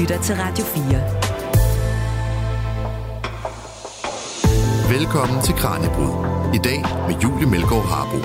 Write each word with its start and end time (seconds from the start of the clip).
lytter 0.00 0.22
til 0.22 0.34
Radio 0.34 0.64
4. 0.64 0.82
Velkommen 4.98 5.42
til 5.42 5.54
Kranjebrud. 5.54 6.12
I 6.54 6.58
dag 6.58 6.80
med 7.08 7.20
Julie 7.22 7.50
Melgaard 7.50 7.84
Harbo. 7.84 8.18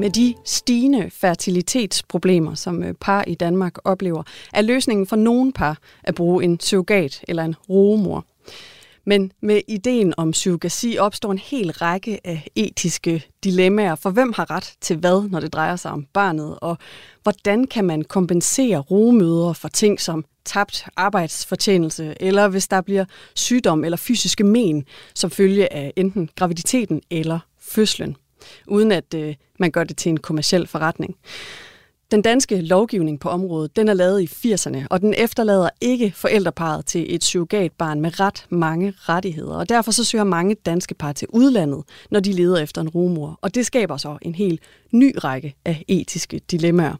Med 0.00 0.10
de 0.10 0.34
stigende 0.44 1.10
fertilitetsproblemer, 1.10 2.54
som 2.54 2.82
øh, 2.82 2.94
par 3.00 3.24
i 3.26 3.34
Danmark 3.34 3.74
oplever, 3.84 4.22
er 4.52 4.62
løsningen 4.62 5.06
for 5.06 5.16
nogle 5.16 5.52
par 5.52 5.78
at 6.04 6.14
bruge 6.14 6.44
en 6.44 6.60
surrogat 6.60 7.24
eller 7.28 7.44
en 7.44 7.54
rogemor. 7.70 8.24
Men 9.08 9.32
med 9.42 9.60
ideen 9.68 10.14
om 10.16 10.32
surrogasi 10.32 10.96
opstår 10.98 11.32
en 11.32 11.38
hel 11.38 11.70
række 11.70 12.20
af 12.24 12.48
etiske 12.54 13.24
dilemmaer. 13.44 13.94
For 13.94 14.10
hvem 14.10 14.32
har 14.32 14.50
ret 14.50 14.74
til 14.80 14.96
hvad, 14.96 15.28
når 15.28 15.40
det 15.40 15.52
drejer 15.52 15.76
sig 15.76 15.90
om 15.90 16.06
barnet? 16.12 16.58
Og 16.60 16.78
hvordan 17.22 17.66
kan 17.66 17.84
man 17.84 18.02
kompensere 18.02 18.78
rogemødre 18.78 19.54
for 19.54 19.68
ting 19.68 20.00
som 20.00 20.24
tabt 20.44 20.86
arbejdsfortjenelse, 20.96 22.14
eller 22.20 22.48
hvis 22.48 22.68
der 22.68 22.80
bliver 22.80 23.04
sygdom 23.34 23.84
eller 23.84 23.96
fysiske 23.96 24.44
men 24.44 24.84
som 25.14 25.30
følge 25.30 25.72
af 25.72 25.92
enten 25.96 26.30
graviditeten 26.36 27.02
eller 27.10 27.38
fødslen, 27.60 28.16
uden 28.66 28.92
at 28.92 29.14
øh, 29.14 29.34
man 29.58 29.70
gør 29.70 29.84
det 29.84 29.96
til 29.96 30.10
en 30.10 30.16
kommersiel 30.16 30.66
forretning. 30.66 31.16
Den 32.10 32.22
danske 32.22 32.60
lovgivning 32.60 33.20
på 33.20 33.28
området, 33.28 33.76
den 33.76 33.88
er 33.88 33.94
lavet 33.94 34.22
i 34.22 34.52
80'erne, 34.52 34.86
og 34.90 35.00
den 35.00 35.14
efterlader 35.16 35.68
ikke 35.80 36.12
forældreparet 36.16 36.86
til 36.86 37.14
et 37.14 37.24
surrogatbarn 37.24 38.00
med 38.00 38.20
ret 38.20 38.46
mange 38.48 38.94
rettigheder. 38.96 39.54
Og 39.54 39.68
derfor 39.68 39.90
så 39.90 40.04
søger 40.04 40.24
mange 40.24 40.54
danske 40.54 40.94
par 40.94 41.12
til 41.12 41.28
udlandet, 41.30 41.82
når 42.10 42.20
de 42.20 42.32
leder 42.32 42.62
efter 42.62 42.80
en 42.80 42.88
rumor. 42.88 43.38
Og 43.42 43.54
det 43.54 43.66
skaber 43.66 43.96
så 43.96 44.18
en 44.22 44.34
helt 44.34 44.60
ny 44.92 45.14
række 45.24 45.54
af 45.64 45.84
etiske 45.88 46.40
dilemmaer. 46.50 46.96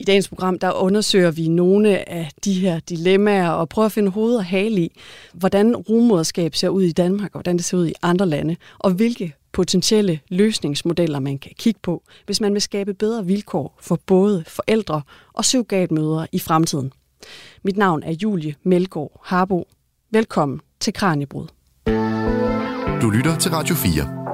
I 0.00 0.04
dagens 0.04 0.28
program 0.28 0.58
der 0.58 0.72
undersøger 0.72 1.30
vi 1.30 1.48
nogle 1.48 2.08
af 2.08 2.30
de 2.44 2.52
her 2.52 2.80
dilemmaer 2.80 3.48
og 3.48 3.68
prøver 3.68 3.86
at 3.86 3.92
finde 3.92 4.10
hoved 4.10 4.36
og 4.36 4.44
hale 4.44 4.80
i, 4.80 5.00
hvordan 5.32 5.76
rummoderskab 5.76 6.54
ser 6.54 6.68
ud 6.68 6.82
i 6.82 6.92
Danmark 6.92 7.34
og 7.34 7.38
hvordan 7.40 7.56
det 7.56 7.64
ser 7.64 7.76
ud 7.76 7.86
i 7.86 7.94
andre 8.02 8.26
lande, 8.26 8.56
og 8.78 8.90
hvilke 8.90 9.34
potentielle 9.52 10.20
løsningsmodeller, 10.28 11.20
man 11.20 11.38
kan 11.38 11.52
kigge 11.58 11.80
på, 11.82 12.02
hvis 12.26 12.40
man 12.40 12.52
vil 12.52 12.62
skabe 12.62 12.94
bedre 12.94 13.26
vilkår 13.26 13.78
for 13.80 13.98
både 14.06 14.44
forældre 14.46 15.02
og 15.32 15.44
surrogatmødre 15.44 16.26
i 16.32 16.38
fremtiden. 16.38 16.92
Mit 17.62 17.76
navn 17.76 18.02
er 18.02 18.12
Julie 18.12 18.54
Melgaard 18.62 19.20
Harbo. 19.24 19.68
Velkommen 20.10 20.60
til 20.80 20.92
Kranjebrud. 20.92 21.46
Du 23.02 23.10
lytter 23.10 23.36
til 23.38 23.50
Radio 23.50 23.74
4. 23.74 24.25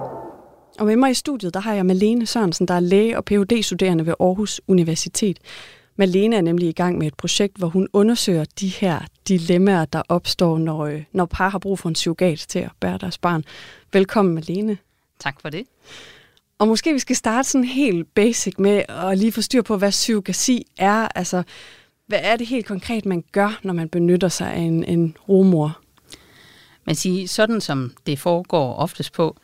Og 0.79 0.87
med 0.87 0.97
mig 0.97 1.11
i 1.11 1.15
studiet, 1.15 1.55
der 1.55 1.61
har 1.61 1.75
jeg 1.75 1.87
Malene 1.87 2.27
Sørensen, 2.27 2.69
der 2.69 2.75
er 2.75 2.81
læge 2.81 3.17
og 3.17 3.25
Ph.D.-studerende 3.25 4.07
ved 4.07 4.15
Aarhus 4.21 4.61
Universitet. 4.67 5.39
Malene 5.97 6.37
er 6.37 6.41
nemlig 6.41 6.69
i 6.69 6.73
gang 6.73 6.99
med 6.99 7.07
et 7.07 7.15
projekt, 7.15 7.57
hvor 7.57 7.69
hun 7.69 7.89
undersøger 7.93 8.45
de 8.61 8.69
her 8.69 9.01
dilemmaer, 9.29 9.85
der 9.85 10.03
opstår, 10.09 10.59
når, 10.59 10.87
øh, 10.87 11.03
når 11.13 11.27
par 11.27 11.49
har 11.49 11.59
brug 11.59 11.79
for 11.79 11.89
en 11.89 11.95
surrogat 11.95 12.45
til 12.49 12.59
at 12.59 12.71
bære 12.81 12.99
deres 12.99 13.19
barn. 13.19 13.45
Velkommen, 13.93 14.35
Malene. 14.35 14.79
Tak 15.19 15.41
for 15.41 15.51
det. 15.51 15.67
Og 16.59 16.69
måske 16.69 16.93
vi 16.93 16.99
skal 16.99 17.17
starte 17.17 17.49
sådan 17.49 17.65
helt 17.65 18.15
basic 18.15 18.55
med 18.59 18.83
at 18.89 19.19
lige 19.19 19.33
få 19.33 19.41
styr 19.43 19.63
på, 19.63 19.77
hvad 19.77 19.93
surrogasi 19.93 20.67
er. 20.79 21.09
Altså, 21.15 21.43
hvad 22.07 22.19
er 22.23 22.37
det 22.37 22.47
helt 22.47 22.67
konkret, 22.67 23.07
man 23.07 23.25
gør, 23.33 23.61
når 23.63 23.73
man 23.73 23.89
benytter 23.89 24.29
sig 24.29 24.53
af 24.53 24.61
en, 24.61 24.85
en 24.85 25.17
rumor? 25.29 25.79
Man 26.85 26.95
siger, 26.95 27.29
sådan 27.29 27.61
som 27.61 27.93
det 28.07 28.19
foregår 28.19 28.75
oftest 28.75 29.13
på, 29.13 29.37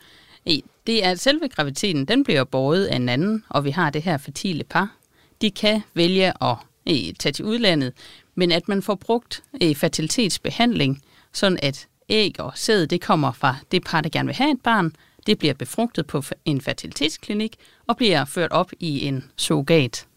E, 0.49 0.61
det 0.87 1.05
er, 1.05 1.11
at 1.11 1.19
selve 1.19 1.47
graviteten, 1.47 2.05
den 2.05 2.23
bliver 2.23 2.43
båret 2.43 2.85
af 2.85 2.95
en 2.95 3.09
anden, 3.09 3.43
og 3.49 3.65
vi 3.65 3.71
har 3.71 3.89
det 3.89 4.01
her 4.01 4.17
fertile 4.17 4.63
par. 4.63 4.95
De 5.41 5.51
kan 5.51 5.81
vælge 5.93 6.43
at 6.43 6.55
e, 6.85 7.13
tage 7.13 7.33
til 7.33 7.45
udlandet, 7.45 7.93
men 8.35 8.51
at 8.51 8.67
man 8.67 8.81
får 8.81 8.95
brugt 8.95 9.43
e, 9.61 9.75
fertilitetsbehandling, 9.75 11.01
sådan 11.33 11.59
at 11.61 11.87
æg 12.09 12.39
og 12.39 12.51
sæd, 12.55 12.87
det 12.87 13.01
kommer 13.01 13.31
fra 13.31 13.55
det 13.71 13.83
par, 13.83 14.01
der 14.01 14.09
gerne 14.09 14.27
vil 14.27 14.35
have 14.35 14.51
et 14.51 14.61
barn, 14.63 14.93
det 15.27 15.39
bliver 15.39 15.53
befrugtet 15.53 16.07
på 16.07 16.23
en 16.45 16.61
fertilitetsklinik 16.61 17.55
og 17.87 17.97
bliver 17.97 18.25
ført 18.25 18.51
op 18.51 18.71
i 18.79 19.05
en 19.05 19.31
surrogat, 19.35 20.07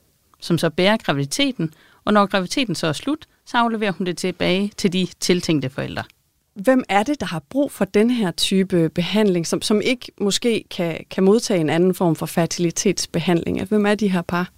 som 0.41 0.59
så 0.59 0.71
bærer 0.71 0.97
graviditeten, 0.97 1.75
og 2.05 2.13
når 2.13 2.27
graviditeten 2.27 2.75
så 2.75 2.87
er 2.87 2.93
slut, 2.93 3.27
så 3.47 3.57
afleverer 3.57 3.93
hun 3.93 4.07
det 4.07 4.19
tilbage 4.19 4.73
til 4.77 4.93
de 4.93 5.07
tiltænkte 5.21 5.71
forældre. 5.71 6.05
Hvem 6.55 6.85
er 6.89 7.03
det, 7.03 7.21
der 7.21 7.27
har 7.27 7.43
brug 7.51 7.73
for 7.73 7.85
den 7.85 8.11
her 8.11 8.31
type 8.31 8.89
behandling, 8.89 9.47
som, 9.47 9.63
som 9.63 9.81
ikke 9.81 10.13
måske 10.21 10.65
kan, 10.71 11.05
kan 11.11 11.25
modtage 11.25 11.61
en 11.61 11.71
anden 11.71 11.95
form 11.95 12.17
for 12.17 12.27
fertilitetsbehandling? 12.27 13.65
Hvem 13.65 13.87
er 13.87 13.95
de 13.95 14.09
her 14.09 14.23
par? 14.23 14.51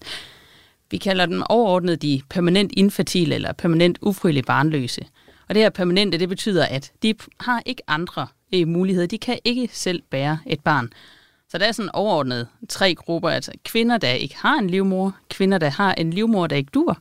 Vi 0.90 0.96
kalder 0.96 1.26
dem 1.26 1.42
overordnet 1.48 2.02
de 2.02 2.22
permanent 2.30 2.72
infertile 2.76 3.34
eller 3.34 3.52
permanent 3.52 3.98
ufrivillige 4.02 4.44
barnløse. 4.44 5.06
Og 5.48 5.54
det 5.54 5.62
her 5.62 5.70
permanente, 5.70 6.18
det 6.18 6.28
betyder, 6.28 6.66
at 6.66 6.92
de 7.02 7.14
har 7.40 7.62
ikke 7.66 7.82
andre 7.86 8.26
øh, 8.54 8.68
muligheder. 8.68 9.06
De 9.06 9.18
kan 9.18 9.38
ikke 9.44 9.68
selv 9.72 10.02
bære 10.10 10.38
et 10.46 10.60
barn. 10.60 10.90
Så 11.48 11.58
der 11.58 11.66
er 11.66 11.72
sådan 11.72 11.90
overordnet 11.94 12.48
tre 12.68 12.94
grupper, 12.94 13.28
altså 13.30 13.52
kvinder, 13.64 13.98
der 13.98 14.10
ikke 14.10 14.36
har 14.36 14.58
en 14.58 14.70
livmor, 14.70 15.16
kvinder, 15.30 15.58
der 15.58 15.70
har 15.70 15.94
en 15.94 16.10
livmor, 16.10 16.46
der 16.46 16.56
ikke 16.56 16.70
dur, 16.74 16.98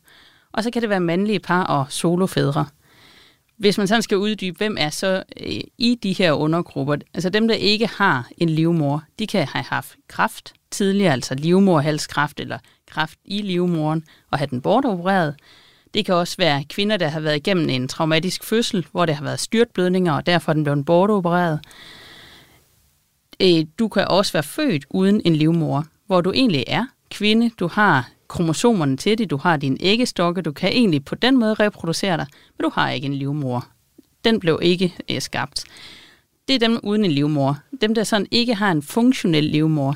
og 0.52 0.64
så 0.64 0.72
kan 0.72 0.82
det 0.82 0.90
være 0.90 1.00
mandlige 1.00 1.40
par 1.40 1.64
og 1.64 1.86
solofædre. 1.90 2.66
Hvis 3.58 3.78
man 3.78 3.88
sådan 3.88 4.02
skal 4.02 4.18
uddybe, 4.18 4.58
hvem 4.58 4.78
er 4.80 4.90
så 4.90 5.24
øh, 5.40 5.62
i 5.78 6.00
de 6.04 6.14
her 6.14 6.32
undergrupper, 6.32 6.96
altså 7.14 7.30
dem, 7.30 7.48
der 7.48 7.56
ikke 7.56 7.88
har 7.88 8.30
en 8.38 8.50
livmor, 8.50 9.04
de 9.20 9.28
kan 9.28 9.48
have 9.48 9.66
haft 9.70 9.96
kraft 10.08 10.54
tidligere, 10.72 11.14
altså 11.14 11.36
livmorhalskræft 11.36 12.40
eller 12.40 12.58
kraft 12.88 13.20
i 13.26 13.42
livmoren, 13.42 14.04
og 14.32 14.38
have 14.38 14.48
den 14.48 14.62
bortopereret. 14.62 15.36
Det 15.94 16.06
kan 16.06 16.16
også 16.16 16.38
være 16.38 16.64
kvinder, 16.70 16.98
der 16.98 17.08
har 17.08 17.20
været 17.20 17.36
igennem 17.36 17.70
en 17.70 17.88
traumatisk 17.88 18.44
fødsel, 18.44 18.86
hvor 18.92 19.06
der 19.06 19.14
har 19.14 19.24
været 19.24 19.40
styrtblødninger, 19.40 20.14
og 20.14 20.26
derfor 20.26 20.52
er 20.52 20.54
den 20.54 20.64
blevet 20.64 20.86
bortopereret. 20.86 21.60
Øh, 23.40 23.66
du 23.80 23.88
kan 23.88 24.08
også 24.08 24.34
være 24.34 24.44
født 24.44 24.86
uden 24.90 25.22
en 25.26 25.36
livmor, 25.36 25.86
hvor 26.08 26.22
du 26.22 26.32
egentlig 26.32 26.64
er 26.68 26.86
kvinde, 27.12 27.50
du 27.60 27.68
har 27.68 28.10
kromosomerne 28.28 28.98
til 28.98 29.18
det, 29.18 29.30
du 29.30 29.38
har 29.38 29.58
din 29.58 29.78
æggestokke, 29.80 30.42
du 30.42 30.52
kan 30.52 30.72
egentlig 30.72 31.06
på 31.06 31.16
den 31.16 31.38
måde 31.38 31.54
reproducere 31.54 32.18
dig, 32.18 32.26
men 32.58 32.64
du 32.64 32.72
har 32.74 32.90
ikke 32.90 33.06
en 33.06 33.14
livmor. 33.14 33.68
Den 34.26 34.40
blev 34.40 34.60
ikke 34.62 34.96
øh, 35.12 35.22
skabt. 35.22 35.64
Det 36.48 36.56
er 36.56 36.60
dem 36.60 36.80
uden 36.84 37.06
en 37.06 37.12
livmor. 37.12 37.60
Dem, 37.82 37.96
der 37.96 38.04
sådan 38.04 38.28
ikke 38.32 38.56
har 38.56 38.72
en 38.72 38.82
funktionel 38.82 39.44
livmor, 39.44 39.96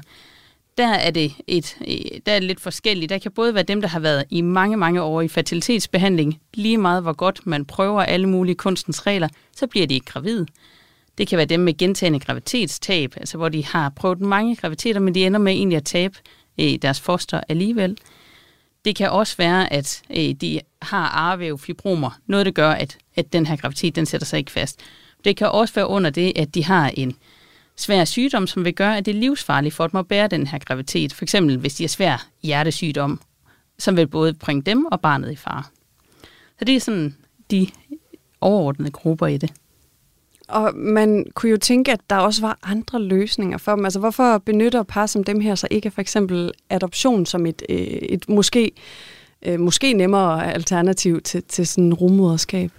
der 0.78 0.88
er 0.88 1.12
det 1.12 1.34
et, 1.48 1.78
øh, 1.82 2.20
der 2.26 2.32
er 2.32 2.40
det 2.40 2.48
lidt 2.48 2.60
forskelligt. 2.60 3.10
Der 3.10 3.18
kan 3.18 3.32
både 3.32 3.54
være 3.54 3.64
dem, 3.64 3.82
der 3.82 3.88
har 3.88 4.00
været 4.00 4.24
i 4.30 4.42
mange, 4.42 4.78
mange 4.78 5.02
år 5.02 5.22
i 5.22 5.28
fertilitetsbehandling, 5.28 6.40
lige 6.54 6.78
meget 6.78 7.04
hvor 7.04 7.14
godt 7.14 7.48
man 7.48 7.66
prøver 7.66 8.02
alle 8.02 8.30
mulige 8.30 8.56
kunstens 8.56 9.08
regler, 9.08 9.28
så 9.56 9.68
bliver 9.68 9.88
de 9.88 9.94
ikke 9.94 10.06
gravide. 10.06 10.46
Det 11.18 11.28
kan 11.28 11.38
være 11.38 11.46
dem 11.46 11.60
med 11.60 11.78
gentagende 11.78 12.20
graviditetstab, 12.20 13.14
altså 13.18 13.38
hvor 13.38 13.50
de 13.50 13.66
har 13.66 13.90
prøvet 13.90 14.22
mange 14.22 14.56
graviditeter, 14.56 15.00
men 15.00 15.16
de 15.16 15.26
ender 15.26 15.40
med 15.40 15.54
egentlig 15.54 15.78
at 15.78 15.86
tabe 15.86 16.18
øh, 16.60 16.76
deres 16.82 17.00
foster 17.00 17.42
alligevel. 17.50 17.98
Det 18.88 18.96
kan 18.96 19.10
også 19.10 19.38
være, 19.38 19.74
at 19.74 20.02
øh, 20.10 20.32
de 20.32 20.60
har 20.82 21.08
arvævfibromer. 21.08 22.20
Noget, 22.28 22.46
der 22.46 22.52
gør, 22.52 22.72
at, 22.72 22.98
at 23.16 23.34
den 23.34 23.46
her 23.46 23.56
graviditet 23.56 23.96
den 23.96 24.06
sætter 24.06 24.26
sig 24.26 24.40
ikke 24.40 24.52
fast. 24.52 24.80
Det 25.24 25.38
kan 25.38 25.48
også 25.48 25.74
være 25.74 25.88
under 25.88 26.10
det, 26.10 26.34
at 26.36 26.56
de 26.56 26.64
har 26.64 26.90
en 26.90 27.16
svær 27.76 28.06
sygdom, 28.06 28.48
som 28.48 28.66
vil 28.66 28.76
gøre, 28.76 28.98
at 28.98 29.06
det 29.06 29.16
er 29.16 29.20
livsfarligt 29.20 29.76
for 29.76 29.88
dem 29.88 30.00
at 30.00 30.08
bære 30.08 30.28
den 30.28 30.48
her 30.48 30.60
graviditet. 30.60 31.14
For 31.14 31.26
eksempel, 31.26 31.58
hvis 31.58 31.76
de 31.76 31.84
har 31.84 31.88
svær 31.88 32.28
hjertesygdom, 32.44 33.22
som 33.80 33.98
vil 33.98 34.08
både 34.08 34.34
bringe 34.34 34.62
dem 34.62 34.86
og 34.86 35.02
barnet 35.02 35.32
i 35.32 35.36
fare. 35.36 35.64
Så 36.60 36.66
det 36.66 36.76
er 36.76 36.80
sådan 36.80 37.16
de 37.52 37.68
overordnede 38.42 38.92
grupper 38.92 39.28
i 39.28 39.38
det. 39.38 39.54
Og 40.48 40.76
man 40.76 41.26
kunne 41.34 41.50
jo 41.50 41.58
tænke, 41.58 41.92
at 41.92 42.00
der 42.10 42.16
også 42.16 42.42
var 42.42 42.60
andre 42.64 43.02
løsninger 43.02 43.58
for 43.58 43.76
dem. 43.76 43.86
Altså 43.86 44.00
hvorfor 44.00 44.38
benytter 44.38 44.84
par 44.84 45.06
som 45.06 45.24
dem 45.24 45.40
her 45.40 45.56
så 45.56 45.68
ikke 45.72 45.92
for 45.92 46.02
eksempel 46.02 46.52
adoption 46.70 47.26
som 47.26 47.46
et, 47.46 47.64
øh, 47.70 47.78
et 47.78 48.30
måske, 48.30 48.72
øh, 49.42 49.60
måske 49.60 49.94
nemmere 49.94 50.54
alternativ 50.54 51.22
til, 51.22 51.44
til 51.44 51.68
sådan 51.68 51.94
rummoderskab? 51.94 52.72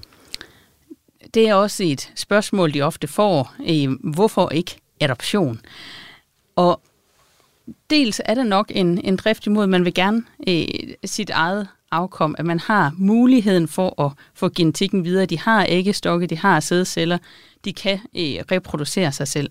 Det 1.34 1.48
er 1.48 1.54
også 1.54 1.84
et 1.84 2.12
spørgsmål, 2.14 2.75
de 2.75 2.82
ofte 2.82 3.08
får. 3.08 3.54
Øh, 3.69 4.12
hvorfor 4.12 4.50
ikke 4.50 4.76
adoption? 5.00 5.60
Og 6.56 6.81
dels 7.90 8.20
er 8.25 8.34
det 8.34 8.46
nok 8.46 8.72
en, 8.75 9.00
en 9.04 9.16
drift 9.16 9.46
imod, 9.46 9.62
at 9.62 9.69
man 9.69 9.84
vil 9.84 9.94
gerne 9.94 10.22
øh, 10.48 10.64
sit 11.04 11.31
eget 11.31 11.69
afkom, 11.90 12.35
at 12.38 12.46
man 12.46 12.58
har 12.58 12.93
muligheden 12.96 13.69
for 13.69 14.02
at 14.02 14.12
få 14.35 14.49
genetikken 14.49 15.05
videre. 15.05 15.26
De 15.26 15.38
har 15.38 15.67
æggestokke, 15.69 16.26
de 16.26 16.38
har 16.38 16.61
sædceller, 16.61 17.19
de 17.64 17.73
kan 17.73 17.99
øh, 18.17 18.44
reproducere 18.52 19.12
sig 19.12 19.29
selv. 19.29 19.50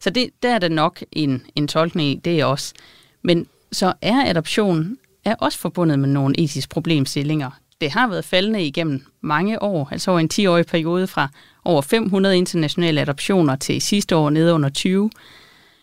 Så 0.00 0.10
det, 0.10 0.30
der 0.42 0.54
er 0.54 0.58
der 0.58 0.68
nok 0.68 1.02
en, 1.12 1.42
en 1.56 1.68
tolkning 1.68 2.08
i, 2.08 2.20
det 2.24 2.40
er 2.40 2.44
også. 2.44 2.74
Men 3.22 3.46
så 3.72 3.92
er 4.02 4.30
adoption 4.30 4.96
er 5.24 5.34
også 5.34 5.58
forbundet 5.58 5.98
med 5.98 6.08
nogle 6.08 6.40
etiske 6.40 6.70
problemstillinger. 6.70 7.50
Det 7.80 7.90
har 7.90 8.08
været 8.08 8.24
faldende 8.24 8.64
igennem 8.64 9.04
mange 9.20 9.62
år, 9.62 9.88
altså 9.92 10.10
over 10.10 10.20
en 10.20 10.30
10-årig 10.32 10.66
periode 10.66 11.06
fra 11.06 11.28
over 11.64 11.82
500 11.82 12.38
internationale 12.38 13.00
adoptioner 13.00 13.56
til 13.56 13.82
sidste 13.82 14.16
år 14.16 14.30
nede 14.30 14.54
under 14.54 14.68
20. 14.68 15.10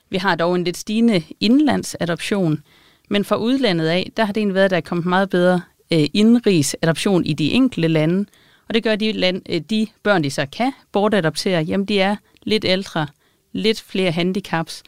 Vi 0.09 0.17
har 0.17 0.35
dog 0.35 0.55
en 0.55 0.63
lidt 0.63 0.77
stigende 0.77 1.23
indlandsadoption, 1.39 2.63
men 3.09 3.25
fra 3.25 3.35
udlandet 3.35 3.87
af, 3.87 4.11
der 4.17 4.25
har 4.25 4.33
det 4.33 4.41
egentlig 4.41 4.55
været, 4.55 4.65
at 4.65 4.71
der 4.71 4.77
er 4.77 4.81
kommet 4.81 5.05
meget 5.05 5.29
bedre 5.29 5.61
øh, 5.93 6.07
indrigs 6.13 6.75
adoption 6.81 7.25
i 7.25 7.33
de 7.33 7.51
enkelte 7.51 7.87
lande, 7.87 8.25
og 8.67 8.73
det 8.73 8.83
gør 8.83 8.95
de, 8.95 9.11
land, 9.11 9.41
øh, 9.49 9.61
de 9.61 9.87
børn, 10.03 10.23
de 10.23 10.31
så 10.31 10.45
kan 10.51 10.71
bortadoptere, 10.91 11.61
jamen 11.61 11.85
de 11.85 11.99
er 11.99 12.15
lidt 12.43 12.65
ældre, 12.65 13.07
lidt 13.51 13.81
flere 13.81 14.11
handicaps, 14.11 14.83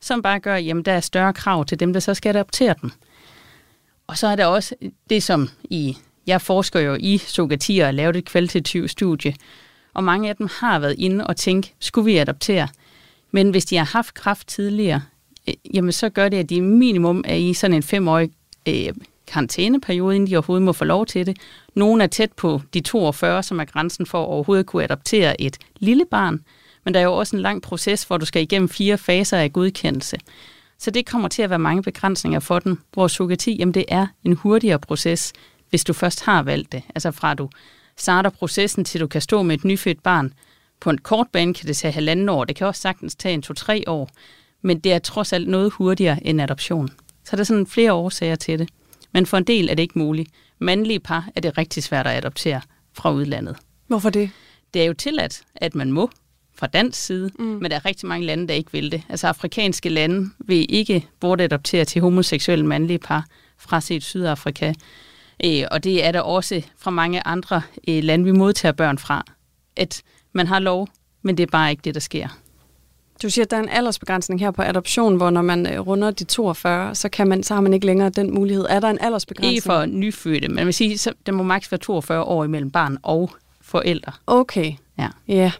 som 0.00 0.22
bare 0.22 0.40
gør, 0.40 0.56
jamen 0.56 0.84
der 0.84 0.92
er 0.92 1.00
større 1.00 1.32
krav 1.32 1.64
til 1.64 1.80
dem, 1.80 1.92
der 1.92 2.00
så 2.00 2.14
skal 2.14 2.36
adoptere 2.36 2.74
dem. 2.82 2.90
Og 4.06 4.18
så 4.18 4.26
er 4.26 4.36
der 4.36 4.46
også 4.46 4.74
det, 5.10 5.22
som 5.22 5.48
i, 5.64 5.96
jeg 6.26 6.40
forsker 6.40 6.80
jo 6.80 6.96
i 7.00 7.18
sogatier 7.18 7.86
og 7.86 7.94
lavet 7.94 8.16
et 8.16 8.24
kvalitativt 8.24 8.90
studie, 8.90 9.34
og 9.94 10.04
mange 10.04 10.28
af 10.28 10.36
dem 10.36 10.48
har 10.60 10.78
været 10.78 10.94
inde 10.98 11.26
og 11.26 11.36
tænkt, 11.36 11.74
skulle 11.78 12.04
vi 12.04 12.16
adoptere? 12.16 12.68
Men 13.30 13.50
hvis 13.50 13.64
de 13.64 13.76
har 13.76 13.84
haft 13.84 14.14
kraft 14.14 14.48
tidligere, 14.48 15.02
øh, 15.48 15.54
jamen 15.74 15.92
så 15.92 16.08
gør 16.08 16.28
det, 16.28 16.36
at 16.36 16.50
de 16.50 16.60
minimum 16.62 17.24
er 17.26 17.34
i 17.34 17.54
sådan 17.54 17.74
en 17.74 17.82
femårig 17.82 18.30
øh, 18.68 18.92
karantæneperiode, 19.30 20.16
inden 20.16 20.30
de 20.30 20.36
overhovedet 20.36 20.64
må 20.64 20.72
få 20.72 20.84
lov 20.84 21.06
til 21.06 21.26
det. 21.26 21.36
Nogle 21.74 22.04
er 22.04 22.08
tæt 22.08 22.32
på 22.32 22.60
de 22.74 22.80
42, 22.80 23.42
som 23.42 23.60
er 23.60 23.64
grænsen 23.64 24.06
for 24.06 24.22
at 24.22 24.26
overhovedet 24.26 24.66
kunne 24.66 24.84
adoptere 24.84 25.40
et 25.40 25.58
lille 25.78 26.04
barn. 26.10 26.40
Men 26.84 26.94
der 26.94 27.00
er 27.00 27.04
jo 27.04 27.16
også 27.16 27.36
en 27.36 27.42
lang 27.42 27.62
proces, 27.62 28.04
hvor 28.04 28.16
du 28.16 28.26
skal 28.26 28.42
igennem 28.42 28.68
fire 28.68 28.98
faser 28.98 29.38
af 29.38 29.52
godkendelse. 29.52 30.16
Så 30.78 30.90
det 30.90 31.06
kommer 31.06 31.28
til 31.28 31.42
at 31.42 31.50
være 31.50 31.58
mange 31.58 31.82
begrænsninger 31.82 32.40
for 32.40 32.58
den. 32.58 32.78
Hvor 32.92 33.08
surrogati, 33.08 33.56
jamen 33.58 33.74
det 33.74 33.84
er 33.88 34.06
en 34.24 34.32
hurtigere 34.32 34.78
proces, 34.78 35.32
hvis 35.70 35.84
du 35.84 35.92
først 35.92 36.24
har 36.24 36.42
valgt 36.42 36.72
det. 36.72 36.82
Altså 36.94 37.10
fra 37.10 37.34
du 37.34 37.48
starter 37.96 38.30
processen, 38.30 38.84
til 38.84 39.00
du 39.00 39.06
kan 39.06 39.20
stå 39.20 39.42
med 39.42 39.54
et 39.54 39.64
nyfødt 39.64 40.02
barn. 40.02 40.32
På 40.80 40.90
en 40.90 40.98
kort 40.98 41.26
bane 41.32 41.54
kan 41.54 41.66
det 41.66 41.76
tage 41.76 41.92
halvanden 41.92 42.28
år. 42.28 42.44
Det 42.44 42.56
kan 42.56 42.66
også 42.66 42.80
sagtens 42.80 43.14
tage 43.14 43.34
en 43.34 43.42
to-tre 43.42 43.84
år. 43.86 44.08
Men 44.62 44.80
det 44.80 44.92
er 44.92 44.98
trods 44.98 45.32
alt 45.32 45.48
noget 45.48 45.72
hurtigere 45.72 46.26
end 46.26 46.42
adoption. 46.42 46.88
Så 47.24 47.36
der 47.36 47.40
er 47.40 47.44
sådan 47.44 47.66
flere 47.66 47.92
årsager 47.92 48.36
til 48.36 48.58
det. 48.58 48.68
Men 49.12 49.26
for 49.26 49.36
en 49.36 49.44
del 49.44 49.68
er 49.68 49.74
det 49.74 49.82
ikke 49.82 49.98
muligt. 49.98 50.30
Mandlige 50.58 51.00
par 51.00 51.28
er 51.36 51.40
det 51.40 51.58
rigtig 51.58 51.82
svært 51.82 52.06
at 52.06 52.16
adoptere 52.16 52.60
fra 52.92 53.12
udlandet. 53.12 53.56
Hvorfor 53.86 54.10
det? 54.10 54.30
Det 54.74 54.82
er 54.82 54.86
jo 54.86 54.94
tilladt, 54.94 55.42
at 55.54 55.74
man 55.74 55.92
må 55.92 56.10
fra 56.54 56.66
dansk 56.66 57.04
side, 57.04 57.30
mm. 57.38 57.44
men 57.44 57.70
der 57.70 57.76
er 57.76 57.84
rigtig 57.84 58.08
mange 58.08 58.26
lande, 58.26 58.48
der 58.48 58.54
ikke 58.54 58.72
vil 58.72 58.92
det. 58.92 59.02
Altså 59.08 59.26
afrikanske 59.26 59.88
lande 59.88 60.30
vil 60.38 60.66
ikke 60.74 61.06
bortadoptere 61.20 61.84
til 61.84 62.02
homoseksuelle 62.02 62.66
mandlige 62.66 62.98
par 62.98 63.26
fra 63.58 63.80
set 63.80 64.02
Sydafrika. 64.02 64.72
Øh, 65.44 65.64
og 65.70 65.84
det 65.84 66.04
er 66.04 66.12
der 66.12 66.20
også 66.20 66.62
fra 66.78 66.90
mange 66.90 67.26
andre 67.26 67.62
øh, 67.88 68.04
lande, 68.04 68.24
vi 68.24 68.32
modtager 68.32 68.72
børn 68.72 68.98
fra. 68.98 69.24
At 69.76 70.02
man 70.32 70.46
har 70.46 70.58
lov, 70.58 70.88
men 71.22 71.36
det 71.36 71.42
er 71.42 71.50
bare 71.52 71.70
ikke 71.70 71.82
det, 71.84 71.94
der 71.94 72.00
sker. 72.00 72.28
Du 73.22 73.30
siger, 73.30 73.44
at 73.44 73.50
der 73.50 73.56
er 73.56 73.62
en 73.62 73.68
aldersbegrænsning 73.68 74.40
her 74.40 74.50
på 74.50 74.62
adoption, 74.62 75.16
hvor 75.16 75.30
når 75.30 75.42
man 75.42 75.72
øh, 75.74 75.80
runder 75.80 76.10
de 76.10 76.24
42, 76.24 76.94
så, 76.94 77.08
kan 77.08 77.28
man, 77.28 77.42
så 77.42 77.54
har 77.54 77.60
man 77.60 77.74
ikke 77.74 77.86
længere 77.86 78.10
den 78.10 78.34
mulighed. 78.34 78.66
Er 78.68 78.80
der 78.80 78.90
en 78.90 78.98
aldersbegrænsning? 79.00 79.54
Ikke 79.54 79.64
for 79.64 79.86
nyfødte, 79.86 80.48
men 80.48 80.54
man 80.54 80.66
vil 80.66 80.74
sige, 80.74 80.98
så 80.98 81.12
der 81.26 81.32
må 81.32 81.42
maks 81.42 81.72
være 81.72 81.78
42 81.78 82.22
år 82.22 82.44
imellem 82.44 82.70
barn 82.70 82.98
og 83.02 83.30
forældre. 83.60 84.12
Okay. 84.26 84.72
Ja. 84.98 85.08
Ja. 85.28 85.52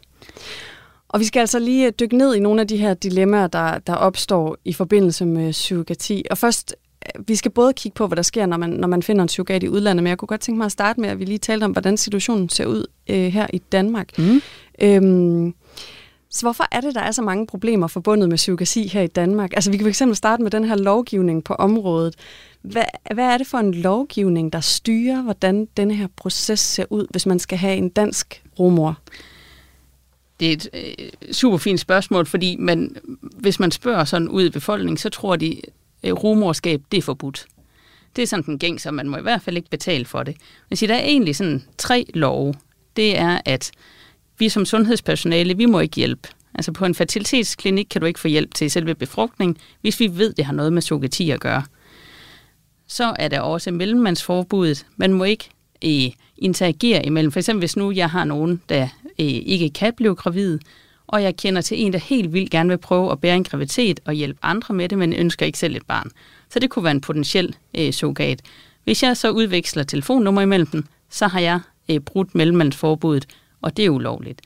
Og 1.09 1.21
vi 1.21 1.25
skal 1.25 1.41
altså 1.41 1.59
lige 1.59 1.87
øh, 1.87 1.93
dykke 2.01 2.17
ned 2.17 2.35
i 2.35 2.41
nogle 2.41 2.61
af 2.61 2.69
de 2.69 2.77
her 2.77 2.95
dilemmaer, 2.95 3.47
der, 3.47 3.79
der 3.79 3.95
opstår 3.95 4.57
i 4.65 4.73
forbindelse 4.73 5.27
med 5.27 5.53
surrogati. 5.53 6.25
Og 6.31 6.39
først, 6.39 6.77
øh, 7.07 7.29
vi 7.29 7.37
skal 7.37 7.51
både 7.51 7.73
kigge 7.73 7.97
på, 7.97 8.07
hvad 8.07 8.17
der 8.17 8.23
sker, 8.23 8.47
når 8.47 8.57
man, 8.57 8.71
når 8.71 8.89
man 8.89 9.03
finder 9.03 9.23
en 9.23 9.29
surrogat 9.29 9.63
i 9.63 9.69
udlandet, 9.69 10.03
men 10.03 10.09
jeg 10.09 10.19
kunne 10.19 10.27
godt 10.27 10.41
tænke 10.41 10.59
mig 10.59 10.65
at 10.65 10.73
starte 10.73 11.01
med, 11.01 11.09
at 11.09 11.19
vi 11.19 11.25
lige 11.25 11.39
talte 11.39 11.65
om, 11.65 11.71
hvordan 11.71 11.97
situationen 11.97 12.49
ser 12.49 12.67
ud 12.67 12.87
øh, 13.09 13.27
her 13.27 13.47
i 13.53 13.59
Danmark. 13.59 14.19
Mm. 14.19 14.43
Øhm, 14.83 15.55
så 16.31 16.43
hvorfor 16.43 16.65
er 16.73 16.81
det, 16.81 16.95
der 16.95 17.01
er 17.01 17.11
så 17.11 17.23
mange 17.23 17.47
problemer 17.47 17.87
forbundet 17.87 18.29
med 18.29 18.39
surrogati 18.39 18.89
her 18.89 19.03
i 19.03 19.07
Danmark? 19.07 19.53
Altså 19.53 19.71
vi 19.71 19.77
kan 19.77 19.95
fx 19.95 20.03
starte 20.13 20.43
med 20.43 20.51
den 20.51 20.65
her 20.65 20.77
lovgivning 20.77 21.45
på 21.45 21.55
området. 21.55 22.15
Hvad, 22.63 22.85
hvad 23.15 23.25
er 23.25 23.39
det 23.39 23.47
for 23.47 23.59
en 23.59 23.75
lovgivning, 23.75 24.53
der 24.53 24.61
styrer, 24.61 25.23
hvordan 25.23 25.69
denne 25.77 25.95
her 25.95 26.07
proces 26.17 26.61
ser 26.61 26.85
ud, 26.91 27.07
hvis 27.11 27.27
man 27.27 27.39
skal 27.39 27.59
have 27.59 27.77
en 27.77 27.89
dansk 27.89 28.43
rumor? 28.59 28.99
Det 30.41 30.49
er 30.49 30.53
et 30.53 30.69
øh, 30.75 31.33
super 31.33 31.59
fint 31.59 31.81
spørgsmål, 31.81 32.27
fordi 32.27 32.57
man, 32.57 32.97
hvis 33.21 33.61
man 33.61 33.71
spørger 33.71 34.05
sådan 34.05 34.29
ud 34.29 34.45
i 34.45 34.51
befolkningen, 34.51 34.97
så 34.97 35.09
tror 35.09 35.37
de, 35.37 35.61
at 36.03 36.09
øh, 36.09 36.15
rumorskab 36.15 36.83
det 36.93 36.99
er 36.99 37.03
forbudt. 37.03 37.47
Det 38.17 38.23
er 38.23 38.27
sådan 38.27 38.45
den 38.45 38.59
gæng, 38.59 38.81
så 38.81 38.91
man 38.91 39.09
må 39.09 39.17
i 39.17 39.23
hvert 39.23 39.43
fald 39.43 39.57
ikke 39.57 39.71
betale 39.71 40.05
for 40.05 40.23
det. 40.23 40.37
Men 40.69 40.77
siger, 40.77 40.89
der 40.89 41.01
er 41.01 41.05
egentlig 41.05 41.37
sådan 41.37 41.65
tre 41.79 42.07
love. 42.15 42.55
Det 42.97 43.19
er, 43.19 43.41
at 43.45 43.71
vi 44.41 44.49
som 44.49 44.65
sundhedspersonale, 44.65 45.57
vi 45.57 45.67
må 45.67 45.81
ikke 45.81 45.97
hjælpe. 45.97 46.29
Altså 46.55 46.73
på 46.73 46.85
en 46.85 46.95
fertilitetsklinik 46.95 47.87
kan 47.91 48.01
du 48.01 48.07
ikke 48.07 48.21
få 48.21 48.29
hjælp 48.29 48.55
til 48.55 48.71
selve 48.71 48.95
befrugtning, 48.95 49.59
hvis 49.81 50.01
vi 50.01 50.11
ved, 50.13 50.33
det 50.33 50.45
har 50.45 50.53
noget 50.53 50.73
med 50.73 50.83
surrogati 50.83 51.31
at 51.31 51.41
gøre. 51.41 51.63
Så 52.87 53.15
er 53.19 53.29
der 53.29 53.41
også 53.41 53.71
mellemmandsforbuddet. 53.71 54.87
Man 54.97 55.13
må 55.13 55.25
ikke 55.25 55.51
øh, 55.85 56.13
interagere 56.37 57.07
imellem. 57.07 57.33
For 57.33 57.41
eksempel 57.41 57.61
hvis 57.61 57.77
nu 57.77 57.91
jeg 57.91 58.11
har 58.11 58.25
nogen, 58.25 58.63
der 58.69 58.83
øh, 59.05 59.27
ikke 59.27 59.71
kan 59.71 59.93
blive 59.95 60.15
gravid, 60.15 60.59
og 61.07 61.23
jeg 61.23 61.37
kender 61.37 61.63
til 61.63 61.83
en, 61.83 61.93
der 61.93 61.99
helt 61.99 62.33
vildt 62.33 62.51
gerne 62.51 62.69
vil 62.69 62.79
prøve 62.79 63.13
at 63.13 63.21
bære 63.21 63.37
en 63.37 63.45
graviditet 63.45 64.01
og 64.05 64.13
hjælpe 64.13 64.39
andre 64.43 64.75
med 64.75 64.89
det, 64.89 64.99
men 64.99 65.13
ønsker 65.13 65.47
ikke 65.47 65.59
selv 65.59 65.77
et 65.77 65.87
barn. 65.87 66.11
Så 66.51 66.59
det 66.59 66.71
kunne 66.71 66.85
være 66.85 66.91
en 66.91 67.01
potentiel 67.01 67.57
øh, 67.79 67.93
surrogat. 67.93 68.43
Hvis 68.85 69.03
jeg 69.03 69.17
så 69.17 69.31
udveksler 69.31 69.83
telefonnummer 69.83 70.43
imellem 70.43 70.67
dem, 70.67 70.85
så 71.11 71.27
har 71.27 71.41
jeg 71.41 71.61
øh, 71.91 72.01
brudt 72.01 72.35
mellemmandsforbuddet, 72.35 73.27
og 73.63 73.77
det 73.77 73.85
er 73.85 73.91
ulovligt. 73.91 74.43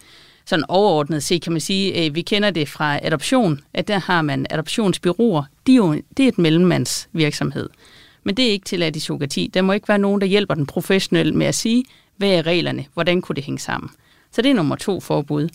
Sådan 0.47 0.65
overordnet 0.69 1.23
set 1.23 1.43
kan 1.43 1.53
man 1.53 1.61
sige, 1.61 1.97
at 1.97 2.15
vi 2.15 2.23
kender 2.23 2.51
det 2.51 2.69
fra 2.69 2.99
adoption, 3.07 3.61
at 3.75 3.89
der 3.89 3.99
har 3.99 4.23
man 4.23 4.47
adoptionsbyråer. 4.51 5.45
De 5.67 5.73
er 5.73 5.77
jo, 5.77 6.03
det 6.17 6.25
er 6.25 6.29
et 6.29 6.39
mellemmandsvirksomhed. 6.39 7.69
Men 8.25 8.37
det 8.37 8.47
er 8.47 8.51
ikke 8.51 8.65
tilladt 8.65 8.97
i 8.97 9.01
surrogati. 9.01 9.51
Der 9.55 9.63
må 9.63 9.73
ikke 9.73 9.89
være 9.89 9.99
nogen, 9.99 10.21
der 10.21 10.27
hjælper 10.27 10.55
den 10.55 10.67
professionelle 10.67 11.35
med 11.35 11.47
at 11.47 11.55
sige, 11.55 11.85
hvad 12.17 12.29
er 12.29 12.47
reglerne, 12.47 12.85
hvordan 12.95 13.21
kunne 13.21 13.37
det 13.37 13.45
hænge 13.45 13.59
sammen. 13.59 13.91
Så 14.31 14.43
det 14.43 14.51
er 14.51 14.55
nummer 14.55 14.77
to 14.77 15.01
forbud. 15.01 15.49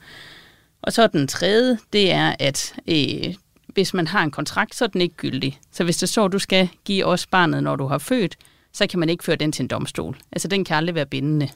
Og 0.82 0.94
så 0.94 1.08
den 1.08 1.28
tredje, 1.28 1.78
det 1.94 2.12
er, 2.12 2.36
at 2.40 2.74
øh, 2.88 3.34
hvis 3.68 3.94
man 3.94 4.08
har 4.08 4.24
en 4.24 4.32
kontrakt, 4.32 4.76
så 4.76 4.86
er 4.86 4.90
den 4.90 5.02
ikke 5.02 5.16
gyldig. 5.16 5.60
Så 5.72 5.84
hvis 5.84 5.98
det 5.98 6.10
så, 6.10 6.28
du 6.28 6.40
skal 6.40 6.70
give 6.86 7.06
os 7.06 7.28
barnet, 7.28 7.64
når 7.64 7.76
du 7.76 7.88
har 7.88 7.98
født, 7.98 8.38
så 8.74 8.88
kan 8.88 9.00
man 9.00 9.10
ikke 9.10 9.24
føre 9.24 9.36
den 9.36 9.52
til 9.52 9.64
en 9.64 9.68
domstol. 9.68 10.18
Altså 10.32 10.48
den 10.48 10.66
kan 10.66 10.78
aldrig 10.78 10.96
være 10.96 11.06
bindende 11.06 11.50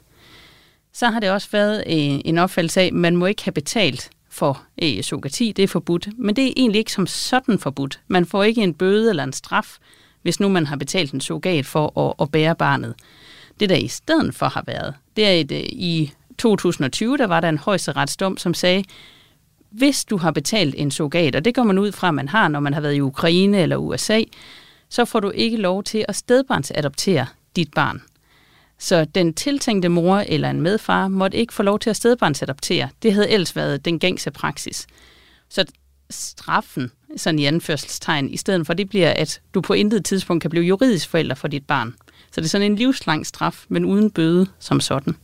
så 0.94 1.06
har 1.06 1.20
det 1.20 1.30
også 1.30 1.48
været 1.52 1.78
øh, 1.86 2.20
en 2.24 2.38
opfattelse 2.38 2.80
af, 2.80 2.86
at 2.86 2.92
man 2.92 3.16
må 3.16 3.26
ikke 3.26 3.44
have 3.44 3.52
betalt 3.52 4.10
for 4.28 4.62
øh, 4.82 5.02
surrogati, 5.02 5.52
det 5.52 5.62
er 5.62 5.68
forbudt. 5.68 6.08
Men 6.18 6.36
det 6.36 6.46
er 6.48 6.52
egentlig 6.56 6.78
ikke 6.78 6.92
som 6.92 7.06
sådan 7.06 7.58
forbudt. 7.58 8.00
Man 8.08 8.26
får 8.26 8.42
ikke 8.42 8.62
en 8.62 8.74
bøde 8.74 9.10
eller 9.10 9.24
en 9.24 9.32
straf, 9.32 9.76
hvis 10.22 10.40
nu 10.40 10.48
man 10.48 10.66
har 10.66 10.76
betalt 10.76 11.12
en 11.12 11.20
surrogat 11.20 11.66
for 11.66 12.00
at, 12.00 12.14
at 12.20 12.30
bære 12.30 12.54
barnet. 12.54 12.94
Det 13.60 13.68
der 13.68 13.76
i 13.76 13.88
stedet 13.88 14.34
for 14.34 14.46
har 14.46 14.64
været, 14.66 14.94
det 15.16 15.26
er 15.26 15.32
et, 15.32 15.52
øh, 15.52 15.60
i 15.72 16.12
2020, 16.38 17.16
der 17.16 17.26
var 17.26 17.40
der 17.40 17.48
en 17.48 17.58
højesteretsdom, 17.58 18.36
som 18.36 18.54
sagde, 18.54 18.84
hvis 19.70 20.04
du 20.04 20.16
har 20.16 20.30
betalt 20.30 20.74
en 20.78 20.90
surrogat, 20.90 21.36
og 21.36 21.44
det 21.44 21.54
går 21.54 21.62
man 21.62 21.78
ud 21.78 21.92
fra, 21.92 22.08
at 22.08 22.14
man 22.14 22.28
har, 22.28 22.48
når 22.48 22.60
man 22.60 22.74
har 22.74 22.80
været 22.80 22.94
i 22.94 23.00
Ukraine 23.00 23.58
eller 23.58 23.76
USA, 23.76 24.22
så 24.88 25.04
får 25.04 25.20
du 25.20 25.30
ikke 25.30 25.56
lov 25.56 25.82
til 25.82 26.04
at 26.08 26.16
stedbarnsadoptere 26.16 27.26
dit 27.56 27.70
barn. 27.74 28.02
Så 28.78 29.04
den 29.04 29.34
tiltænkte 29.34 29.88
mor 29.88 30.16
eller 30.16 30.50
en 30.50 30.60
medfar 30.60 31.08
måtte 31.08 31.36
ikke 31.36 31.54
få 31.54 31.62
lov 31.62 31.78
til 31.78 31.90
at 31.90 31.96
stedbarnsadoptere. 31.96 32.88
Det 33.02 33.12
havde 33.12 33.30
ellers 33.30 33.56
været 33.56 33.84
den 33.84 33.98
gængse 33.98 34.30
praksis. 34.30 34.86
Så 35.48 35.64
straffen, 36.10 36.90
sådan 37.16 37.38
i 37.38 37.44
anførselstegn, 37.44 38.30
i 38.30 38.36
stedet 38.36 38.66
for 38.66 38.74
det 38.74 38.88
bliver, 38.88 39.10
at 39.10 39.40
du 39.54 39.60
på 39.60 39.72
intet 39.72 40.04
tidspunkt 40.04 40.40
kan 40.40 40.50
blive 40.50 40.64
juridisk 40.64 41.08
forælder 41.08 41.34
for 41.34 41.48
dit 41.48 41.66
barn. 41.66 41.94
Så 42.32 42.40
det 42.40 42.44
er 42.44 42.50
sådan 42.50 42.70
en 42.70 42.76
livslang 42.76 43.26
straf, 43.26 43.64
men 43.68 43.84
uden 43.84 44.10
bøde 44.10 44.46
som 44.58 44.80
sådan. 44.80 45.16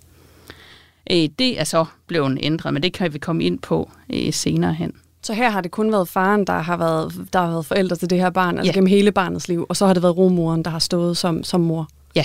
Øh, 1.11 1.29
det 1.39 1.61
er 1.61 1.65
så 1.65 1.85
blevet 2.07 2.39
ændret, 2.43 2.75
men 2.75 2.83
det 2.83 2.93
kan 2.93 3.13
vi 3.13 3.19
komme 3.19 3.45
ind 3.45 3.59
på 3.59 3.91
øh, 4.13 4.33
senere 4.33 4.75
hen. 4.75 4.93
Så 5.23 5.35
her 5.35 5.51
har 5.51 5.61
det 5.61 5.71
kun 5.71 5.93
været 5.93 6.09
faren, 6.09 6.47
der 6.47 6.59
har 6.59 6.77
været, 6.77 7.27
der 7.33 7.41
har 7.41 7.51
været 7.51 7.67
forældre 7.67 7.97
til 7.97 8.11
det 8.11 8.19
her 8.19 8.31
barn, 8.31 8.59
altså 8.59 8.69
ja. 8.69 8.75
gennem 8.75 8.89
hele 8.89 9.13
barnets 9.13 9.49
liv, 9.49 9.67
og 9.69 9.77
så 9.77 9.87
har 9.87 9.95
det 9.95 10.03
været 10.03 10.17
romoren, 10.17 10.65
der 10.65 10.71
har 10.71 10.79
stået 10.79 11.17
som, 11.17 11.45
som 11.45 11.61
mor? 11.61 11.89
Ja, 12.15 12.25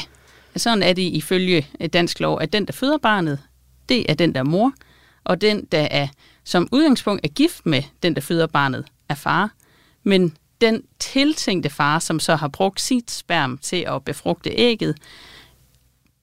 sådan 0.55 0.83
er 0.83 0.93
det 0.93 1.01
ifølge 1.01 1.67
øh, 1.79 1.89
dansk 1.89 2.19
lov, 2.19 2.41
at 2.41 2.53
den, 2.53 2.65
der 2.65 2.73
føder 2.73 2.97
barnet, 2.97 3.39
det 3.89 4.11
er 4.11 4.13
den, 4.13 4.33
der 4.33 4.39
er 4.39 4.43
mor, 4.43 4.73
og 5.23 5.41
den, 5.41 5.65
der 5.65 5.87
er 5.91 6.07
som 6.43 6.67
udgangspunkt 6.71 7.25
er 7.25 7.29
gift 7.29 7.65
med 7.65 7.83
den, 8.03 8.15
der 8.15 8.21
føder 8.21 8.47
barnet, 8.47 8.85
er 9.09 9.15
far. 9.15 9.53
Men 10.03 10.37
den 10.61 10.83
tiltænkte 10.99 11.69
far, 11.69 11.99
som 11.99 12.19
så 12.19 12.35
har 12.35 12.47
brugt 12.47 12.81
sit 12.81 13.11
sperm 13.11 13.57
til 13.57 13.85
at 13.87 14.05
befrugte 14.05 14.49
ægget, 14.49 14.97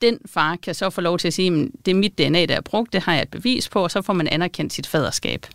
den 0.02 0.18
far 0.26 0.56
kan 0.56 0.74
så 0.74 0.90
få 0.90 1.00
lov 1.00 1.18
til 1.18 1.28
at 1.28 1.34
sige, 1.34 1.62
at 1.62 1.68
det 1.86 1.90
er 1.90 1.94
mit 1.94 2.18
DNA, 2.18 2.46
der 2.46 2.56
er 2.56 2.60
brugt, 2.60 2.92
det 2.92 3.02
har 3.02 3.12
jeg 3.12 3.22
et 3.22 3.30
bevis 3.30 3.68
på, 3.68 3.82
og 3.82 3.90
så 3.90 4.02
får 4.02 4.12
man 4.12 4.28
anerkendt 4.28 4.72
sit 4.72 4.86
faderskab. 4.86 5.46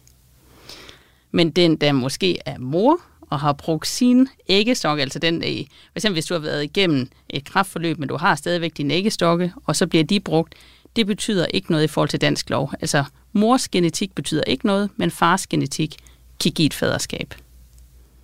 Men 1.32 1.52
den, 1.52 1.76
der 1.76 1.92
måske 1.92 2.38
er 2.46 2.58
mor, 2.58 3.02
og 3.30 3.40
har 3.40 3.54
brugt 3.54 3.88
sin 3.88 4.28
æggestok, 4.50 5.00
altså 5.00 5.20
den, 5.20 5.36
øh, 5.36 5.66
for 5.68 5.96
eksempel 5.96 6.16
hvis 6.16 6.26
du 6.26 6.34
har 6.34 6.42
været 6.42 6.64
igennem 6.64 7.10
et 7.30 7.46
kraftforløb, 7.46 8.00
men 8.00 8.10
du 8.10 8.18
har 8.18 8.36
stadigvæk 8.36 8.78
din 8.78 8.92
æggestokke, 8.92 9.54
og 9.66 9.76
så 9.76 9.88
bliver 9.88 10.04
de 10.04 10.20
brugt, 10.20 10.56
det 10.96 11.08
betyder 11.08 11.46
ikke 11.46 11.72
noget 11.72 11.84
i 11.84 11.88
forhold 11.88 12.10
til 12.10 12.22
dansk 12.22 12.50
lov. 12.50 12.72
Altså, 12.82 13.04
mors 13.34 13.68
genetik 13.70 14.16
betyder 14.16 14.44
ikke 14.44 14.66
noget, 14.66 14.90
men 14.96 15.12
fars 15.12 15.48
genetik 15.48 15.96
kan 16.44 16.52
give 16.52 16.66
et 16.66 16.74
faderskab. 16.74 17.34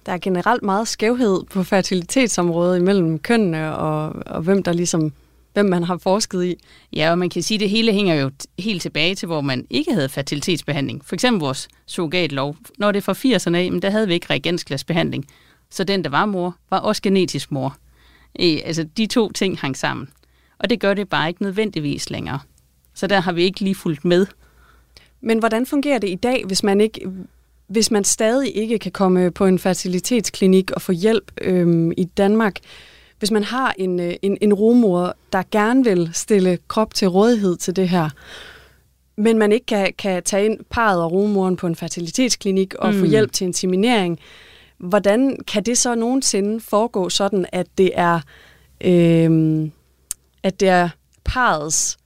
Der 0.05 0.12
er 0.12 0.17
generelt 0.17 0.63
meget 0.63 0.88
skævhed 0.88 1.43
på 1.43 1.63
fertilitetsområdet 1.63 2.79
imellem 2.79 3.19
kønnene 3.19 3.75
og, 3.75 4.13
og 4.25 4.41
hvem 4.41 4.63
der 4.63 4.74
ligesom 4.74 5.13
hvem 5.53 5.65
man 5.65 5.83
har 5.83 5.98
forsket 5.98 6.43
i. 6.45 6.55
Ja, 6.93 7.12
og 7.12 7.17
man 7.17 7.29
kan 7.29 7.43
sige, 7.43 7.55
at 7.55 7.60
det 7.60 7.69
hele 7.69 7.93
hænger 7.93 8.15
jo 8.15 8.31
helt 8.60 8.81
tilbage 8.81 9.15
til, 9.15 9.25
hvor 9.25 9.41
man 9.41 9.67
ikke 9.69 9.93
havde 9.93 10.10
fertilitetsbehandling. 10.10 11.05
For 11.05 11.15
eksempel 11.15 11.39
vores 11.39 11.67
surrogatlov. 11.86 12.55
Når 12.77 12.91
det 12.91 13.07
er 13.07 13.13
fra 13.13 13.13
80'erne 13.13 13.55
af, 13.55 13.81
der 13.81 13.89
havde 13.89 14.07
vi 14.07 14.13
ikke 14.13 14.29
reagensglasbehandling. 14.29 15.25
Så 15.69 15.83
den, 15.83 16.03
der 16.03 16.10
var 16.10 16.25
mor, 16.25 16.55
var 16.69 16.79
også 16.79 17.01
genetisk 17.01 17.51
mor. 17.51 17.77
E, 18.39 18.62
altså, 18.65 18.83
de 18.98 19.05
to 19.05 19.31
ting 19.31 19.60
hang 19.60 19.77
sammen. 19.77 20.10
Og 20.60 20.69
det 20.69 20.79
gør 20.79 20.93
det 20.93 21.10
bare 21.10 21.27
ikke 21.27 21.43
nødvendigvis 21.43 22.10
længere. 22.10 22.39
Så 22.93 23.07
der 23.07 23.19
har 23.19 23.31
vi 23.31 23.43
ikke 23.43 23.60
lige 23.60 23.75
fulgt 23.75 24.05
med. 24.05 24.25
Men 25.22 25.39
hvordan 25.39 25.65
fungerer 25.65 26.00
det 26.00 26.10
i 26.10 26.15
dag, 26.15 26.43
hvis 26.45 26.63
man 26.63 26.81
ikke 26.81 27.07
hvis 27.67 27.91
man 27.91 28.03
stadig 28.03 28.55
ikke 28.57 28.79
kan 28.79 28.91
komme 28.91 29.31
på 29.31 29.45
en 29.45 29.60
fertilitetsklinik 29.60 30.72
og 30.72 30.81
få 30.81 30.91
hjælp 30.91 31.31
øhm, 31.41 31.91
i 31.98 32.03
Danmark, 32.03 32.55
hvis 33.24 33.32
man 33.32 33.44
har 33.44 33.74
en, 33.77 34.00
øh, 34.00 34.13
en, 34.22 34.38
en 34.42 34.53
rumor, 34.53 35.15
der 35.34 35.44
gerne 35.51 35.84
vil 35.84 36.10
stille 36.13 36.58
krop 36.68 36.94
til 36.94 37.08
rådighed 37.08 37.58
til 37.58 37.75
det 37.75 37.89
her, 37.89 38.10
men 39.15 39.38
man 39.38 39.51
ikke 39.51 39.65
kan, 39.65 39.94
kan 39.98 40.24
tage 40.24 40.46
ind 40.46 40.60
parret 40.70 41.01
og 41.01 41.12
rumoren 41.12 41.56
på 41.56 41.68
en 41.68 41.75
fertilitetsklinik 41.75 42.74
og 42.75 42.94
mm. 42.94 43.00
få 43.00 43.06
hjælp 43.06 43.32
til 43.32 43.46
inseminering, 43.46 44.20
hvordan 44.77 45.38
kan 45.48 45.63
det 45.63 45.77
så 45.77 45.96
nogensinde 45.96 46.60
foregå 46.60 47.10
sådan, 47.10 47.46
at 47.51 47.68
det 47.77 47.92
er, 47.94 48.20
øhm, 48.82 49.72
at 50.44 50.60
det 50.60 50.70
er 50.70 50.89
parets 51.25 51.98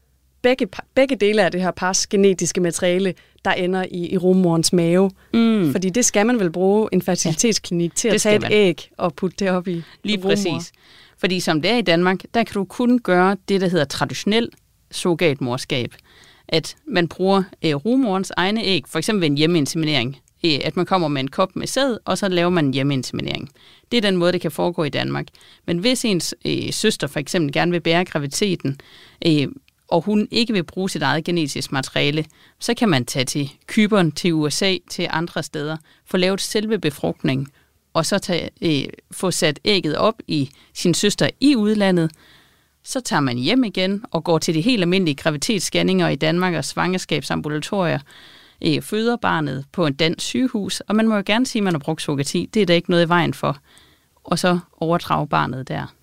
begge, 0.41 0.67
begge 0.95 1.15
dele 1.15 1.43
af 1.43 1.51
det 1.51 1.61
her 1.61 1.71
pars 1.71 2.07
genetiske 2.07 2.61
materiale, 2.61 3.13
der 3.45 3.51
ender 3.51 3.85
i, 3.91 4.11
i 4.11 4.17
rummorens 4.17 4.73
mave. 4.73 5.11
Mm. 5.33 5.71
Fordi 5.71 5.89
det 5.89 6.05
skal 6.05 6.25
man 6.25 6.39
vel 6.39 6.51
bruge 6.51 6.89
en 6.91 7.01
fertilitetsklinik 7.01 7.95
til 7.95 8.07
at 8.07 8.21
tage 8.21 8.35
et 8.35 8.41
man. 8.41 8.51
æg 8.51 8.89
og 8.97 9.13
putte 9.13 9.35
det 9.39 9.49
op 9.49 9.67
i 9.67 9.83
Lige 10.03 10.17
præcis. 10.17 10.71
Fordi 11.19 11.39
som 11.39 11.61
det 11.61 11.71
er 11.71 11.77
i 11.77 11.81
Danmark, 11.81 12.19
der 12.33 12.43
kan 12.43 12.53
du 12.53 12.65
kun 12.65 12.99
gøre 12.99 13.37
det, 13.49 13.61
der 13.61 13.67
hedder 13.67 13.85
traditionel 13.85 14.49
surrogatmorskab. 14.91 15.95
At 16.47 16.75
man 16.87 17.07
bruger 17.07 17.43
øh, 17.65 17.75
rumorens 17.75 18.31
egne 18.37 18.63
æg, 18.63 18.83
for 18.87 18.97
eksempel 18.97 19.21
ved 19.21 19.27
en 19.27 19.37
hjemmeinseminering. 19.37 20.17
Øh, 20.45 20.59
at 20.63 20.75
man 20.75 20.85
kommer 20.85 21.07
med 21.07 21.21
en 21.21 21.27
kop 21.27 21.55
med 21.55 21.67
sæd, 21.67 21.97
og 22.05 22.17
så 22.17 22.27
laver 22.27 22.49
man 22.49 22.65
en 22.65 22.73
hjemmeinseminering. 22.73 23.49
Det 23.91 23.97
er 23.97 24.01
den 24.01 24.17
måde, 24.17 24.31
det 24.31 24.41
kan 24.41 24.51
foregå 24.51 24.83
i 24.83 24.89
Danmark. 24.89 25.25
Men 25.65 25.77
hvis 25.77 26.05
ens 26.05 26.35
øh, 26.45 26.71
søster 26.71 27.07
for 27.07 27.19
eksempel 27.19 27.53
gerne 27.53 27.71
vil 27.71 27.81
bære 27.81 28.05
graviditeten, 28.05 28.79
øh, 29.25 29.47
og 29.87 30.01
hun 30.01 30.27
ikke 30.31 30.53
vil 30.53 30.63
bruge 30.63 30.89
sit 30.89 31.01
eget 31.01 31.23
genetisk 31.23 31.71
materiale, 31.71 32.25
så 32.59 32.73
kan 32.73 32.89
man 32.89 33.05
tage 33.05 33.25
til 33.25 33.49
Kyberen, 33.67 34.11
til 34.11 34.33
USA, 34.33 34.75
til 34.89 35.07
andre 35.09 35.43
steder, 35.43 35.77
få 36.05 36.17
lavet 36.17 36.41
selve 36.41 36.79
befrugtning, 36.79 37.47
og 37.97 38.05
så 38.05 38.19
tage, 38.19 38.49
øh, 38.61 38.89
få 39.11 39.31
sat 39.31 39.59
ægget 39.65 39.97
op 39.97 40.15
i 40.27 40.49
sin 40.73 40.93
søster 40.93 41.29
i 41.39 41.55
udlandet. 41.55 42.11
Så 42.83 43.01
tager 43.01 43.19
man 43.19 43.37
hjem 43.37 43.63
igen 43.63 44.03
og 44.11 44.23
går 44.23 44.37
til 44.37 44.53
de 44.53 44.61
helt 44.61 44.81
almindelige 44.81 45.15
graviditetsscanninger 45.15 46.07
i 46.07 46.15
Danmark 46.15 46.53
og 46.53 46.65
svangerskabsambulatorier, 46.65 47.99
øh, 48.65 48.81
føder 48.81 49.15
barnet 49.15 49.65
på 49.71 49.85
en 49.85 49.93
dansk 49.93 50.25
sygehus, 50.25 50.79
og 50.79 50.95
man 50.95 51.07
må 51.07 51.15
jo 51.15 51.23
gerne 51.25 51.45
sige, 51.45 51.59
at 51.59 51.63
man 51.63 51.73
har 51.73 51.79
brugt 51.79 52.01
surrogati. 52.01 52.49
Det 52.53 52.61
er 52.61 52.65
der 52.65 52.73
ikke 52.73 52.89
noget 52.89 53.05
i 53.05 53.09
vejen 53.09 53.33
for. 53.33 53.57
Og 54.23 54.39
så 54.39 54.59
overdrage 54.77 55.27
barnet 55.27 55.67
der. 55.67 55.93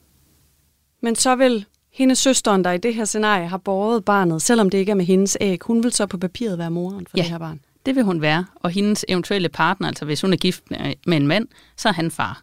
Men 1.02 1.16
så 1.16 1.36
vil 1.36 1.64
hendes 1.92 2.18
søsteren, 2.18 2.64
der 2.64 2.72
i 2.72 2.78
det 2.78 2.94
her 2.94 3.04
scenarie 3.04 3.48
har 3.48 3.58
båret 3.58 4.04
barnet, 4.04 4.42
selvom 4.42 4.70
det 4.70 4.78
ikke 4.78 4.90
er 4.90 4.96
med 4.96 5.04
hendes 5.04 5.36
æg, 5.40 5.58
hun 5.62 5.82
vil 5.82 5.92
så 5.92 6.06
på 6.06 6.18
papiret 6.18 6.58
være 6.58 6.70
moren 6.70 7.06
for 7.06 7.16
ja, 7.16 7.22
det 7.22 7.30
her 7.30 7.38
barn? 7.38 7.60
Det 7.86 7.96
vil 7.96 8.04
hun 8.04 8.20
være. 8.20 8.46
Og 8.54 8.70
hendes 8.70 9.04
eventuelle 9.08 9.48
partner, 9.48 9.88
altså 9.88 10.04
hvis 10.04 10.20
hun 10.20 10.32
er 10.32 10.36
gift 10.36 10.62
med 11.06 11.16
en 11.16 11.26
mand, 11.26 11.48
så 11.76 11.88
er 11.88 11.92
han 11.92 12.10
far. 12.10 12.42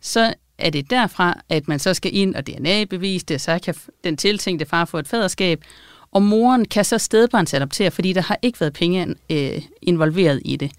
Så 0.00 0.34
er 0.58 0.70
det 0.70 0.90
derfra, 0.90 1.40
at 1.48 1.68
man 1.68 1.78
så 1.78 1.94
skal 1.94 2.16
ind 2.16 2.34
og 2.34 2.46
DNA-bevise 2.46 3.26
det, 3.26 3.40
så 3.40 3.58
kan 3.64 3.74
den 4.04 4.16
tiltænkte 4.16 4.66
far 4.66 4.84
få 4.84 4.98
et 4.98 5.08
faderskab, 5.08 5.64
og 6.12 6.22
moren 6.22 6.64
kan 6.64 6.84
så 6.84 6.98
stedbarnsadoptere, 6.98 7.90
fordi 7.90 8.12
der 8.12 8.20
har 8.20 8.38
ikke 8.42 8.60
været 8.60 8.72
penge 8.72 9.14
øh, 9.30 9.62
involveret 9.82 10.42
i 10.44 10.56
det. 10.56 10.72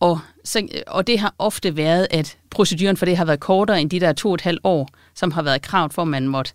Og, 0.00 0.20
så, 0.44 0.58
øh, 0.58 0.82
og 0.86 1.06
det 1.06 1.18
har 1.18 1.34
ofte 1.38 1.76
været, 1.76 2.06
at 2.10 2.36
proceduren 2.50 2.96
for 2.96 3.06
det 3.06 3.16
har 3.16 3.24
været 3.24 3.40
kortere 3.40 3.80
end 3.80 3.90
de 3.90 4.00
der 4.00 4.12
to 4.12 4.28
og 4.28 4.34
et 4.34 4.40
halvt 4.40 4.60
år, 4.64 4.88
som 5.14 5.30
har 5.30 5.42
været 5.42 5.62
kravet 5.62 5.92
for, 5.92 6.02
at 6.02 6.08
man 6.08 6.28
måtte 6.28 6.52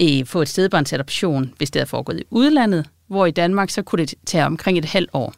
øh, 0.00 0.26
få 0.26 0.42
et 0.42 0.48
stedbarnsadoption, 0.48 1.54
hvis 1.56 1.70
det 1.70 1.80
havde 1.80 1.88
foregået 1.88 2.20
i 2.20 2.24
udlandet, 2.30 2.86
hvor 3.08 3.26
i 3.26 3.30
Danmark 3.30 3.70
så 3.70 3.82
kunne 3.82 4.06
det 4.06 4.14
tage 4.26 4.46
omkring 4.46 4.78
et 4.78 4.84
halvt 4.84 5.10
år. 5.12 5.34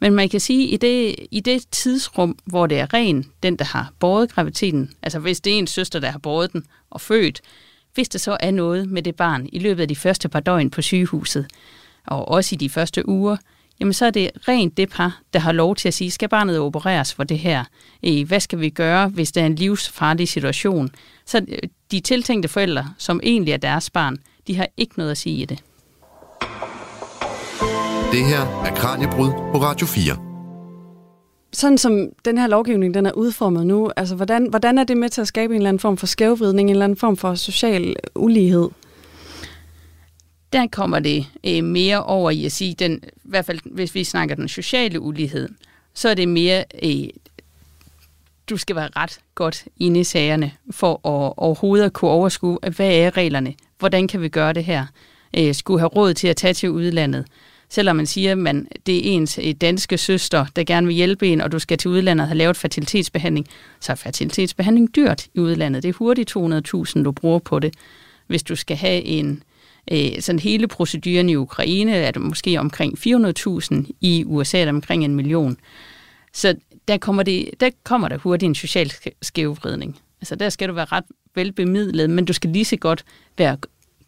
Men 0.00 0.12
man 0.12 0.28
kan 0.28 0.40
sige, 0.40 0.68
at 0.68 0.72
i 0.72 0.76
det, 0.76 1.16
i 1.30 1.40
det 1.40 1.64
tidsrum, 1.70 2.38
hvor 2.44 2.66
det 2.66 2.78
er 2.78 2.94
ren, 2.94 3.26
den 3.42 3.56
der 3.56 3.64
har 3.64 3.92
båret 3.98 4.32
graviditeten, 4.32 4.90
altså 5.02 5.18
hvis 5.18 5.40
det 5.40 5.54
er 5.54 5.58
en 5.58 5.66
søster, 5.66 6.00
der 6.00 6.10
har 6.10 6.18
båret 6.18 6.52
den 6.52 6.64
og 6.90 7.00
født, 7.00 7.40
hvis 7.94 8.08
der 8.08 8.18
så 8.18 8.36
er 8.40 8.50
noget 8.50 8.88
med 8.88 9.02
det 9.02 9.16
barn 9.16 9.48
i 9.52 9.58
løbet 9.58 9.82
af 9.82 9.88
de 9.88 9.96
første 9.96 10.28
par 10.28 10.40
døgn 10.40 10.70
på 10.70 10.82
sygehuset, 10.82 11.46
og 12.06 12.28
også 12.28 12.54
i 12.54 12.58
de 12.58 12.70
første 12.70 13.08
uger, 13.08 13.36
jamen 13.80 13.92
så 13.92 14.06
er 14.06 14.10
det 14.10 14.30
rent 14.48 14.76
det 14.76 14.90
par, 14.90 15.20
der 15.32 15.40
har 15.40 15.52
lov 15.52 15.76
til 15.76 15.88
at 15.88 15.94
sige, 15.94 16.10
skal 16.10 16.28
barnet 16.28 16.58
opereres 16.58 17.14
for 17.14 17.24
det 17.24 17.38
her? 17.38 17.64
Øh, 18.04 18.28
hvad 18.28 18.40
skal 18.40 18.60
vi 18.60 18.70
gøre, 18.70 19.08
hvis 19.08 19.32
det 19.32 19.40
er 19.40 19.46
en 19.46 19.54
livsfarlig 19.54 20.28
situation? 20.28 20.90
Så 21.26 21.44
øh, 21.48 21.58
de 21.90 22.00
tiltænkte 22.00 22.48
forældre, 22.48 22.94
som 22.98 23.20
egentlig 23.22 23.52
er 23.52 23.56
deres 23.56 23.90
barn, 23.90 24.16
de 24.46 24.56
har 24.56 24.68
ikke 24.76 24.94
noget 24.96 25.10
at 25.10 25.18
sige 25.18 25.42
i 25.42 25.44
det. 25.44 25.62
Det 28.12 28.24
her 28.24 28.40
er 28.40 28.74
Kranjebrud 28.74 29.30
på 29.52 29.58
Radio 29.58 29.86
4. 29.86 30.16
Sådan 31.52 31.78
som 31.78 32.08
den 32.24 32.38
her 32.38 32.46
lovgivning 32.46 32.94
den 32.94 33.06
er 33.06 33.12
udformet 33.12 33.66
nu, 33.66 33.90
altså 33.96 34.14
hvordan, 34.16 34.46
hvordan 34.50 34.78
er 34.78 34.84
det 34.84 34.96
med 34.96 35.08
til 35.08 35.20
at 35.20 35.28
skabe 35.28 35.54
en 35.54 35.60
eller 35.60 35.68
anden 35.68 35.80
form 35.80 35.96
for 35.96 36.06
skævvridning, 36.06 36.68
en 36.68 36.74
eller 36.74 36.84
anden 36.84 36.98
form 36.98 37.16
for 37.16 37.34
social 37.34 37.96
ulighed? 38.14 38.68
der 40.52 40.66
kommer 40.66 40.98
det 40.98 41.26
øh, 41.44 41.64
mere 41.64 42.02
over 42.02 42.30
i 42.30 42.44
at 42.44 42.52
sige, 42.52 42.74
den, 42.74 43.00
i 43.04 43.18
hvert 43.24 43.44
fald 43.44 43.60
hvis 43.64 43.94
vi 43.94 44.04
snakker 44.04 44.34
den 44.34 44.48
sociale 44.48 45.00
ulighed, 45.00 45.48
så 45.94 46.08
er 46.08 46.14
det 46.14 46.28
mere, 46.28 46.64
øh, 46.82 47.08
du 48.50 48.56
skal 48.56 48.76
være 48.76 48.88
ret 48.96 49.20
godt 49.34 49.64
inde 49.76 50.00
i 50.00 50.04
sagerne 50.04 50.52
for 50.70 50.92
at 50.94 51.34
overhovedet 51.36 51.84
at 51.84 51.92
kunne 51.92 52.10
overskue, 52.10 52.58
hvad 52.76 52.90
er 52.90 53.16
reglerne, 53.16 53.54
hvordan 53.78 54.08
kan 54.08 54.20
vi 54.20 54.28
gøre 54.28 54.52
det 54.52 54.64
her, 54.64 54.86
øh, 55.36 55.54
skulle 55.54 55.80
have 55.80 55.88
råd 55.88 56.14
til 56.14 56.28
at 56.28 56.36
tage 56.36 56.54
til 56.54 56.70
udlandet. 56.70 57.24
Selvom 57.70 57.96
man 57.96 58.06
siger, 58.06 58.32
at 58.32 58.38
man, 58.38 58.68
det 58.86 58.96
er 58.96 59.12
ens 59.14 59.38
øh, 59.42 59.52
danske 59.52 59.98
søster, 59.98 60.46
der 60.56 60.64
gerne 60.64 60.86
vil 60.86 60.96
hjælpe 60.96 61.28
en, 61.28 61.40
og 61.40 61.52
du 61.52 61.58
skal 61.58 61.78
til 61.78 61.90
udlandet 61.90 62.24
og 62.24 62.28
have 62.28 62.38
lavet 62.38 62.56
fertilitetsbehandling, 62.56 63.46
så 63.80 63.92
er 63.92 63.96
fertilitetsbehandling 63.96 64.96
dyrt 64.96 65.26
i 65.34 65.38
udlandet. 65.38 65.82
Det 65.82 65.88
er 65.88 65.92
hurtigt 65.92 66.36
200.000, 66.36 67.02
du 67.02 67.12
bruger 67.12 67.38
på 67.38 67.58
det. 67.58 67.74
Hvis 68.26 68.42
du 68.42 68.56
skal 68.56 68.76
have 68.76 69.02
en 69.02 69.42
Øh, 69.92 70.20
sådan 70.20 70.38
hele 70.38 70.68
proceduren 70.68 71.28
i 71.28 71.36
Ukraine 71.36 71.96
er 71.96 72.10
det 72.10 72.22
måske 72.22 72.60
omkring 72.60 72.98
400.000, 72.98 73.90
i 74.00 74.24
USA 74.26 74.58
er 74.58 74.64
det 74.64 74.74
omkring 74.74 75.04
en 75.04 75.14
million. 75.14 75.56
Så 76.32 76.54
der 76.88 76.98
kommer, 76.98 77.22
det, 77.22 77.50
der 77.60 77.70
kommer 77.84 78.08
der 78.08 78.18
hurtigt 78.18 78.48
en 78.48 78.54
social 78.54 78.92
skævvridning. 79.22 79.98
Altså 80.20 80.34
der 80.34 80.48
skal 80.48 80.68
du 80.68 80.74
være 80.74 80.84
ret 80.84 81.04
velbemidlet, 81.34 82.10
men 82.10 82.24
du 82.24 82.32
skal 82.32 82.50
lige 82.50 82.64
så 82.64 82.76
godt 82.76 83.04
være 83.38 83.56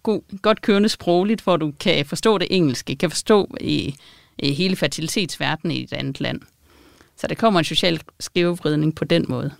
god, 0.02 0.22
godt 0.42 0.62
kørende 0.62 0.88
sprogligt, 0.88 1.40
hvor 1.40 1.56
du 1.56 1.72
kan 1.80 2.06
forstå 2.06 2.38
det 2.38 2.48
engelske, 2.50 2.96
kan 2.96 3.10
forstå 3.10 3.54
i, 3.60 3.94
i 4.38 4.52
hele 4.52 4.76
fertilitetsverdenen 4.76 5.76
i 5.76 5.82
et 5.82 5.92
andet 5.92 6.20
land. 6.20 6.40
Så 7.16 7.26
der 7.26 7.34
kommer 7.34 7.60
en 7.60 7.64
social 7.64 8.00
skævvridning 8.20 8.94
på 8.94 9.04
den 9.04 9.24
måde. 9.28 9.50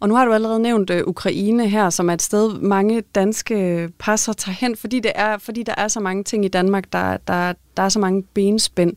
Og 0.00 0.08
nu 0.08 0.14
har 0.14 0.24
du 0.24 0.32
allerede 0.32 0.60
nævnt 0.60 0.90
uh, 0.90 0.96
Ukraine 1.06 1.68
her, 1.68 1.90
som 1.90 2.08
er 2.08 2.14
et 2.14 2.22
sted, 2.22 2.54
mange 2.54 3.02
danske 3.14 3.88
passer 3.98 4.32
tager 4.32 4.56
hen, 4.56 4.76
fordi, 4.76 5.00
det 5.00 5.12
er, 5.14 5.38
fordi 5.38 5.62
der 5.62 5.74
er 5.76 5.88
så 5.88 6.00
mange 6.00 6.24
ting 6.24 6.44
i 6.44 6.48
Danmark, 6.48 6.92
der, 6.92 7.16
der, 7.16 7.52
der 7.76 7.82
er 7.82 7.88
så 7.88 7.98
mange 7.98 8.22
benspænd, 8.22 8.96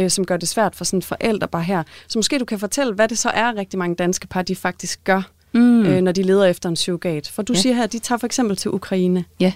uh, 0.00 0.08
som 0.08 0.26
gør 0.26 0.36
det 0.36 0.48
svært 0.48 0.76
for 0.76 0.84
sådan 0.84 1.02
forældre 1.02 1.48
bare 1.48 1.62
her. 1.62 1.82
Så 2.08 2.18
måske 2.18 2.38
du 2.38 2.44
kan 2.44 2.58
fortælle, 2.58 2.94
hvad 2.94 3.08
det 3.08 3.18
så 3.18 3.28
er, 3.28 3.56
rigtig 3.56 3.78
mange 3.78 3.96
danske 3.96 4.26
par, 4.26 4.42
de 4.42 4.56
faktisk 4.56 5.04
gør, 5.04 5.22
mm. 5.52 5.80
uh, 5.80 5.96
når 5.96 6.12
de 6.12 6.22
leder 6.22 6.44
efter 6.44 6.68
en 6.68 6.76
surrogat. 6.76 7.28
For 7.28 7.42
du 7.42 7.52
ja. 7.52 7.60
siger 7.60 7.74
her, 7.74 7.82
at 7.82 7.92
de 7.92 7.98
tager 7.98 8.18
for 8.18 8.26
eksempel 8.26 8.56
til 8.56 8.70
Ukraine. 8.70 9.24
Ja. 9.40 9.52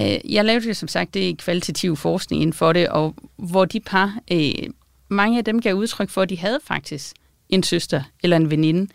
Øh, 0.00 0.32
jeg 0.32 0.44
lavede 0.44 0.68
jo 0.68 0.74
som 0.74 0.88
sagt 0.88 1.14
det 1.14 1.38
kvalitativ 1.38 1.96
forskning 1.96 2.42
inden 2.42 2.54
for 2.54 2.72
det, 2.72 2.88
og 2.88 3.14
hvor 3.36 3.64
de 3.64 3.80
par, 3.80 4.18
øh, 4.32 4.52
mange 5.08 5.38
af 5.38 5.44
dem 5.44 5.60
gav 5.60 5.74
udtryk 5.74 6.10
for, 6.10 6.22
at 6.22 6.30
de 6.30 6.38
havde 6.38 6.58
faktisk 6.64 7.16
en 7.48 7.62
søster 7.62 8.02
eller 8.22 8.36
en 8.36 8.50
veninde, 8.50 8.90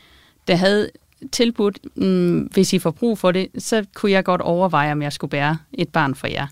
der 0.47 0.55
havde 0.55 0.89
tilbudt, 1.31 1.79
mm, 1.95 2.39
hvis 2.39 2.73
I 2.73 2.79
får 2.79 2.91
brug 2.91 3.17
for 3.17 3.31
det, 3.31 3.47
så 3.57 3.85
kunne 3.95 4.11
jeg 4.11 4.23
godt 4.23 4.41
overveje, 4.41 4.91
om 4.91 5.01
jeg 5.01 5.13
skulle 5.13 5.31
bære 5.31 5.57
et 5.73 5.89
barn 5.89 6.15
for 6.15 6.27
jer. 6.27 6.47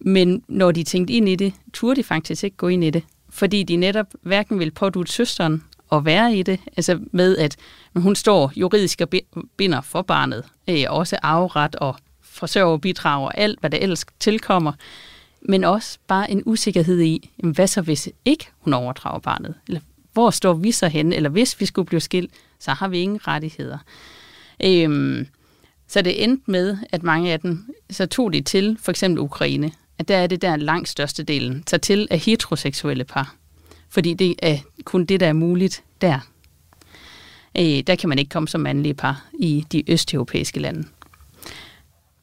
Men 0.00 0.42
når 0.48 0.72
de 0.72 0.84
tænkte 0.84 1.14
ind 1.14 1.28
i 1.28 1.36
det, 1.36 1.52
turde 1.72 1.96
de 1.96 2.02
faktisk 2.02 2.44
ikke 2.44 2.56
gå 2.56 2.68
ind 2.68 2.84
i 2.84 2.90
det, 2.90 3.02
fordi 3.30 3.62
de 3.62 3.76
netop 3.76 4.06
hverken 4.22 4.58
ville 4.58 4.70
pådute 4.70 5.12
søsteren 5.12 5.62
at 5.92 6.04
være 6.04 6.36
i 6.36 6.42
det, 6.42 6.60
altså 6.76 6.98
med 7.12 7.36
at 7.36 7.56
hun 7.96 8.16
står 8.16 8.52
juridisk 8.56 9.00
og 9.00 9.08
binder 9.56 9.80
for 9.80 10.02
barnet, 10.02 10.44
øh, 10.68 10.84
også 10.88 11.18
afret 11.22 11.76
og 11.76 11.96
forsørgerbidrag 12.34 13.24
og 13.24 13.38
alt, 13.38 13.60
hvad 13.60 13.70
der 13.70 13.78
ellers 13.78 14.04
tilkommer, 14.20 14.72
men 15.42 15.64
også 15.64 15.98
bare 16.06 16.30
en 16.30 16.42
usikkerhed 16.46 17.00
i, 17.00 17.30
hvad 17.36 17.66
så 17.66 17.80
hvis 17.80 18.08
ikke 18.24 18.48
hun 18.58 18.72
overdrager 18.74 19.18
barnet? 19.18 19.54
Eller 19.68 19.80
hvor 20.12 20.30
står 20.30 20.52
vi 20.52 20.72
så 20.72 20.88
henne? 20.88 21.16
Eller 21.16 21.30
hvis 21.30 21.60
vi 21.60 21.66
skulle 21.66 21.86
blive 21.86 22.00
skilt, 22.00 22.30
så 22.58 22.70
har 22.70 22.88
vi 22.88 22.98
ingen 23.00 23.26
rettigheder. 23.26 23.78
Øhm, 24.64 25.26
så 25.88 26.02
det 26.02 26.24
endte 26.24 26.50
med, 26.50 26.76
at 26.92 27.02
mange 27.02 27.32
af 27.32 27.40
dem 27.40 27.74
så 27.90 28.06
tog 28.06 28.32
de 28.32 28.40
til 28.40 28.78
for 28.82 28.90
eksempel 28.90 29.20
Ukraine, 29.20 29.72
at 29.98 30.08
der 30.08 30.16
er 30.16 30.26
det 30.26 30.42
der 30.42 30.56
langt 30.56 30.88
største 30.88 31.22
delen 31.22 31.62
tager 31.62 31.78
til 31.78 32.08
af 32.10 32.18
heteroseksuelle 32.18 33.04
par. 33.04 33.34
Fordi 33.88 34.14
det 34.14 34.34
er 34.42 34.58
kun 34.84 35.04
det, 35.04 35.20
der 35.20 35.26
er 35.26 35.32
muligt 35.32 35.82
der. 36.00 36.18
Øh, 37.58 37.80
der 37.86 37.94
kan 37.94 38.08
man 38.08 38.18
ikke 38.18 38.28
komme 38.28 38.48
som 38.48 38.60
mandlige 38.60 38.94
par 38.94 39.24
i 39.38 39.64
de 39.72 39.90
østeuropæiske 39.90 40.60
lande. 40.60 40.84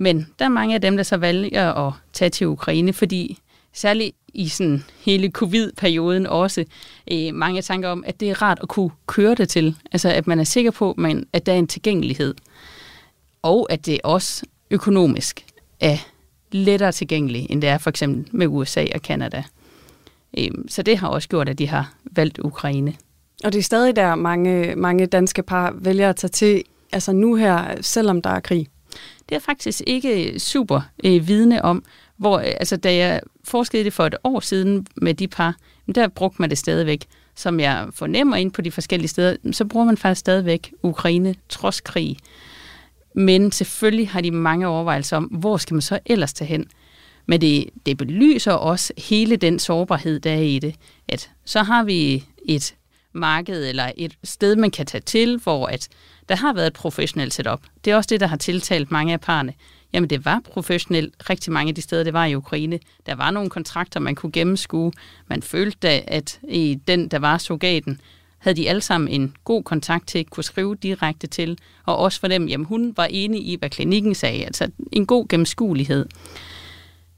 Men 0.01 0.27
der 0.39 0.45
er 0.45 0.49
mange 0.49 0.75
af 0.75 0.81
dem, 0.81 0.97
der 0.97 1.03
så 1.03 1.17
vælger 1.17 1.73
at 1.73 1.93
tage 2.13 2.29
til 2.29 2.47
Ukraine, 2.47 2.93
fordi 2.93 3.39
særligt 3.73 4.15
i 4.33 4.47
sådan 4.47 4.83
hele 5.05 5.31
covid-perioden 5.31 6.27
også 6.27 6.65
øh, 7.11 7.33
mange 7.33 7.61
tanker 7.61 7.89
om, 7.89 8.03
at 8.07 8.19
det 8.19 8.29
er 8.29 8.41
rart 8.41 8.59
at 8.61 8.69
kunne 8.69 8.91
køre 9.07 9.35
det 9.35 9.49
til. 9.49 9.75
Altså 9.91 10.09
at 10.09 10.27
man 10.27 10.39
er 10.39 10.43
sikker 10.43 10.71
på, 10.71 10.93
man, 10.97 11.27
at 11.33 11.45
der 11.45 11.53
er 11.53 11.57
en 11.57 11.67
tilgængelighed. 11.67 12.35
Og 13.41 13.67
at 13.69 13.85
det 13.85 13.99
også 14.03 14.45
økonomisk 14.71 15.45
er 15.79 15.97
lettere 16.51 16.91
tilgængeligt, 16.91 17.47
end 17.49 17.61
det 17.61 17.69
er 17.69 17.77
for 17.77 17.89
eksempel 17.89 18.27
med 18.31 18.47
USA 18.47 18.85
og 18.95 19.01
Kanada. 19.01 19.43
Øh, 20.37 20.51
så 20.67 20.83
det 20.83 20.97
har 20.97 21.07
også 21.07 21.29
gjort, 21.29 21.49
at 21.49 21.59
de 21.59 21.67
har 21.67 21.93
valgt 22.11 22.39
Ukraine. 22.39 22.95
Og 23.43 23.53
det 23.53 23.59
er 23.59 23.63
stadig 23.63 23.95
der, 23.95 24.15
mange, 24.15 24.75
mange 24.75 25.05
danske 25.05 25.43
par 25.43 25.73
vælger 25.75 26.09
at 26.09 26.15
tage 26.15 26.31
til, 26.31 26.63
altså 26.91 27.11
nu 27.11 27.35
her, 27.35 27.81
selvom 27.81 28.21
der 28.21 28.29
er 28.29 28.39
krig. 28.39 28.67
Det 29.31 29.37
er 29.37 29.41
faktisk 29.41 29.81
ikke 29.87 30.31
øh, 30.31 30.39
super 30.39 30.81
øh, 31.03 31.27
vidne 31.27 31.65
om, 31.65 31.83
hvor, 32.17 32.39
øh, 32.39 32.45
altså 32.45 32.77
da 32.77 32.95
jeg 32.95 33.21
forskede 33.43 33.83
det 33.83 33.93
for 33.93 34.05
et 34.05 34.15
år 34.23 34.39
siden 34.39 34.87
med 34.95 35.13
de 35.13 35.27
par, 35.27 35.55
der 35.95 36.07
brugte 36.07 36.41
man 36.41 36.49
det 36.49 36.57
stadigvæk. 36.57 37.05
Som 37.35 37.59
jeg 37.59 37.87
fornemmer 37.93 38.35
ind 38.35 38.51
på 38.51 38.61
de 38.61 38.71
forskellige 38.71 39.07
steder, 39.07 39.35
så 39.51 39.65
bruger 39.65 39.85
man 39.85 39.97
faktisk 39.97 40.19
stadigvæk 40.19 40.73
Ukraine 40.83 41.35
trods 41.49 41.81
krig. 41.81 42.17
Men 43.15 43.51
selvfølgelig 43.51 44.09
har 44.09 44.21
de 44.21 44.31
mange 44.31 44.67
overvejelser 44.67 45.17
om, 45.17 45.23
hvor 45.23 45.57
skal 45.57 45.73
man 45.73 45.81
så 45.81 45.99
ellers 46.05 46.33
tage 46.33 46.47
hen. 46.47 46.65
Men 47.25 47.41
det, 47.41 47.69
det 47.85 47.97
belyser 47.97 48.51
også 48.51 48.93
hele 48.97 49.35
den 49.35 49.59
sårbarhed, 49.59 50.19
der 50.19 50.31
er 50.31 50.41
i 50.41 50.59
det. 50.59 50.75
At 51.07 51.31
så 51.45 51.63
har 51.63 51.83
vi 51.83 52.25
et 52.45 52.75
marked 53.13 53.69
eller 53.69 53.91
et 53.97 54.17
sted, 54.23 54.55
man 54.55 54.71
kan 54.71 54.85
tage 54.85 55.01
til, 55.01 55.37
hvor 55.37 55.67
at 55.67 55.89
der 56.29 56.35
har 56.35 56.53
været 56.53 56.67
et 56.67 56.73
professionelt 56.73 57.33
setup. 57.33 57.61
Det 57.85 57.91
er 57.91 57.95
også 57.95 58.07
det, 58.07 58.19
der 58.19 58.27
har 58.27 58.37
tiltalt 58.37 58.91
mange 58.91 59.13
af 59.13 59.21
parerne. 59.21 59.53
Jamen, 59.93 60.09
det 60.09 60.25
var 60.25 60.41
professionelt 60.51 61.29
rigtig 61.29 61.53
mange 61.53 61.69
af 61.69 61.75
de 61.75 61.81
steder, 61.81 62.03
det 62.03 62.13
var 62.13 62.25
i 62.25 62.35
Ukraine. 62.35 62.79
Der 63.05 63.15
var 63.15 63.31
nogle 63.31 63.49
kontrakter, 63.49 63.99
man 63.99 64.15
kunne 64.15 64.31
gennemskue. 64.31 64.91
Man 65.27 65.41
følte, 65.41 65.89
at 65.89 66.39
i 66.49 66.79
den, 66.87 67.07
der 67.07 67.19
var 67.19 67.37
surrogaten, 67.37 68.01
havde 68.37 68.57
de 68.57 68.69
alle 68.69 68.81
sammen 68.81 69.07
en 69.07 69.35
god 69.43 69.63
kontakt 69.63 70.07
til, 70.07 70.25
kunne 70.25 70.43
skrive 70.43 70.75
direkte 70.75 71.27
til, 71.27 71.57
og 71.85 71.97
også 71.97 72.19
for 72.19 72.27
dem, 72.27 72.47
jamen 72.47 72.65
hun 72.65 72.93
var 72.97 73.05
enig 73.05 73.47
i, 73.47 73.55
hvad 73.55 73.69
klinikken 73.69 74.15
sagde, 74.15 74.45
altså 74.45 74.71
en 74.91 75.05
god 75.05 75.27
gennemskuelighed. 75.27 76.05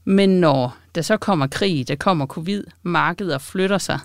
Men 0.04 0.28
når 0.28 0.76
der 0.94 1.02
så 1.02 1.16
kommer 1.16 1.46
krig, 1.46 1.88
der 1.88 1.94
kommer 1.94 2.26
covid, 2.26 2.64
markeder 2.82 3.38
flytter 3.38 3.78
sig, 3.78 3.98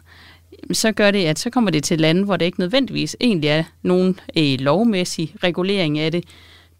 så 0.71 0.91
gør 0.91 1.11
det, 1.11 1.25
at 1.25 1.39
så 1.39 1.49
kommer 1.49 1.71
det 1.71 1.83
til 1.83 1.99
lande, 1.99 2.23
hvor 2.25 2.37
det 2.37 2.45
ikke 2.45 2.59
nødvendigvis 2.59 3.15
egentlig 3.21 3.47
er 3.47 3.63
nogen 3.81 4.19
øh, 4.37 4.59
lovmæssig 4.59 5.35
regulering 5.43 5.99
af 5.99 6.11
det. 6.11 6.23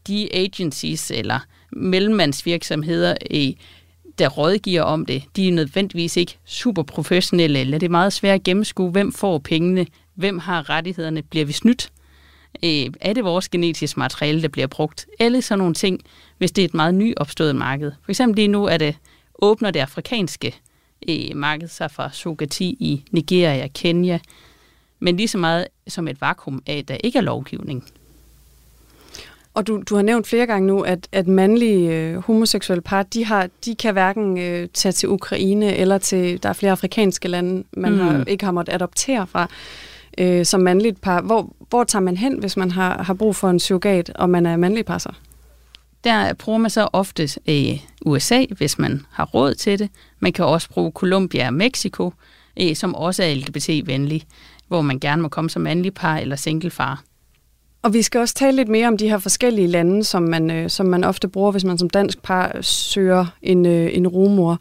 De 0.08 0.36
agencies 0.36 1.12
eller 1.12 1.40
mellemmandsvirksomheder, 1.72 3.16
øh, 3.32 3.54
der 4.20 4.30
rådgiver 4.30 4.82
om 4.82 5.06
det, 5.06 5.24
de 5.36 5.48
er 5.48 5.52
nødvendigvis 5.52 6.18
ikke 6.18 6.38
super 6.46 6.84
professionelle, 6.84 7.60
eller 7.60 7.78
det 7.78 7.86
er 7.86 7.92
meget 7.92 8.14
svært 8.14 8.36
at 8.36 8.44
gennemskue, 8.44 8.92
hvem 8.92 9.12
får 9.12 9.38
pengene, 9.38 9.86
hvem 10.16 10.38
har 10.38 10.70
rettighederne, 10.70 11.22
bliver 11.22 11.46
vi 11.46 11.54
snydt? 11.54 11.90
Øh, 12.64 12.86
er 13.02 13.14
det 13.14 13.24
vores 13.24 13.50
genetiske 13.50 14.00
materiale, 14.00 14.42
der 14.42 14.48
bliver 14.48 14.68
brugt? 14.68 15.08
Alle 15.20 15.42
sådan 15.42 15.60
nogle 15.60 15.74
ting, 15.74 16.00
hvis 16.38 16.52
det 16.52 16.62
er 16.62 16.66
et 16.66 16.74
meget 16.74 16.94
nyopstået 16.94 17.56
marked. 17.56 17.92
For 18.04 18.12
eksempel 18.12 18.36
lige 18.36 18.48
nu 18.48 18.66
er 18.66 18.78
det, 18.78 18.96
åbner 19.42 19.72
det 19.72 19.80
afrikanske 19.80 20.56
øh, 21.10 21.36
marked 21.36 21.68
sig 21.68 21.92
for 21.92 22.10
surrogati 22.12 22.78
i 22.80 23.04
Nigeria 23.12 23.64
og 23.64 23.74
Kenya, 23.74 24.20
men 25.00 25.18
lige 25.18 25.28
så 25.28 25.38
meget 25.38 25.68
som 25.88 26.08
et 26.08 26.22
vakuum 26.22 26.64
af, 26.68 26.78
at 26.78 26.88
der 26.88 26.98
ikke 27.04 27.18
er 27.18 27.24
lovgivning. 27.24 27.84
Og 29.54 29.68
du, 29.68 29.84
du 29.90 29.96
har 29.96 30.02
nævnt 30.02 30.28
flere 30.28 30.46
gange 30.46 30.68
nu, 30.68 30.82
at, 30.82 31.08
at 31.12 31.28
mandlige 31.28 31.96
øh, 31.96 32.18
homoseksuelle 32.18 32.82
par, 32.82 33.04
de, 33.04 33.26
har, 33.26 33.50
de 33.66 33.76
kan 33.76 33.94
hverken 33.94 34.38
øh, 34.38 34.68
tage 34.74 34.92
til 34.92 35.10
Ukraine 35.10 35.76
eller 35.76 35.98
til, 35.98 36.44
der 36.44 36.50
er 36.50 36.54
flere 36.54 36.72
afrikanske 36.72 37.28
lande, 37.28 37.64
man 37.72 37.92
mm. 37.92 38.00
har, 38.00 38.24
ikke 38.28 38.46
har 38.46 38.52
måttet 38.52 38.74
adoptere 38.74 39.28
fra 39.28 39.48
øh, 40.18 40.46
som 40.46 40.62
mandligt 40.62 41.02
par. 41.02 41.22
Hvor, 41.22 41.56
hvor 41.70 41.84
tager 41.84 42.04
man 42.04 42.18
hen, 42.18 42.40
hvis 42.40 42.58
man 42.58 42.72
har, 42.72 43.04
har 43.04 43.14
brug 43.14 43.36
for 43.36 43.50
en 43.50 43.60
surrogat, 43.60 44.10
og 44.16 44.30
man 44.30 44.46
er 44.46 44.58
mandlig 44.58 44.86
par 44.86 44.98
så? 44.98 45.10
Der 46.04 46.34
bruger 46.34 46.58
man 46.58 46.70
så 46.70 46.88
ofte 46.94 47.30
øh, 47.48 47.80
USA, 48.06 48.46
hvis 48.58 48.80
man 48.80 49.06
har 49.12 49.26
råd 49.26 49.54
til 49.54 49.80
det. 49.80 49.90
Man 50.20 50.34
kan 50.34 50.46
også 50.46 50.70
bruge 50.70 50.92
Colombia 50.92 51.48
og 51.48 51.54
Mexico, 51.54 52.14
øh, 52.62 52.76
som 52.76 52.96
også 52.96 53.24
er 53.24 53.36
LGBT-venlig, 53.36 54.24
hvor 54.68 54.82
man 54.82 55.00
gerne 55.00 55.22
må 55.22 55.28
komme 55.28 55.50
som 55.50 55.62
mandlig 55.62 55.94
par 55.94 56.18
eller 56.18 56.36
singlefar. 56.36 57.04
Og 57.82 57.94
vi 57.94 58.02
skal 58.02 58.20
også 58.22 58.36
tale 58.36 58.56
lidt 58.56 58.70
mere 58.70 58.88
om 58.88 58.98
de 58.98 59.10
her 59.10 59.18
forskellige 59.18 59.68
lande, 59.68 60.04
som 60.04 60.24
man, 60.24 60.52
øh, 60.52 60.70
som 60.70 60.86
man 60.86 61.04
ofte 61.04 61.28
bruger, 61.28 61.52
hvis 61.52 61.64
man 61.64 61.78
som 61.78 61.90
dansk 61.90 62.22
par 62.22 62.62
søger 62.62 63.26
en, 63.42 63.66
øh, 63.66 63.90
en 63.94 64.08
rumor. 64.08 64.60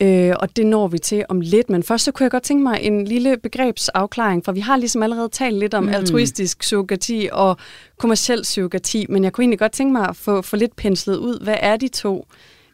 Øh, 0.00 0.32
og 0.40 0.56
det 0.56 0.66
når 0.66 0.88
vi 0.88 0.98
til 0.98 1.24
om 1.28 1.40
lidt. 1.40 1.70
Men 1.70 1.82
først 1.82 2.04
så 2.04 2.12
kunne 2.12 2.24
jeg 2.24 2.30
godt 2.30 2.42
tænke 2.42 2.62
mig 2.62 2.78
en 2.82 3.04
lille 3.04 3.36
begrebsafklaring, 3.36 4.44
for 4.44 4.52
vi 4.52 4.60
har 4.60 4.76
ligesom 4.76 5.02
allerede 5.02 5.28
talt 5.28 5.58
lidt 5.58 5.74
om 5.74 5.84
mm. 5.84 5.88
altruistisk 5.88 6.62
surrogati 6.62 7.28
og 7.32 7.56
kommersiel 7.98 8.44
surrogati, 8.44 9.06
men 9.08 9.24
jeg 9.24 9.32
kunne 9.32 9.42
egentlig 9.42 9.58
godt 9.58 9.72
tænke 9.72 9.92
mig 9.92 10.08
at 10.08 10.16
få, 10.16 10.42
få 10.42 10.56
lidt 10.56 10.76
penslet 10.76 11.16
ud. 11.16 11.40
Hvad 11.44 11.56
er 11.60 11.76
de 11.76 11.88
to 11.88 12.26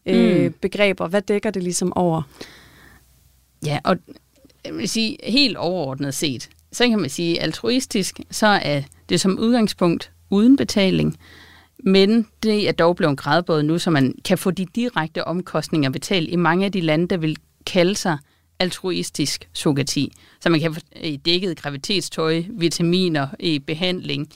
øh, 0.07 0.45
mm. 0.45 0.55
begreber? 0.61 1.09
Hvad 1.09 1.23
dækker 1.23 1.51
det 1.51 1.63
ligesom 1.63 1.97
over? 1.97 2.23
Ja, 3.67 3.79
og 3.85 3.97
jeg 4.65 4.75
vil 4.75 4.89
sige, 4.89 5.17
helt 5.25 5.57
overordnet 5.57 6.15
set, 6.15 6.51
så 6.73 6.89
kan 6.89 6.99
man 6.99 7.11
sige, 7.11 7.43
altruistisk, 7.43 8.21
så 8.31 8.47
er 8.47 8.83
det 9.09 9.21
som 9.21 9.39
udgangspunkt 9.39 10.11
uden 10.31 10.57
betaling. 10.57 11.17
Men 11.83 12.27
det 12.43 12.69
er 12.69 12.73
dog 12.73 12.97
blevet 12.97 13.19
gradbådet 13.19 13.64
nu, 13.64 13.79
så 13.79 13.90
man 13.90 14.14
kan 14.25 14.38
få 14.38 14.51
de 14.51 14.66
direkte 14.75 15.27
omkostninger 15.27 15.90
betalt 15.90 16.29
i 16.29 16.37
mange 16.37 16.64
af 16.64 16.73
de 16.73 16.81
lande, 16.81 17.09
der 17.09 17.16
vil 17.16 17.37
kalde 17.66 17.95
sig 17.95 18.19
altruistisk 18.59 19.49
surrogati. 19.53 20.12
Så 20.40 20.49
man 20.51 20.61
kan 20.61 20.75
få 20.75 20.81
øh, 21.05 21.19
dækket 21.25 21.57
gravitetstøj, 21.62 22.43
vitaminer, 22.51 23.29
i 23.38 23.59
behandling, 23.59 24.29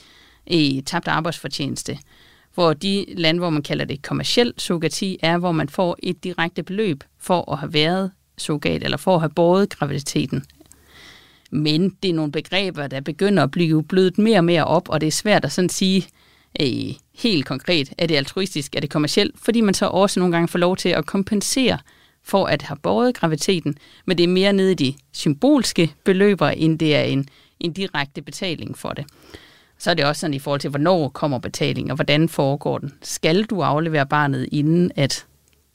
i 0.47 0.83
tabt 0.87 1.09
arbejdsfortjeneste. 1.09 1.99
Hvor 2.55 2.73
de 2.73 3.05
lande, 3.09 3.41
hvor 3.41 3.51
man 3.51 3.63
kalder 3.63 3.85
det 3.85 4.03
kommersiel 4.03 4.55
surrogati, 4.59 5.19
er, 5.23 5.39
hvor 5.39 5.53
man 5.53 5.69
får 5.69 5.97
et 6.03 6.25
direkte 6.25 6.63
beløb 6.63 7.05
for 7.19 7.53
at 7.53 7.59
have 7.59 7.75
været 7.75 8.11
surrogat, 8.39 8.83
eller 8.83 8.97
for 8.97 9.15
at 9.15 9.21
have 9.21 9.31
båret 9.31 9.69
graviditeten. 9.69 10.45
Men 11.51 11.97
det 12.03 12.11
er 12.11 12.15
nogle 12.15 12.33
begreber, 12.33 12.87
der 12.87 13.01
begynder 13.01 13.43
at 13.43 13.51
blive 13.51 13.85
blødt 13.85 14.19
mere 14.19 14.39
og 14.39 14.45
mere 14.45 14.65
op, 14.65 14.89
og 14.89 15.01
det 15.01 15.07
er 15.07 15.11
svært 15.11 15.45
at 15.45 15.53
sådan 15.53 15.69
sige, 15.69 16.07
øh, 16.61 16.95
helt 17.15 17.47
konkret, 17.47 17.93
er 17.99 18.07
det 18.07 18.17
altruistisk, 18.17 18.77
er 18.77 18.81
det 18.81 18.91
kommercielt, 18.91 19.35
fordi 19.39 19.61
man 19.61 19.75
så 19.75 19.87
også 19.87 20.21
nogle 20.21 20.33
gange 20.33 20.49
får 20.49 20.59
lov 20.59 20.77
til 20.77 20.89
at 20.89 21.07
kompensere 21.07 21.79
for 22.23 22.47
at 22.47 22.63
have 22.63 22.79
båret 22.83 23.15
graviteten, 23.15 23.79
men 24.07 24.19
det 24.19 24.25
er 24.25 24.29
mere 24.29 24.53
nede 24.53 24.73
i 24.73 24.75
de 24.75 24.95
symbolske 25.13 25.93
beløber, 26.05 26.49
end 26.49 26.79
det 26.79 26.97
er 26.97 27.03
en, 27.03 27.29
en 27.61 27.73
direkte 27.73 28.23
betaling 28.23 28.79
for 28.79 28.89
det. 28.89 29.05
Så 29.79 29.91
er 29.91 29.95
det 29.95 30.05
også 30.05 30.21
sådan 30.21 30.35
i 30.35 30.39
forhold 30.39 30.61
til, 30.61 30.71
hvornår 30.71 31.09
kommer 31.09 31.39
betalingen, 31.39 31.91
og 31.91 31.95
hvordan 31.95 32.29
foregår 32.29 32.79
den. 32.79 32.93
Skal 33.03 33.43
du 33.43 33.61
aflevere 33.61 34.07
barnet, 34.07 34.49
inden 34.53 34.91
at, 34.97 35.27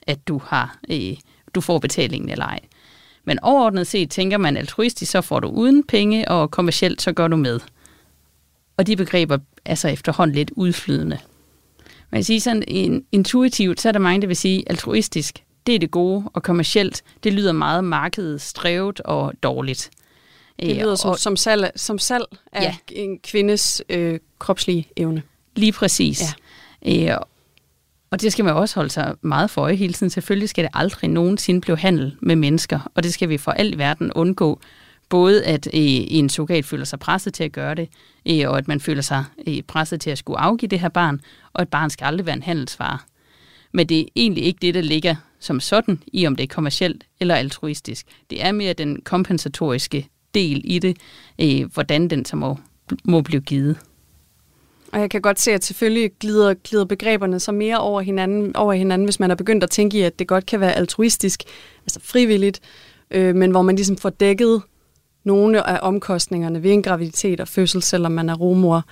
at 0.06 0.28
du, 0.28 0.40
har, 0.46 0.78
øh, 0.90 1.16
du 1.54 1.60
får 1.60 1.78
betalingen 1.78 2.30
eller 2.30 2.44
ej? 2.44 2.60
Men 3.24 3.38
overordnet 3.42 3.86
set 3.86 4.10
tænker 4.10 4.38
man 4.38 4.56
altruistisk, 4.56 5.12
så 5.12 5.20
får 5.20 5.40
du 5.40 5.48
uden 5.48 5.82
penge, 5.82 6.28
og 6.28 6.50
kommercielt 6.50 7.02
så 7.02 7.12
går 7.12 7.28
du 7.28 7.36
med. 7.36 7.60
Og 8.80 8.86
de 8.86 8.96
begreber 8.96 9.38
er 9.64 9.74
så 9.74 9.88
efterhånden 9.88 10.34
lidt 10.34 10.50
udflydende. 10.56 11.18
Man 12.10 12.24
siger 12.24 12.40
sådan 12.40 12.64
en, 12.68 13.04
intuitivt, 13.12 13.80
så 13.80 13.88
er 13.88 13.92
der 13.92 13.98
mange, 13.98 14.20
der 14.20 14.26
vil 14.26 14.36
sige, 14.36 14.64
altruistisk, 14.66 15.44
det 15.66 15.74
er 15.74 15.78
det 15.78 15.90
gode, 15.90 16.30
og 16.34 16.42
kommercielt, 16.42 17.02
det 17.24 17.32
lyder 17.32 17.52
meget 17.52 17.84
markedsdrevet 17.84 19.00
og 19.00 19.32
dårligt. 19.42 19.90
Det 20.60 20.76
lyder 20.76 20.94
som, 20.94 21.10
og, 21.10 21.18
som, 21.18 21.36
salg, 21.36 21.70
som 21.76 21.98
salg 21.98 22.24
af 22.52 22.62
ja. 22.62 22.76
en 22.88 23.18
kvindes 23.18 23.82
øh, 23.88 24.18
kropslige 24.38 24.88
evne. 24.96 25.22
Lige 25.56 25.72
præcis. 25.72 26.22
Ja. 26.86 27.12
Øh, 27.12 27.18
og 28.10 28.20
det 28.20 28.32
skal 28.32 28.44
man 28.44 28.54
også 28.54 28.74
holde 28.74 28.90
sig 28.90 29.14
meget 29.22 29.50
for 29.50 29.62
øje 29.62 29.74
hele 29.74 29.92
tiden. 29.92 30.10
Selvfølgelig 30.10 30.48
skal 30.48 30.64
det 30.64 30.70
aldrig 30.74 31.10
nogensinde 31.10 31.60
blive 31.60 31.78
handel 31.78 32.16
med 32.20 32.36
mennesker, 32.36 32.90
og 32.94 33.02
det 33.02 33.14
skal 33.14 33.28
vi 33.28 33.38
for 33.38 33.52
al 33.52 33.78
verden 33.78 34.12
undgå. 34.12 34.60
Både 35.10 35.44
at 35.44 35.66
øh, 35.66 35.72
en 35.74 36.28
surrogat 36.28 36.64
føler 36.64 36.84
sig 36.84 36.98
presset 36.98 37.34
til 37.34 37.44
at 37.44 37.52
gøre 37.52 37.74
det, 37.74 37.88
øh, 38.28 38.50
og 38.50 38.58
at 38.58 38.68
man 38.68 38.80
føler 38.80 39.02
sig 39.02 39.24
øh, 39.46 39.62
presset 39.62 40.00
til 40.00 40.10
at 40.10 40.18
skulle 40.18 40.38
afgive 40.38 40.68
det 40.68 40.80
her 40.80 40.88
barn, 40.88 41.20
og 41.52 41.62
at 41.62 41.68
barn 41.68 41.90
skal 41.90 42.04
aldrig 42.04 42.26
være 42.26 42.36
en 42.36 42.42
handelsvare. 42.42 42.98
Men 43.72 43.88
det 43.88 44.00
er 44.00 44.04
egentlig 44.16 44.44
ikke 44.44 44.58
det, 44.62 44.74
der 44.74 44.80
ligger 44.80 45.14
som 45.40 45.60
sådan 45.60 46.02
i, 46.12 46.26
om 46.26 46.36
det 46.36 46.42
er 46.44 46.54
kommercielt 46.54 47.04
eller 47.20 47.34
altruistisk. 47.34 48.06
Det 48.30 48.44
er 48.44 48.52
mere 48.52 48.72
den 48.72 49.02
kompensatoriske 49.02 50.08
del 50.34 50.60
i 50.64 50.78
det, 50.78 50.96
øh, 51.40 51.72
hvordan 51.72 52.08
den 52.08 52.24
så 52.24 52.36
må, 52.36 52.58
må 53.04 53.20
blive 53.20 53.40
givet. 53.40 53.78
Og 54.92 55.00
jeg 55.00 55.10
kan 55.10 55.20
godt 55.20 55.40
se, 55.40 55.52
at 55.52 55.64
selvfølgelig 55.64 56.10
glider, 56.20 56.54
glider 56.54 56.84
begreberne 56.84 57.40
så 57.40 57.52
mere 57.52 57.78
over 57.80 58.00
hinanden, 58.00 58.56
over 58.56 58.72
hinanden, 58.72 59.06
hvis 59.06 59.20
man 59.20 59.30
er 59.30 59.34
begyndt 59.34 59.64
at 59.64 59.70
tænke 59.70 59.98
i, 59.98 60.02
at 60.02 60.18
det 60.18 60.28
godt 60.28 60.46
kan 60.46 60.60
være 60.60 60.72
altruistisk, 60.72 61.42
altså 61.82 62.00
frivilligt, 62.02 62.60
øh, 63.10 63.34
men 63.34 63.50
hvor 63.50 63.62
man 63.62 63.76
ligesom 63.76 63.96
får 63.96 64.10
dækket 64.10 64.62
nogle 65.24 65.66
af 65.66 65.78
omkostningerne 65.82 66.62
ved 66.62 66.70
en 66.70 66.82
graviditet 66.82 67.40
og 67.40 67.48
fødsel, 67.48 67.82
selvom 67.82 68.12
man 68.12 68.28
er 68.28 68.34
romor. 68.34 68.84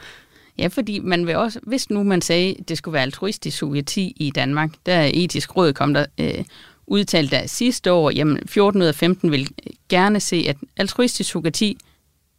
Ja, 0.59 0.67
fordi 0.67 0.99
man 0.99 1.27
vil 1.27 1.37
også, 1.37 1.61
hvis 1.63 1.91
nu 1.91 2.03
man 2.03 2.23
sagde, 2.23 2.57
at 2.59 2.69
det 2.69 2.79
skulle 2.79 2.93
være 2.93 3.03
altruistisk 3.03 3.59
surrogati 3.59 4.13
i 4.17 4.31
Danmark, 4.31 4.71
der 4.87 4.95
er 4.95 5.11
etisk 5.15 5.57
råd 5.57 5.73
kom 5.73 5.95
der 5.95 6.07
øh, 6.21 6.45
udtalt 6.87 7.31
der 7.31 7.47
sidste 7.47 7.93
år, 7.93 8.11
jamen 8.11 8.39
14 8.47 8.83
ud 8.83 8.87
af 8.87 8.95
15 8.95 9.31
vil 9.31 9.49
gerne 9.89 10.21
se, 10.21 10.45
at 10.49 10.57
altruistisk 10.77 11.31
surrogati, 11.31 11.79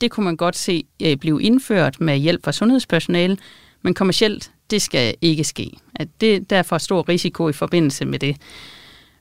det 0.02 0.12
kunne 0.12 0.24
man 0.24 0.38
godt 0.38 0.56
se 0.56 0.84
øh, 1.02 1.18
blive 1.18 1.42
indført 1.42 2.02
med 2.02 2.18
hjælp 2.18 2.44
fra 2.44 2.52
sundhedspersonale, 2.52 3.38
men 3.82 3.94
kommercielt, 3.94 4.52
det 4.70 4.82
skal 4.82 5.16
ikke 5.22 5.44
ske. 5.44 5.72
At 5.96 6.08
det, 6.22 6.50
der 6.50 6.58
er 6.58 6.64
for 6.64 6.78
stor 6.78 7.10
risiko 7.10 7.50
i 7.50 7.54
forbindelse 7.54 8.06
med 8.06 8.20
det. 8.20 8.36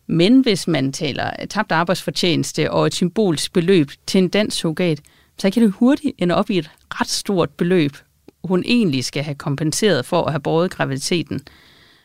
Men 0.08 0.40
hvis 0.40 0.68
man 0.68 0.92
taler 0.92 1.30
tabt 1.50 1.72
arbejdsfortjeneste 1.72 2.70
og 2.70 2.86
et 2.86 2.94
symbolsk 2.94 3.52
beløb 3.52 3.90
til 4.06 4.18
en 4.18 4.28
dansk 4.28 4.56
surrogat, 4.56 5.00
så 5.38 5.50
kan 5.50 5.62
det 5.62 5.72
hurtigt 5.72 6.14
ende 6.18 6.34
op 6.34 6.50
i 6.50 6.58
et 6.58 6.70
ret 6.90 7.08
stort 7.08 7.50
beløb, 7.50 7.96
hun 8.44 8.62
egentlig 8.66 9.04
skal 9.04 9.22
have 9.22 9.34
kompenseret 9.34 10.06
for 10.06 10.22
at 10.22 10.32
have 10.32 10.40
båret 10.40 10.70
graviditeten. 10.70 11.40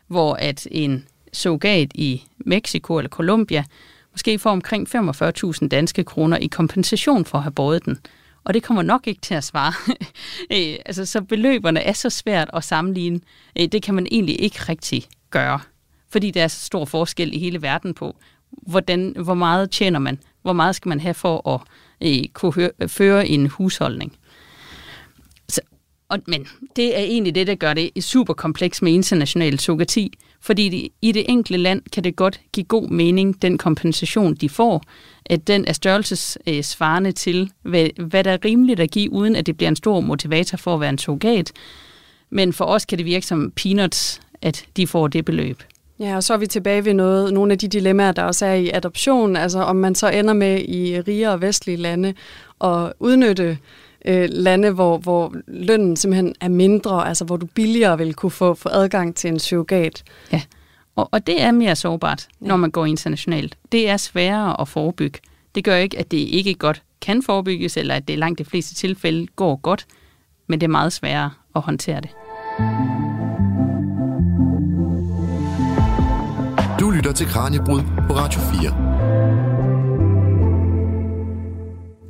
Hvor 0.08 0.34
at 0.34 0.68
en 0.72 1.06
surrogat 1.34 1.92
i 1.96 2.24
Mexico 2.38 2.98
eller 2.98 3.10
Colombia 3.10 3.64
måske 4.12 4.40
får 4.40 4.52
omkring 4.52 4.88
45.000 4.96 5.68
danske 5.68 6.04
kroner 6.04 6.38
i 6.38 6.48
kompensation 6.48 7.26
for 7.26 7.38
at 7.38 7.44
have 7.44 7.52
båret 7.52 7.86
den. 7.86 7.98
Og 8.44 8.54
det 8.54 8.64
kommer 8.64 8.82
nok 8.82 9.08
ikke 9.08 9.22
til 9.22 9.34
at 9.34 9.44
svare. 9.44 9.74
Øh, 10.52 10.76
altså, 10.86 11.06
så 11.06 11.22
beløberne 11.22 11.80
er 11.80 11.94
så 11.94 12.10
svært 12.10 12.50
at 12.54 12.64
sammenligne. 12.64 13.20
Øh, 13.60 13.68
det 13.72 13.84
kan 13.84 13.96
man 13.96 14.08
egentlig 14.12 14.42
ikke 14.42 14.60
rigtig 14.70 15.04
gøre 15.30 15.60
fordi 16.14 16.32
der 16.32 16.44
er 16.44 16.48
så 16.48 16.66
stor 16.66 16.86
forskel 16.86 17.34
i 17.34 17.40
hele 17.40 17.62
verden 17.62 17.94
på, 17.94 18.16
hvordan, 18.52 19.16
hvor 19.24 19.34
meget 19.34 19.72
tjener 19.72 20.00
man, 20.00 20.20
hvor 20.42 20.54
meget 20.54 20.76
skal 20.76 20.90
man 20.90 21.00
have 21.00 21.14
for 21.14 21.50
at 21.50 21.62
øh, 22.02 22.24
kunne 22.34 22.54
høre, 22.54 22.72
føre 22.88 23.28
en 23.28 23.48
husholdning. 23.48 24.18
Så, 25.50 25.62
og, 26.10 26.20
men 26.28 26.48
det 26.76 26.98
er 26.98 27.02
egentlig 27.02 27.36
det, 27.36 27.48
der 27.48 27.56
gør 27.56 27.74
det 27.74 28.04
super 28.04 28.34
kompleks 28.34 28.82
med 28.82 28.92
international 28.92 29.60
surrogati, 29.60 30.14
fordi 30.42 30.70
de, 30.70 30.90
i 31.02 31.12
det 31.12 31.26
enkelte 31.30 31.58
land 31.58 31.82
kan 31.94 32.04
det 32.04 32.16
godt 32.16 32.42
give 32.54 32.64
god 32.64 32.90
mening, 32.90 33.42
den 33.42 33.58
kompensation, 33.58 34.36
de 34.36 34.50
får, 34.50 34.84
at 35.26 35.48
den 35.48 35.66
er 35.66 35.74
størrelsesvarende 35.74 37.10
øh, 37.10 37.14
til, 37.14 37.52
hvad, 37.62 38.04
hvad 38.08 38.24
der 38.24 38.32
er 38.32 38.46
rimeligt 38.46 38.80
at 38.80 38.92
give, 38.92 39.12
uden 39.12 39.36
at 39.36 39.46
det 39.46 39.58
bliver 39.58 39.70
en 39.70 39.76
stor 39.76 40.00
motivator 40.00 40.58
for 40.58 40.74
at 40.74 40.80
være 40.80 40.90
en 40.90 40.98
surrogat. 40.98 41.52
Men 42.30 42.54
for 42.54 42.66
os 42.66 42.86
kan 42.86 42.98
det 42.98 43.06
virke 43.06 43.26
som 43.26 43.52
peanuts, 43.56 44.22
at 44.42 44.66
de 44.78 44.88
får 44.88 45.08
det 45.08 45.26
beløb. 45.26 45.64
Ja, 46.00 46.16
og 46.16 46.24
så 46.24 46.34
er 46.34 46.38
vi 46.38 46.48
tilbage 46.48 46.86
ved 46.86 46.94
noget, 46.94 47.34
nogle 47.34 47.52
af 47.52 47.60
de 47.60 47.68
dilemmaer, 47.68 48.12
der 48.12 48.24
også 48.24 48.46
er 48.46 48.54
i 48.54 48.70
adoption, 48.74 49.36
altså 49.36 49.60
om 49.60 49.76
man 49.76 49.96
så 49.96 50.10
ender 50.10 50.34
med 50.34 50.60
i 50.60 51.02
rige 51.02 51.30
og 51.30 51.42
vestlige 51.42 51.78
lande 51.78 52.14
at 52.64 52.94
udnytte 53.00 53.58
øh, 54.06 54.30
lande, 54.32 54.72
hvor, 54.72 54.98
hvor 54.98 55.34
lønnen 55.48 55.96
simpelthen 55.96 56.36
er 56.42 56.50
mindre, 56.50 57.08
altså 57.08 57.26
hvor 57.26 57.38
du 57.38 57.46
billigere 57.46 57.98
vil 57.98 58.14
kunne 58.14 58.32
få, 58.32 58.54
få 58.54 58.70
adgang 58.70 59.16
til 59.16 59.28
en 59.28 59.40
surrogat. 59.40 60.04
Ja, 60.32 60.42
og, 60.96 61.10
og 61.12 61.28
det 61.28 61.42
er 61.42 61.52
mere 61.52 61.76
sårbart, 61.76 62.28
ja. 62.42 62.48
når 62.48 62.58
man 62.58 62.72
går 62.72 62.86
internationalt. 62.86 63.58
Det 63.72 63.90
er 63.90 63.98
sværere 63.98 64.62
at 64.62 64.68
forebygge. 64.68 65.20
Det 65.56 65.64
gør 65.64 65.76
ikke, 65.76 66.00
at 66.00 66.12
det 66.12 66.18
ikke 66.18 66.54
godt 66.54 66.82
kan 67.02 67.24
forebygges, 67.24 67.78
eller 67.78 67.96
at 67.96 68.08
det 68.08 68.14
i 68.14 68.18
langt 68.18 68.40
de 68.40 68.46
fleste 68.46 68.76
tilfælde 68.76 69.28
går 69.36 69.56
godt, 69.56 69.86
men 70.48 70.62
det 70.62 70.68
er 70.68 70.72
meget 70.72 70.94
sværere 70.94 71.32
at 71.56 71.62
håndtere 71.62 72.02
det. 72.02 72.10
Lytter 77.14 77.26
til 77.26 77.34
Kranjebrud 77.34 77.82
på 78.08 78.14
Radio 78.14 78.40
4. 78.40 78.72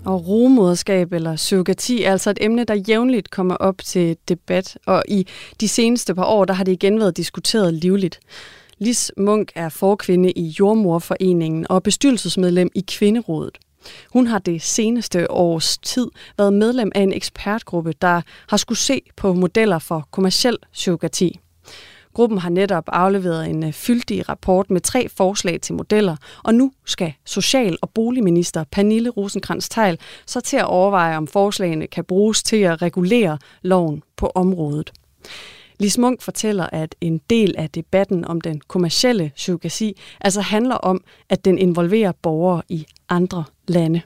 Og 0.05 0.27
rumoderskab 0.27 1.13
eller 1.13 1.35
surrogati 1.35 2.03
er 2.03 2.11
altså 2.11 2.29
et 2.29 2.37
emne, 2.41 2.63
der 2.63 2.73
jævnligt 2.73 3.29
kommer 3.29 3.55
op 3.55 3.75
til 3.83 4.17
debat, 4.29 4.77
og 4.85 5.03
i 5.07 5.27
de 5.61 5.67
seneste 5.67 6.15
par 6.15 6.25
år, 6.25 6.45
der 6.45 6.53
har 6.53 6.63
det 6.63 6.71
igen 6.71 6.99
været 6.99 7.17
diskuteret 7.17 7.73
livligt. 7.73 8.19
Lis 8.77 9.11
Munk 9.17 9.51
er 9.55 9.69
forkvinde 9.69 10.31
i 10.31 10.55
Jordmorforeningen 10.59 11.65
og 11.69 11.83
bestyrelsesmedlem 11.83 12.69
i 12.75 12.83
Kvinderådet. 12.87 13.57
Hun 14.13 14.27
har 14.27 14.39
det 14.39 14.61
seneste 14.61 15.31
års 15.31 15.77
tid 15.77 16.07
været 16.37 16.53
medlem 16.53 16.91
af 16.95 17.01
en 17.01 17.13
ekspertgruppe, 17.13 17.93
der 18.01 18.21
har 18.49 18.57
skulle 18.57 18.79
se 18.79 19.01
på 19.15 19.33
modeller 19.33 19.79
for 19.79 20.07
kommersiel 20.11 20.57
surrogati. 20.71 21.39
Gruppen 22.13 22.37
har 22.37 22.49
netop 22.49 22.83
afleveret 22.87 23.49
en 23.49 23.63
øh, 23.63 23.73
fyldig 23.73 24.29
rapport 24.29 24.71
med 24.71 24.81
tre 24.81 25.09
forslag 25.09 25.61
til 25.61 25.75
modeller, 25.75 26.15
og 26.43 26.55
nu 26.55 26.71
skal 26.85 27.13
Social- 27.25 27.77
og 27.81 27.89
Boligminister 27.89 28.63
Pernille 28.71 29.09
rosenkrantz 29.09 29.69
teil 29.69 29.99
så 30.25 30.41
til 30.41 30.57
at 30.57 30.65
overveje, 30.65 31.17
om 31.17 31.27
forslagene 31.27 31.87
kan 31.87 32.03
bruges 32.03 32.43
til 32.43 32.57
at 32.57 32.81
regulere 32.81 33.37
loven 33.61 34.03
på 34.17 34.31
området. 34.35 34.91
Lis 35.79 35.97
Munk 35.97 36.21
fortæller, 36.21 36.67
at 36.71 36.95
en 37.01 37.21
del 37.29 37.55
af 37.57 37.69
debatten 37.69 38.25
om 38.25 38.41
den 38.41 38.61
kommercielle 38.67 39.31
surrogasi 39.35 40.01
altså 40.21 40.41
handler 40.41 40.75
om, 40.75 41.03
at 41.29 41.45
den 41.45 41.57
involverer 41.57 42.11
borgere 42.21 42.61
i 42.69 42.85
andre 43.09 43.43
lande. 43.67 44.01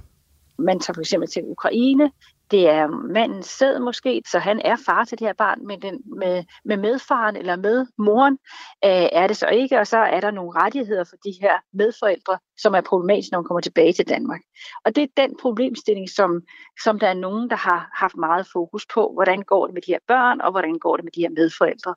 Man 0.59 0.79
tager 0.79 0.93
for 0.93 1.01
eksempel 1.01 1.29
til 1.29 1.41
Ukraine, 1.45 2.11
det 2.51 2.69
er 2.69 2.87
manden 2.87 3.43
sæd 3.43 3.79
måske, 3.79 4.21
så 4.31 4.39
han 4.39 4.61
er 4.65 4.75
far 4.85 5.03
til 5.03 5.19
det 5.19 5.27
her 5.27 5.33
barn, 5.33 5.67
men 5.67 5.81
den, 5.81 6.01
med, 6.17 6.43
med 6.65 6.77
medfaren 6.77 7.35
eller 7.35 7.55
med 7.55 7.85
moren 7.97 8.37
øh, 8.85 9.09
er 9.11 9.27
det 9.27 9.37
så 9.37 9.47
ikke, 9.47 9.79
og 9.79 9.87
så 9.87 9.97
er 9.97 10.19
der 10.19 10.31
nogle 10.31 10.51
rettigheder 10.61 11.03
for 11.03 11.15
de 11.15 11.33
her 11.41 11.53
medforældre, 11.73 12.37
som 12.57 12.75
er 12.75 12.81
problematiske, 12.81 13.31
når 13.31 13.39
man 13.39 13.47
kommer 13.47 13.61
tilbage 13.61 13.93
til 13.93 14.07
Danmark. 14.09 14.41
Og 14.85 14.95
det 14.95 15.03
er 15.03 15.07
den 15.17 15.37
problemstilling, 15.41 16.09
som, 16.09 16.41
som 16.83 16.99
der 16.99 17.07
er 17.07 17.13
nogen, 17.13 17.49
der 17.49 17.55
har 17.55 17.89
haft 17.93 18.15
meget 18.15 18.47
fokus 18.53 18.85
på, 18.93 19.11
hvordan 19.13 19.41
går 19.41 19.65
det 19.65 19.73
med 19.73 19.81
de 19.81 19.91
her 19.91 19.99
børn, 20.07 20.41
og 20.41 20.51
hvordan 20.51 20.79
går 20.79 20.95
det 20.95 21.03
med 21.05 21.11
de 21.11 21.21
her 21.21 21.29
medforældre. 21.29 21.95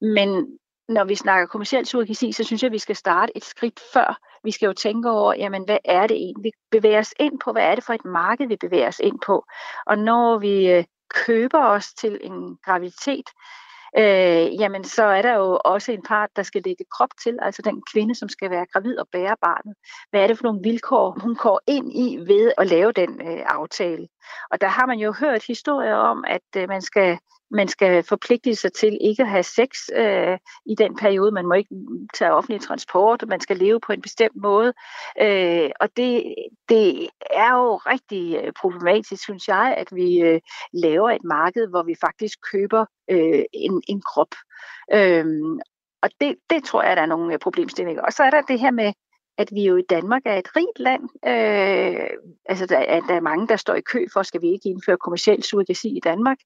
Men 0.00 0.58
når 0.88 1.04
vi 1.04 1.14
snakker 1.14 1.46
kommersiel 1.46 1.86
surrogati, 1.86 2.32
så 2.32 2.44
synes 2.44 2.62
jeg, 2.62 2.68
at 2.68 2.72
vi 2.72 2.78
skal 2.78 2.96
starte 2.96 3.36
et 3.36 3.44
skridt 3.44 3.80
før. 3.92 4.29
Vi 4.44 4.50
skal 4.50 4.66
jo 4.66 4.72
tænke 4.72 5.10
over, 5.10 5.34
jamen, 5.34 5.64
hvad 5.64 5.78
er 5.84 6.06
det 6.06 6.16
egentlig, 6.16 6.44
vi 6.44 6.52
bevæger 6.70 6.98
os 6.98 7.14
ind 7.20 7.40
på? 7.44 7.52
Hvad 7.52 7.62
er 7.62 7.74
det 7.74 7.84
for 7.84 7.92
et 7.92 8.04
marked, 8.04 8.48
vi 8.48 8.56
bevæger 8.56 8.88
os 8.88 9.00
ind 9.00 9.18
på? 9.26 9.44
Og 9.86 9.98
når 9.98 10.38
vi 10.38 10.70
øh, 10.70 10.84
køber 11.14 11.64
os 11.64 11.94
til 11.94 12.18
en 12.22 12.56
graviditet, 12.64 13.28
øh, 13.98 14.60
jamen 14.60 14.84
så 14.84 15.04
er 15.04 15.22
der 15.22 15.34
jo 15.34 15.58
også 15.64 15.92
en 15.92 16.02
part, 16.02 16.30
der 16.36 16.42
skal 16.42 16.62
lægge 16.64 16.84
krop 16.96 17.08
til, 17.22 17.38
altså 17.42 17.62
den 17.62 17.82
kvinde, 17.92 18.14
som 18.14 18.28
skal 18.28 18.50
være 18.50 18.66
gravid 18.72 18.98
og 18.98 19.08
bære 19.12 19.36
barnet. 19.42 19.74
Hvad 20.10 20.20
er 20.22 20.26
det 20.26 20.38
for 20.38 20.44
nogle 20.44 20.60
vilkår, 20.62 21.18
hun 21.22 21.34
går 21.36 21.60
ind 21.66 21.92
i 21.92 22.16
ved 22.16 22.52
at 22.58 22.66
lave 22.66 22.92
den 22.92 23.20
øh, 23.28 23.42
aftale? 23.46 24.08
Og 24.50 24.60
der 24.60 24.68
har 24.68 24.86
man 24.86 24.98
jo 24.98 25.12
hørt 25.20 25.46
historier 25.46 25.94
om, 25.94 26.24
at 26.28 26.48
øh, 26.56 26.68
man 26.68 26.82
skal 26.82 27.18
man 27.50 27.68
skal 27.68 28.02
forpligte 28.02 28.54
sig 28.54 28.72
til 28.72 28.98
ikke 29.00 29.22
at 29.22 29.28
have 29.28 29.42
sex 29.42 29.68
øh, 29.94 30.38
i 30.66 30.74
den 30.74 30.96
periode. 30.96 31.32
Man 31.32 31.46
må 31.46 31.54
ikke 31.54 31.74
tage 32.14 32.32
offentlig 32.32 32.60
transport, 32.60 33.24
man 33.28 33.40
skal 33.40 33.56
leve 33.56 33.80
på 33.80 33.92
en 33.92 34.02
bestemt 34.02 34.36
måde. 34.36 34.72
Øh, 35.20 35.70
og 35.80 35.88
det, 35.96 36.34
det 36.68 37.08
er 37.30 37.54
jo 37.56 37.76
rigtig 37.76 38.40
øh, 38.44 38.52
problematisk, 38.52 39.22
synes 39.22 39.48
jeg, 39.48 39.74
at 39.78 39.88
vi 39.92 40.20
øh, 40.20 40.40
laver 40.72 41.10
et 41.10 41.24
marked, 41.24 41.68
hvor 41.68 41.82
vi 41.82 41.94
faktisk 42.00 42.38
køber 42.52 42.84
øh, 43.10 43.44
en, 43.52 43.82
en 43.88 44.02
krop. 44.02 44.34
Øh, 44.94 45.26
og 46.02 46.10
det, 46.20 46.36
det 46.50 46.64
tror 46.64 46.82
jeg, 46.82 46.96
der 46.96 47.02
er 47.02 47.06
nogle 47.06 47.32
øh, 47.32 47.38
problemstillinger. 47.38 48.02
Og 48.02 48.12
så 48.12 48.22
er 48.22 48.30
der 48.30 48.42
det 48.42 48.60
her 48.60 48.70
med 48.70 48.92
at 49.38 49.48
vi 49.52 49.62
jo 49.62 49.76
i 49.76 49.82
Danmark 49.90 50.22
er 50.24 50.38
et 50.38 50.56
rigt 50.56 50.78
land. 50.78 51.02
Øh, 51.26 52.06
altså, 52.46 52.66
der 52.66 52.78
er, 52.78 53.00
der 53.00 53.14
er 53.14 53.20
mange, 53.20 53.48
der 53.48 53.56
står 53.56 53.74
i 53.74 53.80
kø 53.80 54.06
for, 54.12 54.22
skal 54.22 54.42
vi 54.42 54.48
ikke 54.48 54.68
indføre 54.68 54.96
kommersiel 54.96 55.42
surrogasi 55.42 55.88
i 55.88 56.00
Danmark? 56.04 56.38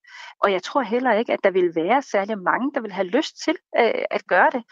Og 0.43 0.53
jeg 0.53 0.63
tror 0.63 0.83
heller 0.83 1.13
ikke, 1.13 1.33
at 1.33 1.45
der 1.45 1.51
vil 1.51 1.75
være 1.75 2.03
særlig 2.03 2.39
mange, 2.39 2.71
der 2.75 2.81
vil 2.81 2.93
have 2.93 3.07
lyst 3.07 3.45
til 3.45 3.57
øh, 3.79 4.05
at 4.11 4.27
gøre 4.27 4.51
det. 4.53 4.63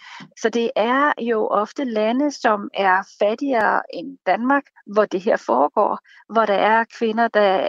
Så 0.41 0.49
det 0.49 0.71
er 0.77 1.13
jo 1.21 1.47
ofte 1.47 1.85
lande, 1.85 2.31
som 2.31 2.71
er 2.75 3.09
fattigere 3.19 3.83
end 3.95 4.19
Danmark, 4.27 4.63
hvor 4.87 5.05
det 5.05 5.21
her 5.21 5.37
foregår, 5.37 5.99
hvor 6.33 6.45
der 6.45 6.55
er 6.55 6.85
kvinder, 6.99 7.29
der 7.29 7.69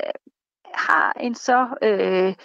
har 0.74 1.14
en 1.20 1.36
så 1.36 1.68
øh, 1.84 2.36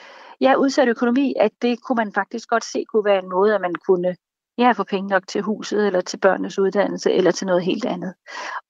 ja, 0.41 0.55
udsat 0.55 0.89
økonomi, 0.89 1.35
at 1.41 1.53
det 1.63 1.83
kunne 1.83 1.97
man 1.97 2.13
faktisk 2.13 2.49
godt 2.49 2.65
se 2.65 2.85
kunne 2.93 3.05
være 3.05 3.19
en 3.19 3.29
måde, 3.29 3.55
at 3.55 3.61
man 3.61 3.75
kunne 3.87 4.17
ja, 4.59 4.73
få 4.73 4.85
penge 4.85 5.09
nok 5.09 5.27
til 5.27 5.43
huset, 5.43 5.87
eller 5.87 6.01
til 6.01 6.17
børnenes 6.17 6.59
uddannelse, 6.59 7.13
eller 7.13 7.31
til 7.31 7.47
noget 7.47 7.65
helt 7.65 7.85
andet. 7.85 8.15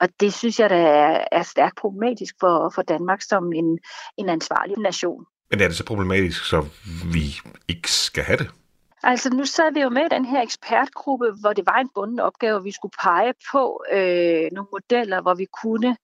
Og 0.01 0.09
det 0.21 0.33
synes 0.35 0.61
jeg, 0.61 0.71
der 0.71 0.77
er, 0.77 1.25
er 1.33 1.43
stærkt 1.43 1.77
problematisk 1.77 2.35
for, 2.41 2.73
for 2.75 2.83
Danmark 2.83 3.23
som 3.23 3.53
en, 3.53 3.79
en 4.17 4.29
ansvarlig 4.29 4.79
nation. 4.79 5.25
Men 5.51 5.61
er 5.61 5.69
det 5.69 5.77
så 5.77 5.85
problematisk, 5.85 6.45
så 6.45 6.67
vi 7.13 7.37
ikke 7.69 7.93
skal 7.93 8.25
have 8.25 8.39
det? 8.39 8.51
Altså 9.03 9.31
nu 9.31 9.45
sad 9.45 9.75
vi 9.75 9.81
jo 9.81 9.89
med 9.89 10.03
i 10.05 10.15
den 10.15 10.25
her 10.25 10.43
ekspertgruppe, 10.43 11.27
hvor 11.41 11.53
det 11.53 11.67
var 11.67 11.79
en 11.81 11.91
bunden 11.95 12.21
opgave, 12.21 12.57
at 12.57 12.65
vi 12.65 12.73
skulle 12.73 12.93
pege 13.03 13.33
på 13.53 13.83
øh, 13.93 14.49
nogle 14.53 14.69
modeller, 14.73 15.21
hvor 15.23 15.35
vi 15.35 15.47
kunne 15.63 15.97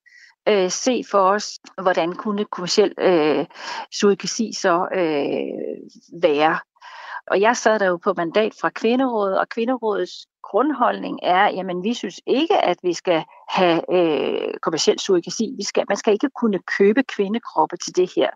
øh, 0.49 0.71
se 0.71 1.03
for 1.11 1.19
os, 1.19 1.59
hvordan 1.81 2.13
kunne 2.13 2.45
kommersiel 2.45 2.93
øh, 2.99 3.45
surrogasi 3.91 4.53
så 4.53 4.87
øh, 4.95 6.21
være. 6.21 6.59
Og 7.27 7.41
jeg 7.41 7.57
sad 7.57 7.79
der 7.79 7.87
jo 7.87 7.97
på 7.97 8.13
mandat 8.17 8.53
fra 8.61 8.69
Kvinderådet, 8.69 9.39
og 9.39 9.49
Kvinderådets 9.49 10.27
grundholdning 10.43 11.19
er, 11.23 11.49
jamen 11.49 11.83
vi 11.83 11.93
synes 11.93 12.21
ikke, 12.25 12.57
at 12.57 12.77
vi 12.83 12.93
skal 12.93 13.23
have 13.49 13.81
øh, 13.91 14.53
kommersiel 14.61 14.99
surrogasi. 14.99 15.53
Vi 15.57 15.63
skal, 15.63 15.85
man 15.89 15.97
skal 15.97 16.13
ikke 16.13 16.29
kunne 16.41 16.59
købe 16.77 17.03
kvindekroppe 17.03 17.77
til 17.77 17.95
det 17.95 18.11
her. 18.15 18.29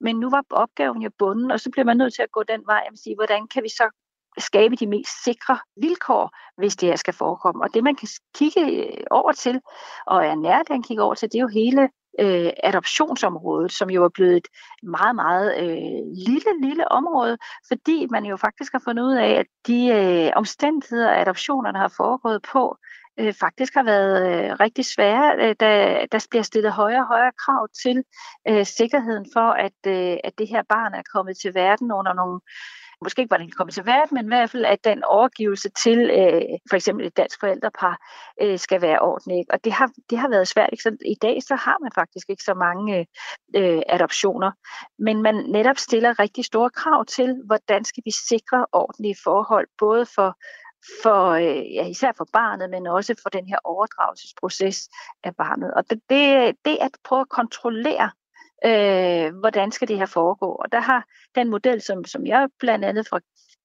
Men 0.00 0.16
nu 0.16 0.30
var 0.30 0.44
opgaven 0.50 1.02
jo 1.02 1.10
bunden, 1.18 1.50
og 1.50 1.60
så 1.60 1.70
bliver 1.70 1.84
man 1.84 1.96
nødt 1.96 2.14
til 2.14 2.22
at 2.22 2.32
gå 2.32 2.42
den 2.42 2.62
vej 2.66 2.82
og 2.90 2.98
sige, 2.98 3.16
hvordan 3.16 3.48
kan 3.48 3.62
vi 3.62 3.68
så 3.68 3.90
skabe 4.38 4.76
de 4.76 4.86
mest 4.86 5.24
sikre 5.24 5.58
vilkår, 5.76 6.30
hvis 6.56 6.76
det 6.76 6.88
her 6.88 6.96
skal 6.96 7.14
forekomme. 7.14 7.64
Og 7.64 7.74
det, 7.74 7.84
man 7.84 7.96
kan 7.96 8.08
kigge 8.34 8.60
øh, 8.60 9.04
over 9.10 9.32
til, 9.32 9.60
og 10.06 10.26
er 10.26 10.34
nært 10.34 10.70
at 10.70 10.84
kigge 10.84 11.02
over 11.02 11.14
til, 11.14 11.28
det 11.28 11.38
er 11.38 11.42
jo 11.42 11.48
hele 11.48 11.88
øh, 12.20 12.50
adoptionsområdet, 12.62 13.72
som 13.72 13.90
jo 13.90 14.04
er 14.04 14.08
blevet 14.08 14.36
et 14.36 14.48
meget, 14.82 15.14
meget 15.14 15.48
øh, 15.58 16.02
lille, 16.28 16.52
lille 16.62 16.92
område, 16.92 17.38
fordi 17.68 18.06
man 18.10 18.24
jo 18.24 18.36
faktisk 18.36 18.72
har 18.72 18.82
fundet 18.84 19.02
ud 19.02 19.14
af, 19.14 19.30
at 19.30 19.46
de 19.66 19.88
øh, 19.88 20.32
omstændigheder, 20.36 21.20
adoptionerne 21.20 21.78
har 21.78 21.92
foregået 21.96 22.42
på, 22.52 22.76
øh, 23.20 23.34
faktisk 23.34 23.74
har 23.74 23.82
været 23.82 24.14
øh, 24.28 24.56
rigtig 24.60 24.84
svære. 24.84 25.34
Øh, 25.38 25.54
da 25.60 25.70
der 26.12 26.26
bliver 26.30 26.42
stillet 26.42 26.72
højere 26.72 27.00
og 27.00 27.06
højere 27.06 27.32
krav 27.44 27.68
til 27.82 28.04
øh, 28.48 28.66
sikkerheden 28.66 29.26
for, 29.32 29.50
at, 29.50 29.78
øh, 29.86 30.16
at 30.24 30.32
det 30.38 30.48
her 30.48 30.62
barn 30.68 30.94
er 30.94 31.02
kommet 31.14 31.36
til 31.42 31.54
verden 31.54 31.92
under 31.92 32.12
nogle 32.12 32.40
måske 33.02 33.20
ikke 33.20 33.30
hvordan 33.30 33.46
den 33.46 33.54
kommer 33.56 33.72
til 33.72 33.86
verden, 33.86 34.14
men 34.14 34.24
i 34.24 34.28
hvert 34.28 34.50
fald, 34.50 34.64
at 34.64 34.84
den 34.84 35.04
overgivelse 35.04 35.68
til 35.68 35.98
øh, 35.98 36.42
for 36.70 36.76
eksempel 36.76 37.06
et 37.06 37.16
dansk 37.16 37.40
forældrepar 37.40 37.96
øh, 38.42 38.58
skal 38.58 38.82
være 38.82 38.98
ordentlig. 39.00 39.44
Og 39.50 39.64
det 39.64 39.72
har, 39.72 39.90
det 40.10 40.18
har 40.18 40.28
været 40.28 40.48
svært. 40.48 40.68
Ikke? 40.72 40.82
Så 40.82 40.96
I 41.06 41.14
dag 41.22 41.42
så 41.42 41.54
har 41.54 41.76
man 41.82 41.92
faktisk 41.94 42.30
ikke 42.30 42.42
så 42.42 42.54
mange 42.54 42.98
øh, 42.98 43.04
øh, 43.56 43.82
adoptioner, 43.88 44.50
men 44.98 45.22
man 45.22 45.34
netop 45.34 45.78
stiller 45.78 46.18
rigtig 46.18 46.44
store 46.44 46.70
krav 46.70 47.04
til, 47.04 47.42
hvordan 47.46 47.84
skal 47.84 48.02
vi 48.06 48.10
sikre 48.10 48.66
ordentlige 48.72 49.16
forhold, 49.24 49.66
både 49.78 50.06
for 50.06 50.36
for, 51.02 51.30
øh, 51.30 51.74
ja, 51.74 51.86
især 51.86 52.12
for 52.16 52.26
barnet, 52.32 52.70
men 52.70 52.86
også 52.86 53.14
for 53.22 53.28
den 53.28 53.48
her 53.48 53.58
overdragelsesproces 53.64 54.88
af 55.24 55.36
barnet. 55.36 55.74
Og 55.74 55.90
det, 55.90 56.00
det, 56.10 56.54
det 56.64 56.78
at 56.80 56.90
prøve 57.04 57.20
at 57.20 57.28
kontrollere 57.28 58.10
øh, 58.64 59.34
hvordan 59.40 59.72
skal 59.72 59.88
det 59.88 59.98
her 59.98 60.06
foregå? 60.06 60.46
Og 60.46 60.72
der 60.72 60.80
har 60.80 61.04
den 61.34 61.50
model, 61.50 61.80
som, 61.80 62.04
som 62.04 62.26
jeg 62.26 62.48
blandt 62.58 62.84
andet 62.84 63.08
fra, 63.08 63.20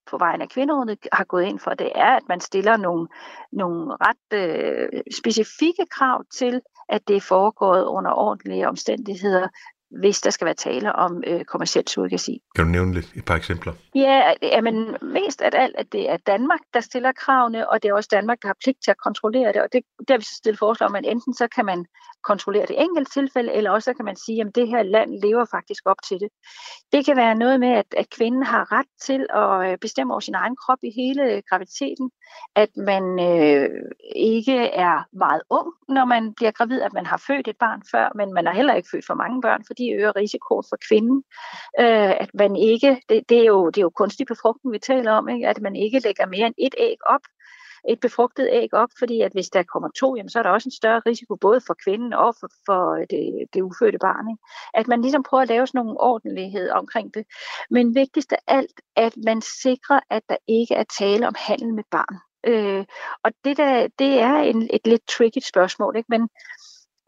på 0.09 0.17
vejen 0.17 0.41
af 0.41 0.49
kvinderådet 0.49 1.07
har 1.11 1.23
gået 1.23 1.43
ind 1.43 1.59
for, 1.59 1.73
det 1.73 1.91
er, 1.95 2.15
at 2.15 2.23
man 2.29 2.39
stiller 2.39 2.77
nogle, 2.77 3.07
nogle 3.51 3.95
ret 4.01 4.33
øh, 4.33 5.01
specifikke 5.17 5.85
krav 5.91 6.23
til, 6.33 6.61
at 6.89 7.07
det 7.07 7.15
er 7.15 7.21
foregået 7.21 7.85
under 7.85 8.11
ordentlige 8.11 8.67
omstændigheder, 8.67 9.47
hvis 9.91 10.21
der 10.21 10.29
skal 10.29 10.45
være 10.45 10.53
tale 10.53 10.95
om 10.95 11.23
øh, 11.27 11.45
kommersiel 11.45 11.87
surrogasi. 11.87 12.41
Kan 12.55 12.65
du 12.65 12.71
nævne 12.71 12.93
lidt 12.93 13.13
et 13.15 13.25
par 13.25 13.35
eksempler? 13.35 13.73
Ja, 13.95 14.33
men 14.61 14.95
mest 15.01 15.41
af 15.41 15.49
alt, 15.53 15.75
at 15.77 15.91
det 15.91 16.09
er 16.09 16.17
Danmark, 16.17 16.59
der 16.73 16.79
stiller 16.79 17.11
kravene, 17.11 17.69
og 17.69 17.83
det 17.83 17.89
er 17.89 17.93
også 17.93 18.09
Danmark, 18.11 18.41
der 18.41 18.47
har 18.47 18.55
pligt 18.63 18.77
til 18.83 18.91
at 18.91 18.97
kontrollere 18.97 19.53
det. 19.53 19.61
Og 19.61 19.67
det, 19.73 19.81
der 20.07 20.13
har 20.13 20.17
vi 20.17 20.23
så 20.23 20.35
stillet 20.37 20.59
forslag 20.59 20.89
om, 20.89 20.95
at 20.95 21.05
enten 21.05 21.33
så 21.33 21.47
kan 21.55 21.65
man 21.65 21.85
kontrollere 22.23 22.65
det 22.65 22.81
enkelte 22.81 23.11
tilfælde, 23.11 23.53
eller 23.53 23.71
også 23.71 23.93
kan 23.93 24.05
man 24.05 24.15
sige, 24.15 24.41
at 24.41 24.55
det 24.55 24.67
her 24.67 24.83
land 24.83 25.11
lever 25.25 25.45
faktisk 25.45 25.83
op 25.85 26.01
til 26.07 26.19
det. 26.19 26.29
Det 26.91 27.05
kan 27.05 27.17
være 27.17 27.35
noget 27.35 27.59
med, 27.59 27.69
at, 27.69 27.85
at 27.97 28.09
kvinden 28.09 28.43
har 28.43 28.71
ret 28.71 28.91
til 29.01 29.21
at 29.43 29.71
øh, 29.71 29.77
bestemme 29.77 30.13
over 30.13 30.19
sin 30.19 30.35
egen 30.35 30.55
krop 30.55 30.77
i 30.83 30.91
hele 30.95 31.41
graviditeten, 31.49 32.11
at 32.55 32.69
man 32.77 33.03
øh, 33.29 33.69
ikke 34.15 34.57
er 34.57 34.97
meget 35.13 35.41
ung, 35.49 35.69
når 35.89 36.05
man 36.05 36.33
bliver 36.33 36.51
gravid, 36.51 36.81
at 36.81 36.93
man 36.93 37.05
har 37.05 37.23
født 37.27 37.47
et 37.47 37.57
barn 37.59 37.81
før, 37.91 38.11
men 38.15 38.33
man 38.33 38.45
har 38.45 38.53
heller 38.53 38.73
ikke 38.73 38.89
født 38.91 39.05
for 39.05 39.13
mange 39.13 39.41
børn, 39.41 39.65
fordi 39.77 39.93
øger 39.93 40.15
risikoen 40.15 40.63
for 40.69 40.77
kvinden. 40.87 41.23
Øh, 41.79 42.13
at 42.23 42.29
man 42.33 42.55
ikke, 42.55 43.01
det, 43.09 43.29
det, 43.29 43.37
er 43.37 43.45
jo, 43.45 43.69
det 43.69 43.77
er 43.77 43.81
jo 43.81 43.89
kunstig 43.89 44.27
befrugtning, 44.27 44.73
vi 44.73 44.79
taler 44.79 45.11
om, 45.11 45.29
ikke? 45.29 45.47
at 45.47 45.61
man 45.61 45.75
ikke 45.75 45.99
lægger 45.99 46.25
mere 46.25 46.47
end 46.47 46.55
et 46.57 46.75
æg 46.77 46.97
op, 47.05 47.21
et 47.89 47.99
befrugtet 47.99 48.49
æg 48.51 48.73
op, 48.73 48.89
fordi 48.99 49.21
at 49.21 49.31
hvis 49.31 49.49
der 49.49 49.63
kommer 49.63 49.89
to, 49.99 50.15
jamen, 50.15 50.29
så 50.29 50.39
er 50.39 50.43
der 50.43 50.49
også 50.49 50.67
en 50.67 50.79
større 50.81 51.01
risiko 51.05 51.35
både 51.35 51.61
for 51.67 51.75
kvinden 51.83 52.13
og 52.13 52.35
for, 52.39 52.49
for 52.65 53.05
det, 53.09 53.45
det 53.53 53.61
ufødte 53.61 53.97
barn. 53.97 54.29
Ikke? 54.31 54.43
At 54.73 54.87
man 54.87 55.01
ligesom 55.01 55.23
prøver 55.23 55.41
at 55.41 55.49
lave 55.49 55.67
sådan 55.67 55.79
nogle 55.79 55.99
ordentlighed 55.99 56.69
omkring 56.69 57.13
det. 57.13 57.25
Men 57.69 57.95
vigtigst 57.95 58.31
af 58.31 58.39
alt, 58.47 58.81
at 58.95 59.13
man 59.25 59.41
sikrer, 59.41 59.99
at 60.09 60.23
der 60.29 60.37
ikke 60.47 60.75
er 60.75 60.83
tale 60.99 61.27
om 61.27 61.35
handel 61.37 61.73
med 61.73 61.83
barn. 61.91 62.15
Øh, 62.43 62.85
og 63.23 63.31
det, 63.45 63.57
der, 63.57 63.87
det 63.99 64.19
er 64.19 64.35
en, 64.37 64.69
et 64.73 64.87
lidt 64.87 65.07
tricky 65.07 65.39
spørgsmål, 65.39 65.95
ikke? 65.97 66.09
men 66.09 66.29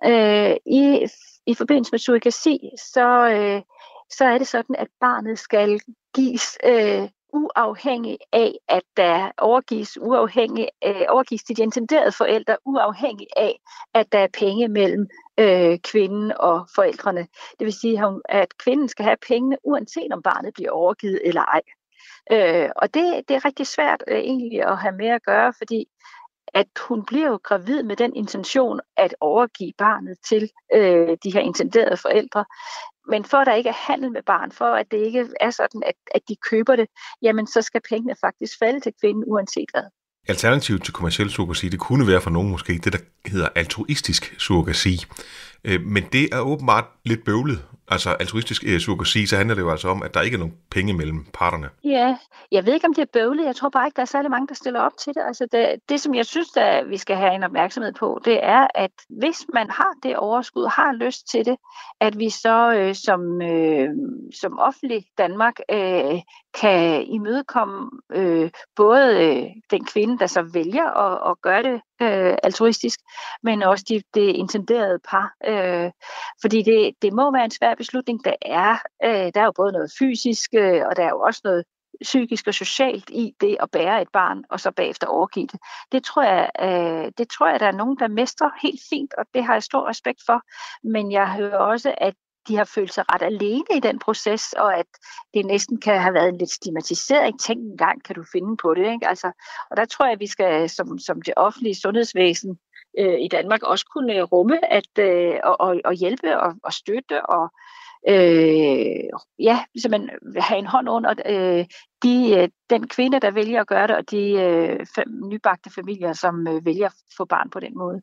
øh, 0.05 0.55
i, 0.65 1.07
i 1.45 1.53
forbindelse 1.53 1.91
med 1.91 1.99
surrogasi, 1.99 2.69
så, 2.77 3.29
øh, 3.29 3.62
så 4.09 4.25
er 4.25 4.38
det 4.38 4.47
sådan, 4.47 4.75
at 4.75 4.88
barnet 4.99 5.39
skal 5.39 5.79
gives 6.15 6.57
øh, 6.65 7.09
uafhængig 7.33 8.17
af, 8.33 8.53
at 8.67 8.83
der 8.97 9.31
overgives, 9.38 9.97
uafhængig, 10.01 10.69
øh, 10.85 11.01
overgives 11.09 11.43
til 11.43 11.57
de 11.57 11.62
intenderede 11.62 12.12
forældre, 12.12 12.57
uafhængig 12.65 13.27
af, 13.38 13.59
at 13.93 14.12
der 14.12 14.19
er 14.19 14.27
penge 14.39 14.67
mellem 14.67 15.07
øh, 15.39 15.79
kvinden 15.79 16.31
og 16.39 16.67
forældrene. 16.75 17.27
Det 17.59 17.65
vil 17.65 17.73
sige, 17.73 18.03
at 18.29 18.57
kvinden 18.57 18.89
skal 18.89 19.05
have 19.05 19.17
pengene, 19.27 19.57
uanset 19.63 20.13
om 20.13 20.21
barnet 20.21 20.53
bliver 20.53 20.71
overgivet 20.71 21.21
eller 21.23 21.41
ej. 21.41 21.62
Øh, 22.31 22.69
og 22.75 22.93
det, 22.93 23.23
det 23.27 23.35
er 23.35 23.45
rigtig 23.45 23.67
svært 23.67 24.03
øh, 24.07 24.17
egentlig 24.17 24.63
at 24.63 24.77
have 24.77 24.95
med 24.95 25.07
at 25.07 25.23
gøre, 25.23 25.53
fordi 25.57 25.85
at 26.53 26.67
hun 26.88 27.05
bliver 27.05 27.27
jo 27.27 27.39
gravid 27.43 27.83
med 27.83 27.95
den 27.95 28.15
intention 28.15 28.79
at 28.97 29.15
overgive 29.21 29.73
barnet 29.77 30.17
til 30.29 30.49
øh, 30.73 31.17
de 31.23 31.33
her 31.33 31.39
intenderede 31.39 31.97
forældre. 31.97 32.45
Men 33.07 33.25
for 33.25 33.38
at 33.38 33.47
der 33.47 33.53
ikke 33.53 33.69
er 33.69 33.88
handel 33.88 34.12
med 34.12 34.23
barn, 34.25 34.51
for 34.51 34.65
at 34.65 34.91
det 34.91 34.97
ikke 34.97 35.27
er 35.39 35.49
sådan, 35.49 35.83
at, 35.85 35.95
at 36.15 36.21
de 36.29 36.35
køber 36.49 36.75
det, 36.75 36.88
jamen 37.21 37.47
så 37.47 37.62
skal 37.62 37.81
pengene 37.89 38.15
faktisk 38.21 38.53
falde 38.59 38.79
til 38.79 38.93
kvinden 39.01 39.23
uanset 39.27 39.69
hvad. 39.73 39.83
Alternativet 40.27 40.83
til 40.83 40.93
kommersiel 40.93 41.29
surrogasi, 41.29 41.69
det 41.69 41.79
kunne 41.79 42.07
være 42.07 42.21
for 42.21 42.29
nogen 42.29 42.51
måske 42.51 42.73
det, 42.73 42.93
der 42.93 42.99
hedder 43.25 43.49
altruistisk 43.55 44.35
surrogasi. 44.39 45.05
Øh, 45.63 45.81
men 45.81 46.03
det 46.11 46.33
er 46.33 46.39
åbenbart 46.39 46.85
lidt 47.05 47.25
bøvlet 47.25 47.59
altså 47.91 48.09
altruistisk 48.09 48.63
øh, 48.63 48.73
eh, 48.73 48.79
surrogasi, 48.79 49.25
så 49.25 49.37
handler 49.37 49.55
det 49.55 49.61
jo 49.61 49.71
altså 49.71 49.87
om, 49.89 50.03
at 50.03 50.13
der 50.13 50.21
ikke 50.21 50.35
er 50.35 50.39
nogen 50.39 50.57
penge 50.71 50.93
mellem 50.93 51.25
parterne. 51.33 51.69
Ja, 51.83 52.17
jeg 52.51 52.65
ved 52.65 52.73
ikke, 52.73 52.87
om 52.87 52.93
det 52.93 53.01
er 53.01 53.13
bøvlet. 53.13 53.45
Jeg 53.45 53.55
tror 53.55 53.69
bare 53.69 53.87
ikke, 53.87 53.95
der 53.95 54.01
er 54.01 54.05
særlig 54.05 54.31
mange, 54.31 54.47
der 54.47 54.53
stiller 54.53 54.79
op 54.79 54.91
til 54.99 55.13
det. 55.13 55.21
Altså 55.27 55.47
det, 55.51 55.75
det 55.89 56.01
som 56.01 56.15
jeg 56.15 56.25
synes, 56.25 56.49
der 56.49 56.83
vi 56.83 56.97
skal 56.97 57.15
have 57.15 57.35
en 57.35 57.43
opmærksomhed 57.43 57.93
på, 57.93 58.21
det 58.25 58.39
er, 58.43 58.67
at 58.75 58.91
hvis 59.09 59.45
man 59.53 59.69
har 59.69 59.93
det 60.03 60.17
overskud, 60.17 60.67
har 60.67 60.93
lyst 60.93 61.27
til 61.31 61.45
det, 61.45 61.55
at 62.01 62.19
vi 62.19 62.29
så 62.29 62.73
øh, 62.73 62.95
som, 62.95 63.41
øh, 63.41 63.89
som 64.41 64.59
offentlig 64.59 65.05
Danmark 65.17 65.53
øh, 65.71 66.19
kan 66.61 67.03
imødekomme 67.07 67.89
øh, 68.13 68.49
både 68.75 69.25
øh, 69.25 69.45
den 69.71 69.85
kvinde, 69.85 70.17
der 70.19 70.27
så 70.27 70.41
vælger 70.53 70.85
at, 70.85 71.31
at 71.31 71.41
gøre 71.41 71.63
det 71.63 71.81
øh, 72.01 72.38
altruistisk, 72.43 72.99
men 73.43 73.63
også 73.63 73.85
de, 73.89 74.01
det 74.13 74.35
intenderede 74.35 74.99
par. 75.09 75.33
Øh, 75.45 75.91
fordi 76.41 76.62
det, 76.62 76.93
det 77.01 77.13
må 77.13 77.31
være 77.31 77.45
en 77.45 77.51
svær 77.51 77.75
beslutning. 77.75 78.25
Der 78.25 78.33
er, 78.41 78.77
øh, 79.03 79.31
der 79.33 79.41
er 79.41 79.45
jo 79.45 79.53
både 79.55 79.71
noget 79.71 79.91
fysisk, 79.99 80.49
øh, 80.53 80.81
og 80.89 80.95
der 80.95 81.03
er 81.03 81.09
jo 81.09 81.19
også 81.19 81.41
noget 81.43 81.63
psykisk 82.01 82.47
og 82.47 82.53
socialt 82.53 83.09
i 83.09 83.35
det 83.41 83.57
at 83.59 83.71
bære 83.71 84.01
et 84.01 84.07
barn, 84.13 84.43
og 84.49 84.59
så 84.59 84.71
bagefter 84.71 85.07
overgive 85.07 85.47
det. 85.47 85.59
Det 85.91 86.03
tror 86.03 86.23
jeg, 86.23 86.49
øh, 86.62 87.12
det 87.17 87.29
tror 87.29 87.47
jeg, 87.49 87.59
der 87.59 87.65
er 87.65 87.71
nogen, 87.71 87.99
der 87.99 88.07
mestrer 88.07 88.49
helt 88.62 88.81
fint, 88.89 89.13
og 89.17 89.25
det 89.33 89.43
har 89.43 89.53
jeg 89.53 89.63
stor 89.63 89.89
respekt 89.89 90.19
for. 90.25 90.41
Men 90.83 91.12
jeg 91.12 91.33
hører 91.33 91.57
også, 91.57 91.95
at 91.97 92.13
de 92.49 92.57
har 92.57 92.63
følt 92.75 92.93
sig 92.93 93.03
ret 93.13 93.21
alene 93.21 93.65
i 93.75 93.79
den 93.79 93.99
proces, 93.99 94.53
og 94.53 94.79
at 94.79 94.85
det 95.33 95.45
næsten 95.45 95.81
kan 95.81 96.01
have 96.01 96.13
været 96.13 96.29
en 96.29 96.38
lidt 96.38 96.51
stigmatisering. 96.51 97.39
Tænk 97.39 97.59
en 97.59 97.77
gang, 97.77 98.03
kan 98.03 98.15
du 98.15 98.23
finde 98.31 98.57
på 98.57 98.73
det. 98.73 98.91
Ikke? 98.93 99.07
Altså, 99.07 99.31
og 99.71 99.77
der 99.77 99.85
tror 99.85 100.05
jeg, 100.05 100.13
at 100.13 100.19
vi 100.19 100.27
skal 100.27 100.69
som, 100.69 100.99
som 100.99 101.21
det 101.21 101.33
offentlige 101.38 101.75
sundhedsvæsen 101.75 102.59
øh, 102.99 103.19
i 103.19 103.27
Danmark 103.27 103.63
også 103.63 103.85
kunne 103.93 104.15
øh, 104.15 104.23
rumme 104.23 104.73
at, 104.73 104.93
øh, 104.99 105.35
og, 105.43 105.62
og, 105.62 105.81
og 105.85 105.93
hjælpe 105.93 106.39
og, 106.39 106.53
og 106.63 106.73
støtte 106.73 107.25
og 107.25 107.53
øh, 108.07 109.09
ja, 109.39 109.65
simpelthen 109.81 110.09
have 110.38 110.59
en 110.59 110.65
hånd 110.65 110.89
under 110.89 111.13
øh, 111.25 111.65
de, 112.03 112.35
øh, 112.38 112.49
den 112.69 112.88
kvinde, 112.88 113.19
der 113.19 113.31
vælger 113.31 113.62
at 113.62 113.67
gøre 113.67 113.88
det, 113.88 113.95
og 113.95 114.12
de 114.12 114.31
øh, 114.31 114.85
fem, 114.95 115.07
nybagte 115.31 115.69
familier, 115.69 116.13
som 116.13 116.47
øh, 116.47 116.65
vælger 116.65 116.85
at 116.85 116.93
få 117.17 117.25
barn 117.25 117.49
på 117.49 117.59
den 117.59 117.77
måde. 117.77 118.01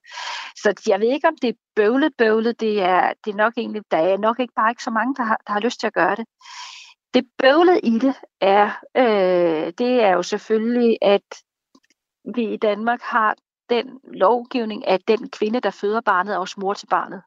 Så 0.56 0.82
jeg 0.88 1.00
ved 1.00 1.08
ikke, 1.08 1.28
om 1.28 1.36
det 1.42 1.48
er 1.48 1.58
bøvlet, 1.76 2.12
bøvlet. 2.18 2.60
Det 2.60 2.82
er, 2.82 3.12
det 3.24 3.30
er 3.30 3.36
nok 3.36 3.52
egentlig, 3.56 3.82
der 3.90 3.98
er 3.98 4.18
nok 4.18 4.40
ikke 4.40 4.54
bare 4.56 4.70
ikke 4.70 4.82
så 4.82 4.90
mange, 4.90 5.14
der 5.14 5.22
har, 5.22 5.40
der 5.46 5.52
har 5.52 5.60
lyst 5.60 5.80
til 5.80 5.86
at 5.86 5.94
gøre 5.94 6.16
det. 6.16 6.26
Det 7.14 7.24
bøvlet 7.38 7.80
i 7.82 7.98
det 7.98 8.14
er, 8.40 8.70
øh, 8.96 9.72
det 9.78 10.02
er 10.02 10.10
jo 10.10 10.22
selvfølgelig, 10.22 10.98
at 11.02 11.42
vi 12.34 12.52
i 12.52 12.56
Danmark 12.56 13.00
har 13.02 13.36
den 13.70 13.86
lovgivning, 14.04 14.88
at 14.88 15.00
den 15.08 15.30
kvinde, 15.30 15.60
der 15.60 15.70
føder 15.70 16.00
barnet, 16.00 16.34
er 16.34 16.38
også 16.38 16.54
mor 16.60 16.74
til 16.74 16.86
barnet. 16.86 17.22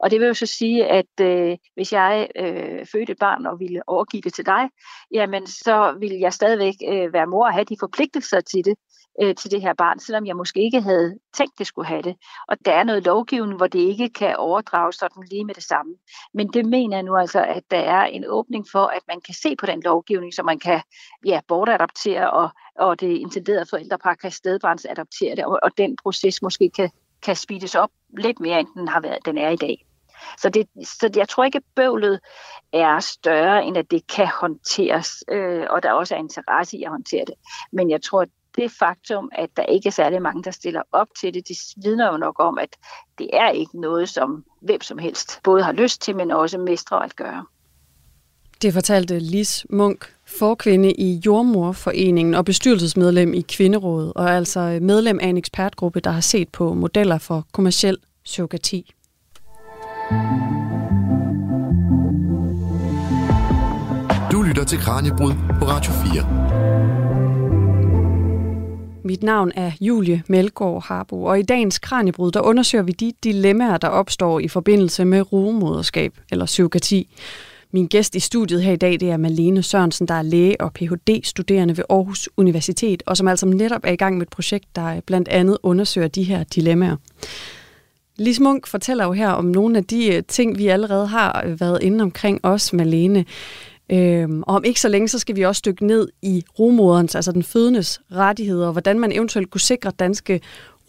Og 0.00 0.10
det 0.10 0.20
vil 0.20 0.26
jo 0.26 0.34
så 0.34 0.46
sige, 0.46 0.86
at 0.86 1.20
øh, 1.20 1.56
hvis 1.74 1.92
jeg 1.92 2.28
øh, 2.36 2.86
fødte 2.92 3.12
et 3.12 3.18
barn 3.18 3.46
og 3.46 3.60
ville 3.60 3.82
overgive 3.86 4.20
det 4.20 4.34
til 4.34 4.46
dig, 4.46 4.68
jamen 5.12 5.46
så 5.46 5.96
vil 6.00 6.12
jeg 6.12 6.32
stadigvæk 6.32 6.74
øh, 6.88 7.12
være 7.12 7.26
mor 7.26 7.46
og 7.46 7.52
have 7.52 7.64
de 7.64 7.76
forpligtelser 7.80 8.40
til 8.40 8.64
det 8.64 8.74
øh, 9.22 9.34
til 9.34 9.50
det 9.50 9.62
her 9.62 9.74
barn, 9.74 9.98
selvom 9.98 10.26
jeg 10.26 10.36
måske 10.36 10.60
ikke 10.60 10.80
havde 10.80 11.18
tænkt, 11.36 11.58
det 11.58 11.66
skulle 11.66 11.88
have 11.88 12.02
det. 12.02 12.16
Og 12.48 12.56
der 12.64 12.72
er 12.72 12.84
noget 12.84 13.04
lovgivning, 13.04 13.56
hvor 13.56 13.66
det 13.66 13.78
ikke 13.78 14.08
kan 14.08 14.36
overdrages 14.36 14.96
sådan 14.96 15.24
lige 15.30 15.44
med 15.44 15.54
det 15.54 15.62
samme. 15.62 15.94
Men 16.34 16.48
det 16.48 16.66
mener 16.66 16.96
jeg 16.96 17.02
nu 17.02 17.16
altså, 17.16 17.44
at 17.44 17.62
der 17.70 17.78
er 17.78 18.04
en 18.04 18.24
åbning 18.28 18.66
for, 18.72 18.86
at 18.86 19.02
man 19.08 19.20
kan 19.20 19.34
se 19.34 19.56
på 19.56 19.66
den 19.66 19.82
lovgivning, 19.82 20.34
så 20.34 20.42
man 20.42 20.58
kan 20.58 20.82
ja, 21.26 21.40
bortadoptere, 21.48 22.30
og, 22.30 22.48
og 22.78 23.00
det 23.00 23.16
intenderede 23.16 23.66
forældrepar 23.70 24.14
kan 24.14 24.30
stedbarnsadoptere 24.30 25.36
det, 25.36 25.44
og, 25.44 25.58
og 25.62 25.70
den 25.78 25.96
proces 26.02 26.42
måske 26.42 26.70
kan, 26.76 26.90
kan 27.22 27.36
speedes 27.36 27.74
op 27.74 27.90
lidt 28.18 28.40
mere, 28.40 28.60
end 28.60 28.68
den, 28.76 28.88
har 28.88 29.00
været, 29.00 29.18
den 29.26 29.38
er 29.38 29.48
i 29.48 29.56
dag. 29.56 29.86
Så, 30.38 30.48
det, 30.48 30.66
så 30.84 31.10
jeg 31.16 31.28
tror 31.28 31.44
ikke, 31.44 31.56
at 31.56 31.64
bøvlet 31.76 32.20
er 32.72 33.00
større, 33.00 33.64
end 33.64 33.76
at 33.76 33.90
det 33.90 34.06
kan 34.06 34.28
håndteres, 34.40 35.24
øh, 35.28 35.66
og 35.70 35.82
der 35.82 35.92
også 35.92 36.14
er 36.14 36.18
interesse 36.18 36.76
i 36.76 36.82
at 36.82 36.90
håndtere 36.90 37.24
det. 37.24 37.34
Men 37.72 37.90
jeg 37.90 38.02
tror, 38.02 38.22
at 38.22 38.28
det 38.56 38.72
faktum, 38.78 39.30
at 39.32 39.50
der 39.56 39.62
ikke 39.62 39.86
er 39.86 39.92
særlig 39.92 40.22
mange, 40.22 40.42
der 40.42 40.50
stiller 40.50 40.82
op 40.92 41.06
til 41.20 41.34
det, 41.34 41.48
det 41.48 41.56
vidner 41.82 42.12
jo 42.12 42.16
nok 42.16 42.34
om, 42.38 42.58
at 42.58 42.76
det 43.18 43.30
er 43.32 43.50
ikke 43.50 43.80
noget, 43.80 44.08
som 44.08 44.44
hvem 44.60 44.80
som 44.80 44.98
helst 44.98 45.40
både 45.44 45.62
har 45.62 45.72
lyst 45.72 46.02
til, 46.02 46.16
men 46.16 46.30
også 46.30 46.58
mestrer 46.58 46.98
at 46.98 47.16
gøre. 47.16 47.44
Det 48.62 48.72
fortalte 48.72 49.18
Lis 49.18 49.66
Munk, 49.70 50.14
forkvinde 50.26 50.92
i 50.92 51.22
Jordmorforeningen 51.26 52.34
og 52.34 52.44
bestyrelsesmedlem 52.44 53.34
i 53.34 53.40
Kvinderådet, 53.40 54.12
og 54.16 54.30
altså 54.30 54.78
medlem 54.82 55.18
af 55.22 55.26
en 55.26 55.36
ekspertgruppe, 55.36 56.00
der 56.00 56.10
har 56.10 56.20
set 56.20 56.48
på 56.48 56.74
modeller 56.74 57.18
for 57.18 57.46
kommersiel 57.52 57.98
surrogati. 58.24 58.92
Du 64.32 64.42
lytter 64.42 64.64
til 64.64 64.78
Kranjebrud 64.78 65.32
på 65.58 65.64
Radio 65.64 65.92
4. 65.92 66.99
Mit 69.04 69.22
navn 69.22 69.52
er 69.54 69.72
Julie 69.80 70.22
Melgaard 70.28 70.84
Harbo, 70.84 71.24
og 71.24 71.38
i 71.38 71.42
dagens 71.42 71.78
Kranjebrud, 71.78 72.32
der 72.32 72.40
undersøger 72.40 72.84
vi 72.84 72.92
de 72.92 73.12
dilemmaer, 73.24 73.76
der 73.76 73.88
opstår 73.88 74.40
i 74.40 74.48
forbindelse 74.48 75.04
med 75.04 75.32
rugemoderskab 75.32 76.14
eller 76.30 76.46
psykati. 76.46 77.08
Min 77.72 77.86
gæst 77.86 78.14
i 78.14 78.20
studiet 78.20 78.62
her 78.62 78.72
i 78.72 78.76
dag, 78.76 78.92
det 79.00 79.10
er 79.10 79.16
Malene 79.16 79.62
Sørensen, 79.62 80.08
der 80.08 80.14
er 80.14 80.22
læge 80.22 80.60
og 80.60 80.72
Ph.D.-studerende 80.72 81.76
ved 81.76 81.84
Aarhus 81.90 82.28
Universitet, 82.36 83.02
og 83.06 83.16
som 83.16 83.28
altså 83.28 83.46
netop 83.46 83.80
er 83.84 83.92
i 83.92 83.96
gang 83.96 84.16
med 84.16 84.26
et 84.26 84.30
projekt, 84.30 84.76
der 84.76 85.00
blandt 85.00 85.28
andet 85.28 85.58
undersøger 85.62 86.08
de 86.08 86.22
her 86.22 86.44
dilemmaer. 86.44 86.96
Lis 88.16 88.40
Munk 88.40 88.66
fortæller 88.66 89.04
jo 89.04 89.12
her 89.12 89.30
om 89.30 89.44
nogle 89.44 89.78
af 89.78 89.84
de 89.84 90.14
øh, 90.14 90.22
ting, 90.28 90.58
vi 90.58 90.66
allerede 90.66 91.06
har 91.06 91.44
øh, 91.46 91.60
været 91.60 91.78
inde 91.82 92.02
omkring 92.02 92.40
os, 92.42 92.72
Malene. 92.72 93.24
Øhm, 93.92 94.42
og 94.42 94.54
om 94.54 94.64
ikke 94.64 94.80
så 94.80 94.88
længe, 94.88 95.08
så 95.08 95.18
skal 95.18 95.36
vi 95.36 95.42
også 95.42 95.62
dykke 95.66 95.86
ned 95.86 96.08
i 96.22 96.44
rumoderens, 96.58 97.14
altså 97.14 97.32
den 97.32 97.42
fødendes 97.42 98.00
rettigheder, 98.12 98.66
og 98.66 98.72
hvordan 98.72 98.98
man 98.98 99.12
eventuelt 99.12 99.50
kunne 99.50 99.60
sikre 99.60 99.90
danske 99.90 100.40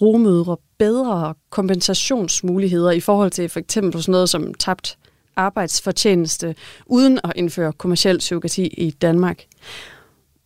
rumødre 0.01 0.57
bedre 0.77 1.33
kompensationsmuligheder 1.49 2.91
i 2.91 2.99
forhold 2.99 3.31
til 3.31 3.49
for 3.49 3.59
eksempel 3.59 4.01
sådan 4.01 4.11
noget 4.11 4.29
som 4.29 4.53
tabt 4.53 4.97
arbejdsfortjeneste, 5.35 6.55
uden 6.85 7.19
at 7.23 7.33
indføre 7.35 7.73
kommersiel 7.73 8.21
surrogati 8.21 8.67
i 8.67 8.91
Danmark. 8.91 9.43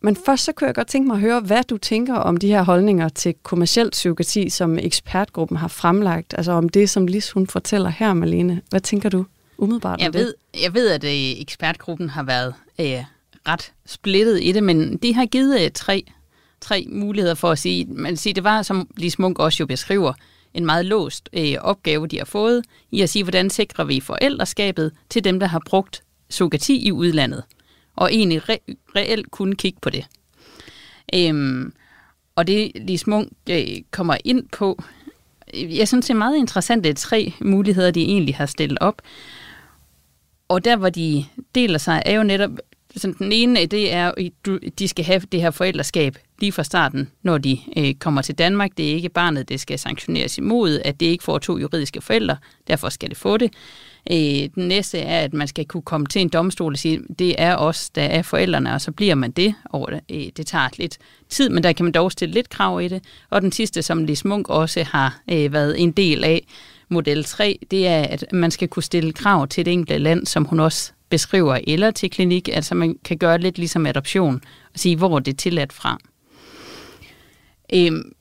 Men 0.00 0.16
først 0.26 0.44
så 0.44 0.52
kunne 0.52 0.66
jeg 0.66 0.74
godt 0.74 0.88
tænke 0.88 1.06
mig 1.06 1.14
at 1.14 1.20
høre, 1.20 1.40
hvad 1.40 1.64
du 1.64 1.76
tænker 1.76 2.14
om 2.14 2.36
de 2.36 2.48
her 2.48 2.62
holdninger 2.62 3.08
til 3.08 3.34
kommersiel 3.42 3.94
surrogati, 3.94 4.50
som 4.50 4.78
ekspertgruppen 4.78 5.56
har 5.56 5.68
fremlagt. 5.68 6.34
Altså 6.36 6.52
om 6.52 6.68
det, 6.68 6.90
som 6.90 7.06
Lis 7.06 7.30
hun 7.30 7.46
fortæller 7.46 7.88
her, 7.88 8.14
Malene. 8.14 8.60
Hvad 8.70 8.80
tænker 8.80 9.08
du 9.08 9.24
umiddelbart 9.58 10.00
jeg 10.00 10.14
ved, 10.14 10.34
det? 10.54 10.62
Jeg 10.62 10.74
ved, 10.74 10.90
at 10.90 11.04
øh, 11.04 11.40
ekspertgruppen 11.40 12.08
har 12.08 12.22
været 12.22 12.54
øh, 12.80 13.04
ret 13.48 13.72
splittet 13.86 14.42
i 14.42 14.52
det, 14.52 14.62
men 14.62 14.96
de 14.96 15.14
har 15.14 15.26
givet 15.26 15.60
øh, 15.64 15.70
tre, 15.74 16.04
tre 16.60 16.86
muligheder 16.88 17.34
for 17.34 17.50
at 17.50 17.58
sige, 17.58 17.84
man 17.84 18.16
siger, 18.16 18.34
det 18.34 18.44
var, 18.44 18.62
som 18.62 18.88
Lis 18.96 19.18
Munk 19.18 19.38
også 19.38 19.56
jo 19.60 19.66
beskriver, 19.66 20.12
en 20.54 20.66
meget 20.66 20.86
låst 20.86 21.28
øh, 21.32 21.54
opgave, 21.60 22.06
de 22.06 22.18
har 22.18 22.24
fået, 22.24 22.64
i 22.90 23.00
at 23.00 23.10
sige, 23.10 23.22
hvordan 23.22 23.50
sikrer 23.50 23.84
vi 23.84 24.00
forældreskabet 24.00 24.92
til 25.10 25.24
dem, 25.24 25.40
der 25.40 25.46
har 25.46 25.62
brugt 25.66 26.02
surrogati 26.30 26.86
i 26.86 26.92
udlandet 26.92 27.42
og 27.96 28.14
egentlig 28.14 28.42
re- 28.50 28.74
reelt 28.96 29.30
kunne 29.30 29.56
kigge 29.56 29.78
på 29.82 29.90
det. 29.90 30.06
Øhm, 31.14 31.72
og 32.36 32.46
det 32.46 32.72
Lise 32.74 33.10
Munk 33.10 33.32
øh, 33.50 33.66
kommer 33.90 34.16
ind 34.24 34.48
på, 34.52 34.82
jeg 35.54 35.88
synes 35.88 36.06
det 36.06 36.14
er 36.14 36.18
meget 36.18 36.36
interessant, 36.36 36.86
er 36.86 36.94
tre 36.94 37.32
muligheder, 37.40 37.90
de 37.90 38.02
egentlig 38.02 38.36
har 38.36 38.46
stillet 38.46 38.78
op. 38.80 39.02
Og 40.48 40.64
der, 40.64 40.76
hvor 40.76 40.90
de 40.90 41.24
deler 41.54 41.78
sig, 41.78 42.02
er 42.06 42.16
jo 42.16 42.22
netop, 42.22 42.50
sådan 42.96 43.16
den 43.18 43.32
ene, 43.32 43.60
idé 43.60 43.76
er, 43.76 44.10
at 44.10 44.52
de 44.78 44.88
skal 44.88 45.04
have 45.04 45.22
det 45.32 45.40
her 45.40 45.50
forældreskab 45.50 46.18
lige 46.40 46.52
fra 46.52 46.64
starten, 46.64 47.10
når 47.22 47.38
de 47.38 47.58
øh, 47.76 47.94
kommer 47.94 48.22
til 48.22 48.34
Danmark. 48.34 48.70
Det 48.76 48.90
er 48.90 48.94
ikke 48.94 49.08
barnet, 49.08 49.48
det 49.48 49.60
skal 49.60 49.78
sanktioneres 49.78 50.38
imod, 50.38 50.80
at 50.84 51.00
det 51.00 51.06
ikke 51.06 51.24
får 51.24 51.38
to 51.38 51.58
juridiske 51.58 52.00
forældre, 52.00 52.36
derfor 52.68 52.88
skal 52.88 53.08
det 53.08 53.16
få 53.16 53.36
det. 53.36 53.52
Øh, 54.10 54.48
den 54.54 54.68
næste 54.68 54.98
er, 54.98 55.20
at 55.20 55.32
man 55.32 55.48
skal 55.48 55.64
kunne 55.64 55.82
komme 55.82 56.06
til 56.06 56.20
en 56.20 56.28
domstol 56.28 56.72
og 56.72 56.78
sige, 56.78 57.00
det 57.18 57.34
er 57.38 57.56
os, 57.56 57.90
der 57.90 58.02
er 58.02 58.22
forældrene, 58.22 58.74
og 58.74 58.80
så 58.80 58.92
bliver 58.92 59.14
man 59.14 59.30
det. 59.30 59.54
Og 59.64 59.88
øh, 60.10 60.26
det 60.36 60.46
tager 60.46 60.68
lidt 60.78 60.98
tid, 61.28 61.48
men 61.48 61.62
der 61.62 61.72
kan 61.72 61.84
man 61.84 61.92
dog 61.92 62.12
stille 62.12 62.34
lidt 62.34 62.48
krav 62.48 62.82
i 62.82 62.88
det. 62.88 63.04
Og 63.30 63.42
den 63.42 63.52
sidste, 63.52 63.82
som 63.82 64.04
Lis 64.04 64.24
Munk 64.24 64.48
også 64.48 64.82
har 64.82 65.20
øh, 65.30 65.52
været 65.52 65.82
en 65.82 65.92
del 65.92 66.24
af, 66.24 66.46
model 66.88 67.24
3, 67.24 67.58
det 67.70 67.86
er, 67.86 68.02
at 68.02 68.24
man 68.32 68.50
skal 68.50 68.68
kunne 68.68 68.82
stille 68.82 69.12
krav 69.12 69.48
til 69.48 69.64
det 69.64 69.72
enkelte 69.72 69.98
land, 69.98 70.26
som 70.26 70.44
hun 70.44 70.60
også 70.60 70.92
beskriver, 71.08 71.58
eller 71.66 71.90
til 71.90 72.10
klinik, 72.10 72.48
altså 72.48 72.74
man 72.74 72.98
kan 73.04 73.18
gøre 73.18 73.38
lidt 73.38 73.58
ligesom 73.58 73.86
adoption, 73.86 74.34
og 74.74 74.80
sige, 74.80 74.96
hvor 74.96 75.18
det 75.18 75.32
er 75.32 75.36
tilladt 75.36 75.72
fra. 75.72 75.98
Øhm, 77.74 78.12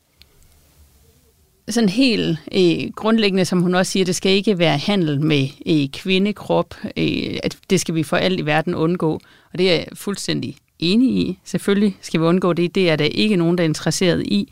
sådan 1.69 1.89
helt 1.89 2.39
øh, 2.51 2.91
grundlæggende, 2.95 3.45
som 3.45 3.61
hun 3.61 3.75
også 3.75 3.91
siger, 3.91 4.05
det 4.05 4.15
skal 4.15 4.31
ikke 4.31 4.59
være 4.59 4.77
handel 4.77 5.21
med 5.21 5.47
øh, 5.65 5.89
kvindekrop. 5.89 6.75
Øh, 6.97 7.37
at 7.43 7.57
det 7.69 7.79
skal 7.79 7.95
vi 7.95 8.03
for 8.03 8.17
alt 8.17 8.39
i 8.39 8.45
verden 8.45 8.75
undgå. 8.75 9.13
Og 9.53 9.59
det 9.59 9.71
er 9.71 9.75
jeg 9.75 9.87
fuldstændig 9.93 10.55
enig 10.79 11.09
i. 11.09 11.39
Selvfølgelig 11.43 11.97
skal 12.01 12.19
vi 12.19 12.25
undgå 12.25 12.53
det. 12.53 12.75
Det 12.75 12.89
er 12.89 12.95
der 12.95 13.05
ikke 13.05 13.35
nogen, 13.35 13.57
der 13.57 13.63
er 13.63 13.67
interesseret 13.67 14.23
i. 14.25 14.51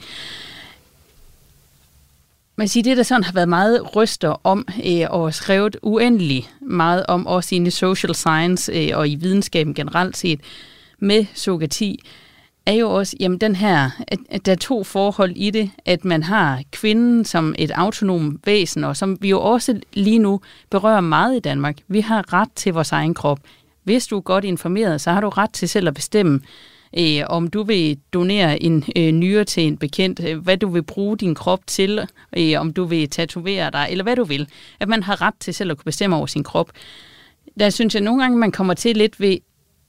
Man 2.63 2.67
siger, 2.67 2.84
det 2.84 2.97
der 2.97 3.04
sådan 3.04 3.23
har 3.23 3.34
været 3.34 3.49
meget 3.49 3.95
ryster 3.95 4.41
om 4.43 4.67
øh, 4.86 5.06
og 5.10 5.34
skrevet 5.34 5.78
uendelig 5.82 6.49
meget 6.62 7.06
om, 7.08 7.28
også 7.28 7.56
i 7.56 7.69
social 7.69 8.15
science 8.15 8.71
øh, 8.71 8.97
og 8.97 9.10
i 9.10 9.15
videnskaben 9.15 9.73
generelt 9.73 10.17
set, 10.17 10.39
med 10.99 11.26
sogati, 11.34 12.04
er 12.65 12.73
jo 12.73 12.89
også, 12.89 13.15
jamen 13.19 13.38
den 13.38 13.56
her, 13.56 13.89
at, 14.08 14.19
at 14.30 14.45
der 14.45 14.52
er 14.52 14.56
to 14.56 14.84
forhold 14.84 15.32
i 15.36 15.49
det, 15.49 15.71
at 15.86 16.06
man 16.06 16.23
har 16.23 16.62
kvinden 16.71 17.26
som 17.26 17.56
et 17.58 17.71
autonom 17.71 18.39
væsen, 18.45 18.84
og 18.84 18.97
som 18.97 19.17
vi 19.21 19.30
jo 19.30 19.41
også 19.41 19.80
lige 19.93 20.19
nu 20.19 20.41
berører 20.69 21.02
meget 21.02 21.36
i 21.36 21.39
Danmark. 21.39 21.78
Vi 21.88 21.99
har 21.99 22.34
ret 22.34 22.49
til 22.56 22.73
vores 22.73 22.91
egen 22.91 23.13
krop. 23.13 23.39
Hvis 23.84 24.08
du 24.08 24.17
er 24.17 24.21
godt 24.21 24.45
informeret, 24.45 25.02
så 25.02 25.12
har 25.12 25.21
du 25.21 25.30
ret 25.30 25.54
til 25.54 25.69
selv 25.69 25.88
at 25.88 25.93
bestemme, 25.93 26.41
øh, 26.97 27.21
om 27.29 27.47
du 27.47 27.63
vil 27.63 27.97
donere 28.13 28.63
en 28.63 28.84
øh, 28.95 29.12
nyre 29.12 29.43
til 29.43 29.63
en 29.63 29.77
bekendt, 29.77 30.19
øh, 30.27 30.38
hvad 30.38 30.58
du 30.58 30.67
vil 30.67 30.84
bruge 30.84 31.17
din 31.17 31.36
krop 31.36 31.67
til, 31.67 32.08
øh, 32.38 32.60
om 32.60 32.73
du 32.73 32.86
vil 32.86 33.10
tatovere 33.10 33.71
dig, 33.71 33.88
eller 33.91 34.03
hvad 34.03 34.15
du 34.15 34.23
vil. 34.23 34.47
At 34.79 34.88
man 34.88 35.03
har 35.03 35.21
ret 35.21 35.34
til 35.39 35.53
selv 35.53 35.71
at 35.71 35.77
kunne 35.77 35.86
bestemme 35.86 36.15
over 36.15 36.25
sin 36.25 36.43
krop. 36.43 36.71
Der 37.60 37.69
synes 37.69 37.93
jeg 37.93 38.03
nogle 38.03 38.21
gange, 38.21 38.38
man 38.38 38.51
kommer 38.51 38.73
til 38.73 38.97
lidt 38.97 39.19
ved 39.19 39.38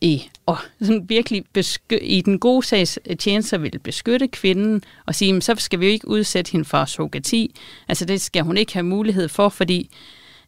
i, 0.00 0.28
og 0.46 0.56
sådan 0.80 1.08
virkelig 1.08 1.44
besky- 1.58 2.02
i 2.02 2.20
den 2.20 2.38
gode 2.38 2.66
sags 2.66 2.98
øh, 3.06 3.16
tjenester 3.16 3.58
vil 3.58 3.78
beskytte 3.78 4.28
kvinden 4.28 4.82
og 5.06 5.14
sige, 5.14 5.42
så 5.42 5.54
skal 5.58 5.80
vi 5.80 5.86
jo 5.86 5.92
ikke 5.92 6.08
udsætte 6.08 6.52
hende 6.52 6.64
for 6.64 6.84
surrogati. 6.84 7.54
Altså 7.88 8.04
det 8.04 8.20
skal 8.20 8.42
hun 8.42 8.56
ikke 8.56 8.72
have 8.72 8.82
mulighed 8.82 9.28
for, 9.28 9.48
fordi 9.48 9.90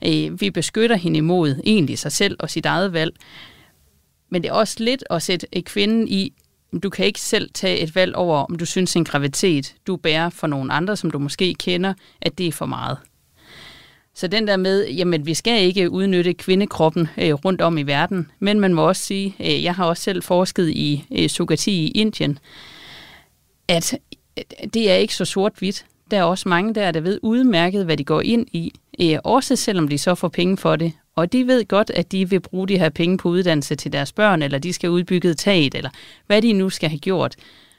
øh, 0.07 0.41
vi 0.41 0.51
beskytter 0.51 0.97
hende 0.97 1.17
imod 1.19 1.61
egentlig 1.65 1.99
sig 1.99 2.13
selv 2.13 2.37
og 2.39 2.51
sit 2.51 2.67
eget 2.67 2.93
valg. 2.93 3.15
Men 4.31 4.43
det 4.43 4.49
er 4.49 4.53
også 4.53 4.77
lidt 4.79 5.05
at 5.11 5.23
sætte 5.23 5.47
øh, 5.57 5.63
kvinden 5.63 6.09
i, 6.09 6.33
du 6.83 6.91
kan 6.91 7.07
ikke 7.07 7.21
selv 7.21 7.51
tage 7.55 7.79
et 7.79 7.95
valg 7.95 8.17
over, 8.17 8.39
om 8.39 8.57
du 8.57 8.67
synes 8.67 8.97
en 8.97 9.05
graviditet, 9.05 9.75
du 9.87 9.97
bærer 9.97 10.31
for 10.31 10.47
nogle 10.47 10.73
andre, 10.73 10.97
som 10.97 11.11
du 11.11 11.19
måske 11.19 11.55
kender, 11.55 11.95
at 12.21 12.39
det 12.39 12.47
er 12.47 12.53
for 12.53 12.67
meget. 12.67 12.99
Så 14.15 14.27
den 14.27 14.47
der 14.47 14.57
med, 14.57 14.89
jamen 14.89 15.27
vi 15.27 15.35
skal 15.35 15.63
ikke 15.63 15.91
udnytte 15.91 16.35
kvindekroppen 16.35 17.09
øh, 17.19 17.33
rundt 17.33 17.61
om 17.61 17.79
i 17.79 17.83
verden, 17.83 18.31
men 18.39 18.61
man 18.61 18.75
må 18.75 18.89
også 18.89 19.03
sige, 19.03 19.37
øh, 19.41 19.65
jeg 19.65 19.75
har 19.75 19.85
også 19.85 20.03
selv 20.03 20.23
forsket 20.23 20.69
i 20.69 21.05
øh, 21.13 21.29
sugati 21.29 21.73
i 21.73 21.91
Indien, 21.91 22.39
at 23.69 23.99
øh, 24.39 24.45
det 24.75 24.91
er 24.91 24.95
ikke 24.95 25.15
så 25.15 25.25
sort-hvidt. 25.25 25.85
Der 26.11 26.19
er 26.19 26.23
også 26.23 26.49
mange 26.49 26.75
der, 26.75 26.91
der 26.91 27.01
ved 27.01 27.19
udmærket, 27.23 27.85
hvad 27.85 27.97
de 27.97 28.05
går 28.05 28.21
ind 28.21 28.47
i, 28.53 28.73
øh, 29.01 29.19
også 29.25 29.57
selvom 29.57 29.89
de 29.89 29.99
så 29.99 30.15
får 30.15 30.29
penge 30.29 30.57
for 30.57 30.77
det. 30.77 30.93
Og 31.17 31.33
de 31.33 31.47
ved 31.47 31.69
godt, 31.69 31.91
at 31.91 32.13
de 32.13 32.31
vil 32.31 32.41
bruge 32.41 32.69
de 32.69 32.79
her 32.79 32.89
penge 32.89 33.19
på 33.19 33.29
uddannelse 33.29 33.75
til 33.75 33.93
deres 33.93 34.13
børn, 34.13 34.43
eller 34.43 34.59
de 34.59 34.73
skal 34.73 34.91
udbygge 34.91 35.35
taget, 35.35 35.75
eller 35.75 35.91
hvad 36.27 36.43
de 36.43 36.53
nu 36.53 36.71
skal 36.71 36.89
have 36.89 36.99
gjort. 36.99 37.37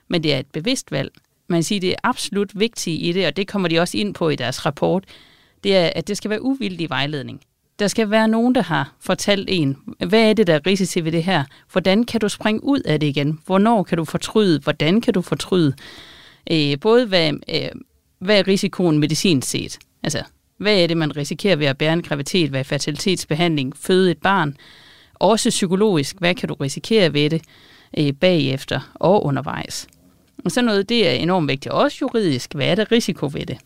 Men 0.07 0.23
det 0.23 0.33
er 0.33 0.39
et 0.39 0.45
bevidst 0.45 0.91
valg. 0.91 1.11
Man 1.47 1.63
siger, 1.63 1.79
det 1.79 1.89
er 1.91 1.95
absolut 2.03 2.59
vigtigt 2.59 3.01
i 3.01 3.11
det, 3.11 3.27
og 3.27 3.37
det 3.37 3.47
kommer 3.47 3.67
de 3.67 3.79
også 3.79 3.97
ind 3.97 4.13
på 4.13 4.29
i 4.29 4.35
deres 4.35 4.65
rapport, 4.65 5.03
det 5.63 5.75
er, 5.75 5.91
at 5.95 6.07
det 6.07 6.17
skal 6.17 6.29
være 6.29 6.41
uvildig 6.41 6.89
vejledning. 6.89 7.41
Der 7.79 7.87
skal 7.87 8.09
være 8.09 8.27
nogen, 8.27 8.55
der 8.55 8.61
har 8.61 8.93
fortalt 8.99 9.49
en, 9.51 9.77
hvad 10.07 10.29
er 10.29 10.33
det, 10.33 10.47
der 10.47 10.53
er 10.53 10.67
risici 10.67 11.01
ved 11.03 11.11
det 11.11 11.23
her? 11.23 11.43
Hvordan 11.71 12.03
kan 12.03 12.21
du 12.21 12.29
springe 12.29 12.63
ud 12.63 12.79
af 12.79 12.99
det 12.99 13.07
igen? 13.07 13.39
Hvornår 13.45 13.83
kan 13.83 13.97
du 13.97 14.05
fortryde? 14.05 14.59
Hvordan 14.59 15.01
kan 15.01 15.13
du 15.13 15.21
fortryde? 15.21 15.73
Øh, 16.51 16.79
både 16.79 17.05
hvad, 17.05 17.33
øh, 17.49 17.69
hvad 18.19 18.39
er 18.39 18.47
risikoen 18.47 18.99
medicinsk 18.99 19.49
set? 19.49 19.79
Altså, 20.03 20.23
hvad 20.57 20.83
er 20.83 20.87
det, 20.87 20.97
man 20.97 21.17
risikerer 21.17 21.55
ved 21.55 21.67
at 21.67 21.77
bære 21.77 21.93
en 21.93 22.03
graviditet, 22.03 22.49
hvad 22.49 22.59
er 22.59 22.63
fertilitetsbehandling, 22.63 23.77
føde 23.77 24.11
et 24.11 24.17
barn? 24.17 24.57
Også 25.13 25.49
psykologisk, 25.49 26.15
hvad 26.19 26.35
kan 26.35 26.49
du 26.49 26.53
risikere 26.53 27.13
ved 27.13 27.29
det 27.29 27.41
øh, 27.97 28.13
bagefter 28.13 28.91
og 28.93 29.25
undervejs? 29.25 29.87
Og 30.45 30.51
så 30.51 30.61
noget, 30.61 30.89
det 30.89 31.07
er 31.07 31.11
enormt 31.11 31.47
vigtigt. 31.47 31.73
Også 31.73 31.97
juridisk, 32.01 32.53
hvad 32.53 32.67
er 32.67 32.75
der 32.75 32.91
risiko 32.91 33.29
ved 33.33 33.45
det? 33.45 33.57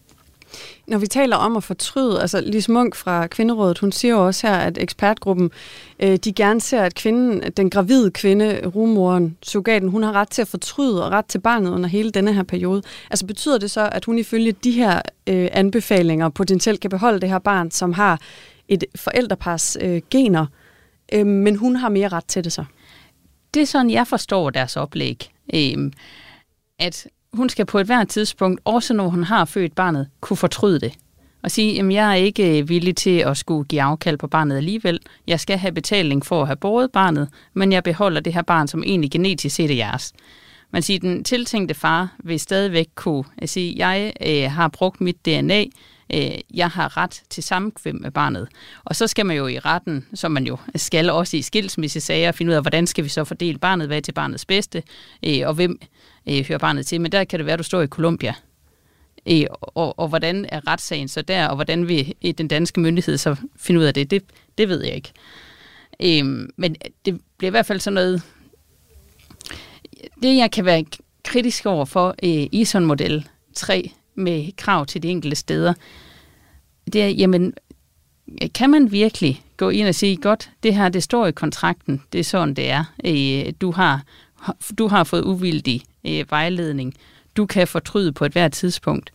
Når 0.87 0.97
vi 0.97 1.07
taler 1.07 1.35
om 1.35 1.57
at 1.57 1.63
fortryde, 1.63 2.21
altså 2.21 2.41
Lise 2.41 2.71
Munk 2.71 2.95
fra 2.95 3.27
Kvinderådet, 3.27 3.79
hun 3.79 3.91
siger 3.91 4.13
jo 4.13 4.25
også 4.25 4.47
her, 4.47 4.55
at 4.55 4.77
ekspertgruppen, 4.77 5.51
øh, 5.99 6.15
de 6.15 6.33
gerne 6.33 6.61
ser, 6.61 6.81
at 6.81 6.95
kvinden, 6.95 7.51
den 7.57 7.69
gravide 7.69 8.11
kvinde, 8.11 8.61
rumoren, 8.75 9.37
surrogaten, 9.43 9.89
hun 9.89 10.03
har 10.03 10.11
ret 10.11 10.29
til 10.29 10.41
at 10.41 10.47
fortryde 10.47 11.05
og 11.05 11.11
ret 11.11 11.25
til 11.25 11.39
barnet 11.39 11.71
under 11.71 11.89
hele 11.89 12.11
denne 12.11 12.33
her 12.33 12.43
periode. 12.43 12.81
Altså 13.11 13.25
betyder 13.25 13.57
det 13.57 13.71
så, 13.71 13.89
at 13.91 14.05
hun 14.05 14.17
ifølge 14.17 14.51
de 14.51 14.71
her 14.71 15.01
øh, 15.27 15.49
anbefalinger 15.51 16.29
potentielt 16.29 16.79
kan 16.79 16.89
beholde 16.89 17.19
det 17.19 17.29
her 17.29 17.39
barn, 17.39 17.71
som 17.71 17.93
har 17.93 18.19
et 18.67 18.83
forældrepars 18.95 19.77
øh, 19.81 20.01
gener, 20.09 20.45
øh, 21.13 21.25
men 21.25 21.55
hun 21.55 21.75
har 21.75 21.89
mere 21.89 22.07
ret 22.07 22.25
til 22.25 22.43
det 22.43 22.53
så? 22.53 22.65
Det 23.53 23.61
er 23.61 23.65
sådan, 23.65 23.91
jeg 23.91 24.07
forstår 24.07 24.49
deres 24.49 24.77
oplæg. 24.77 25.31
Øh, 25.53 25.91
at 26.79 27.07
hun 27.33 27.49
skal 27.49 27.65
på 27.65 27.79
et 27.79 27.85
hvert 27.85 28.07
tidspunkt, 28.07 28.61
også 28.65 28.93
når 28.93 29.07
hun 29.07 29.23
har 29.23 29.45
født 29.45 29.75
barnet, 29.75 30.07
kunne 30.21 30.37
fortryde 30.37 30.79
det. 30.79 30.93
Og 31.43 31.51
sige, 31.51 31.79
at 31.79 31.93
jeg 31.93 32.11
er 32.11 32.15
ikke 32.15 32.59
øh, 32.59 32.69
villig 32.69 32.95
til 32.95 33.19
at 33.19 33.37
skulle 33.37 33.67
give 33.67 33.81
afkald 33.81 34.17
på 34.17 34.27
barnet 34.27 34.57
alligevel. 34.57 34.99
Jeg 35.27 35.39
skal 35.39 35.57
have 35.57 35.71
betaling 35.71 36.25
for 36.25 36.41
at 36.41 36.47
have 36.47 36.55
båret 36.55 36.91
barnet, 36.91 37.29
men 37.53 37.71
jeg 37.71 37.83
beholder 37.83 38.21
det 38.21 38.33
her 38.33 38.41
barn, 38.41 38.67
som 38.67 38.83
egentlig 38.83 39.11
genetisk 39.11 39.55
set 39.55 39.71
er 39.71 39.75
jeres. 39.75 40.13
Man 40.71 40.81
siger, 40.81 40.99
den 40.99 41.23
tiltænkte 41.23 41.75
far 41.75 42.15
vil 42.23 42.39
stadigvæk 42.39 42.87
kunne 42.95 43.23
at 43.37 43.49
sige, 43.49 43.73
jeg 43.77 44.13
øh, 44.27 44.51
har 44.51 44.67
brugt 44.67 45.01
mit 45.01 45.25
DNA, 45.25 45.65
øh, 46.13 46.31
jeg 46.53 46.69
har 46.69 46.97
ret 46.97 47.21
til 47.29 47.43
samkvem 47.43 47.95
med 47.95 48.11
barnet. 48.11 48.47
Og 48.83 48.95
så 48.95 49.07
skal 49.07 49.25
man 49.25 49.37
jo 49.37 49.47
i 49.47 49.59
retten, 49.59 50.05
som 50.13 50.31
man 50.31 50.47
jo 50.47 50.57
skal 50.75 51.09
også 51.09 51.37
i 51.37 51.41
skilsmissesager, 51.41 52.31
finde 52.31 52.49
ud 52.49 52.55
af, 52.55 52.61
hvordan 52.61 52.87
skal 52.87 53.03
vi 53.03 53.09
så 53.09 53.23
fordele 53.23 53.57
barnet, 53.57 53.87
hvad 53.87 53.97
er 53.97 54.01
til 54.01 54.11
barnets 54.11 54.45
bedste, 54.45 54.83
øh, 55.25 55.41
og 55.45 55.53
hvem 55.53 55.79
øh, 56.29 56.45
hører 56.47 56.59
barnet 56.59 56.85
til. 56.85 57.01
Men 57.01 57.11
der 57.11 57.23
kan 57.23 57.39
det 57.39 57.45
være, 57.45 57.53
at 57.53 57.59
du 57.59 57.63
står 57.63 57.81
i 57.81 57.87
Colombia. 57.87 58.33
Øh, 59.25 59.45
og, 59.61 59.99
og 59.99 60.07
hvordan 60.07 60.45
er 60.49 60.67
retssagen 60.67 61.07
så 61.07 61.21
der, 61.21 61.47
og 61.47 61.55
hvordan 61.55 61.87
vil 61.87 62.13
øh, 62.25 62.33
den 62.37 62.47
danske 62.47 62.79
myndighed 62.79 63.17
så 63.17 63.35
finde 63.55 63.79
ud 63.79 63.85
af 63.85 63.93
det, 63.93 64.11
det, 64.11 64.23
det 64.57 64.69
ved 64.69 64.83
jeg 64.83 64.95
ikke. 64.95 65.11
Øh, 65.99 66.49
men 66.57 66.75
det 67.05 67.21
bliver 67.37 67.49
i 67.49 67.51
hvert 67.51 67.65
fald 67.65 67.79
sådan 67.79 67.93
noget... 67.93 68.21
Det, 70.23 70.37
jeg 70.37 70.51
kan 70.51 70.65
være 70.65 70.85
kritisk 71.23 71.65
over 71.65 71.85
for 71.85 72.15
øh, 72.23 72.47
i 72.51 72.65
sådan 72.65 72.87
model 72.87 73.27
3 73.55 73.91
med 74.15 74.51
krav 74.57 74.85
til 74.85 75.03
de 75.03 75.07
enkelte 75.07 75.35
steder, 75.35 75.73
det 76.93 77.03
er, 77.03 77.07
jamen, 77.07 77.53
kan 78.55 78.69
man 78.69 78.91
virkelig 78.91 79.43
gå 79.57 79.69
ind 79.69 79.87
og 79.87 79.95
sige, 79.95 80.17
godt, 80.17 80.49
det 80.63 80.75
her, 80.75 80.89
det 80.89 81.03
står 81.03 81.27
i 81.27 81.31
kontrakten, 81.31 82.01
det 82.13 82.19
er 82.19 82.23
sådan, 82.23 82.53
det 82.53 82.69
er. 82.69 82.83
Øh, 83.05 83.53
du 83.61 83.71
har, 83.71 84.03
du 84.77 84.87
har 84.87 85.03
fået 85.03 85.23
uvildig 85.23 85.83
øh, 86.07 86.25
vejledning. 86.29 86.93
Du 87.37 87.45
kan 87.45 87.67
fortryde 87.67 88.11
på 88.11 88.25
et 88.25 88.31
hvert 88.31 88.51
tidspunkt. 88.51 89.11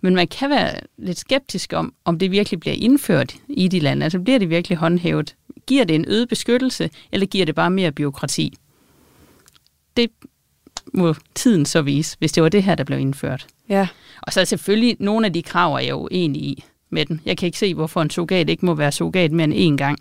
Men 0.00 0.14
man 0.14 0.28
kan 0.28 0.50
være 0.50 0.80
lidt 0.98 1.18
skeptisk 1.18 1.72
om, 1.72 1.94
om 2.04 2.18
det 2.18 2.30
virkelig 2.30 2.60
bliver 2.60 2.76
indført 2.78 3.34
i 3.48 3.68
de 3.68 3.80
lande. 3.80 4.04
Altså 4.04 4.18
bliver 4.20 4.38
det 4.38 4.50
virkelig 4.50 4.78
håndhævet? 4.78 5.36
Giver 5.66 5.84
det 5.84 5.94
en 5.94 6.04
øget 6.08 6.28
beskyttelse, 6.28 6.90
eller 7.12 7.26
giver 7.26 7.46
det 7.46 7.54
bare 7.54 7.70
mere 7.70 7.92
byråkrati? 7.92 8.56
Det 9.96 10.10
må 10.94 11.14
tiden 11.34 11.66
så 11.66 11.82
vise, 11.82 12.16
hvis 12.18 12.32
det 12.32 12.42
var 12.42 12.48
det 12.48 12.62
her, 12.62 12.74
der 12.74 12.84
blev 12.84 12.98
indført. 12.98 13.46
Ja. 13.68 13.88
Og 14.22 14.32
så 14.32 14.40
er 14.40 14.44
selvfølgelig 14.44 14.96
nogle 15.00 15.26
af 15.26 15.32
de 15.32 15.42
krav, 15.42 15.74
er 15.74 15.78
jeg 15.78 15.90
jo 15.90 16.08
enig 16.10 16.42
i 16.42 16.64
med 16.90 17.06
den. 17.06 17.20
Jeg 17.24 17.36
kan 17.36 17.46
ikke 17.46 17.58
se, 17.58 17.74
hvorfor 17.74 18.02
en 18.02 18.10
surrogat 18.10 18.50
ikke 18.50 18.66
må 18.66 18.74
være 18.74 18.92
surrogat 18.92 19.32
mere 19.32 19.44
end 19.44 19.74
én 19.74 19.76
gang. 19.76 19.98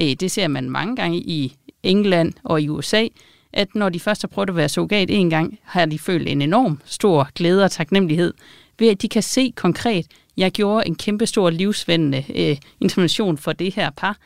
Øh, 0.00 0.12
det 0.12 0.30
ser 0.30 0.48
man 0.48 0.70
mange 0.70 0.96
gange 0.96 1.18
i 1.18 1.56
England 1.82 2.32
og 2.42 2.62
i 2.62 2.68
USA, 2.68 3.06
at 3.52 3.74
når 3.74 3.88
de 3.88 4.00
først 4.00 4.22
har 4.22 4.28
prøvet 4.28 4.48
at 4.48 4.56
være 4.56 4.68
surrogat 4.68 5.10
en 5.10 5.30
gang, 5.30 5.58
har 5.62 5.86
de 5.86 5.98
følt 5.98 6.28
en 6.28 6.42
enorm 6.42 6.80
stor 6.84 7.28
glæde 7.34 7.64
og 7.64 7.70
taknemmelighed 7.70 8.34
ved, 8.78 8.88
at 8.88 9.02
de 9.02 9.08
kan 9.08 9.22
se 9.22 9.52
konkret, 9.56 10.06
jeg 10.36 10.52
gjorde 10.52 10.86
en 10.86 10.94
kæmpe 10.94 11.26
stor 11.26 11.50
livsvendende 11.50 12.24
øh, 12.34 12.56
intervention 12.80 13.38
for 13.38 13.52
det 13.52 13.74
her 13.74 13.90
par. 13.90 14.16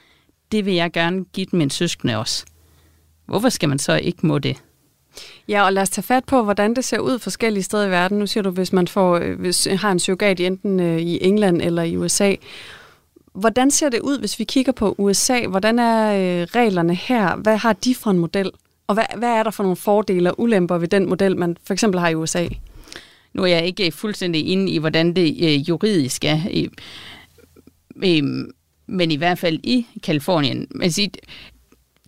Det 0.52 0.66
vil 0.66 0.74
jeg 0.74 0.92
gerne 0.92 1.24
give 1.24 1.46
dem 1.50 1.60
en 1.60 1.70
søskende 1.70 2.16
også. 2.16 2.44
Hvorfor 3.26 3.48
skal 3.48 3.68
man 3.68 3.78
så 3.78 3.96
ikke 3.96 4.26
må 4.26 4.38
det? 4.38 4.62
Ja, 5.48 5.62
og 5.64 5.72
lad 5.72 5.82
os 5.82 5.90
tage 5.90 6.02
fat 6.02 6.24
på, 6.24 6.42
hvordan 6.42 6.74
det 6.74 6.84
ser 6.84 6.98
ud 6.98 7.18
forskellige 7.18 7.62
steder 7.62 7.86
i 7.86 7.90
verden. 7.90 8.18
Nu 8.18 8.26
siger 8.26 8.42
du, 8.42 8.50
hvis 8.50 8.72
man 8.72 8.88
får, 8.88 9.16
øh, 9.16 9.40
hvis, 9.40 9.66
øh, 9.66 9.78
har 9.78 9.92
en 9.92 9.98
surrogat 9.98 10.40
enten 10.40 10.80
øh, 10.80 10.98
i 10.98 11.24
England 11.24 11.62
eller 11.62 11.82
i 11.82 11.96
USA. 11.96 12.34
Hvordan 13.34 13.70
ser 13.70 13.88
det 13.88 14.00
ud, 14.00 14.18
hvis 14.18 14.38
vi 14.38 14.44
kigger 14.44 14.72
på 14.72 14.94
USA? 14.98 15.46
Hvordan 15.46 15.78
er 15.78 16.12
øh, 16.12 16.46
reglerne 16.54 16.94
her? 16.94 17.36
Hvad 17.36 17.56
har 17.56 17.72
de 17.72 17.94
for 17.94 18.10
en 18.10 18.18
model? 18.18 18.50
Og 18.86 18.94
hvad, 18.94 19.04
hvad 19.16 19.28
er 19.28 19.42
der 19.42 19.50
for 19.50 19.62
nogle 19.62 19.76
fordele 19.76 20.30
og 20.30 20.40
ulemper 20.40 20.78
ved 20.78 20.88
den 20.88 21.08
model, 21.08 21.36
man 21.36 21.56
for 21.64 21.72
eksempel 21.72 22.00
har 22.00 22.08
i 22.08 22.14
USA? 22.14 22.48
Nu 23.32 23.42
er 23.42 23.46
jeg 23.46 23.66
ikke 23.66 23.92
fuldstændig 23.92 24.46
inde 24.46 24.72
i, 24.72 24.78
hvordan 24.78 25.16
det 25.16 25.36
øh, 25.42 25.68
juridisk 25.68 26.24
er, 26.24 26.40
øh, 26.54 26.68
øh, 28.04 28.48
men 28.86 29.10
i 29.10 29.16
hvert 29.16 29.38
fald 29.38 29.60
i 29.62 29.86
Kalifornien. 30.02 30.66
Man 30.70 30.90
siger, 30.90 31.08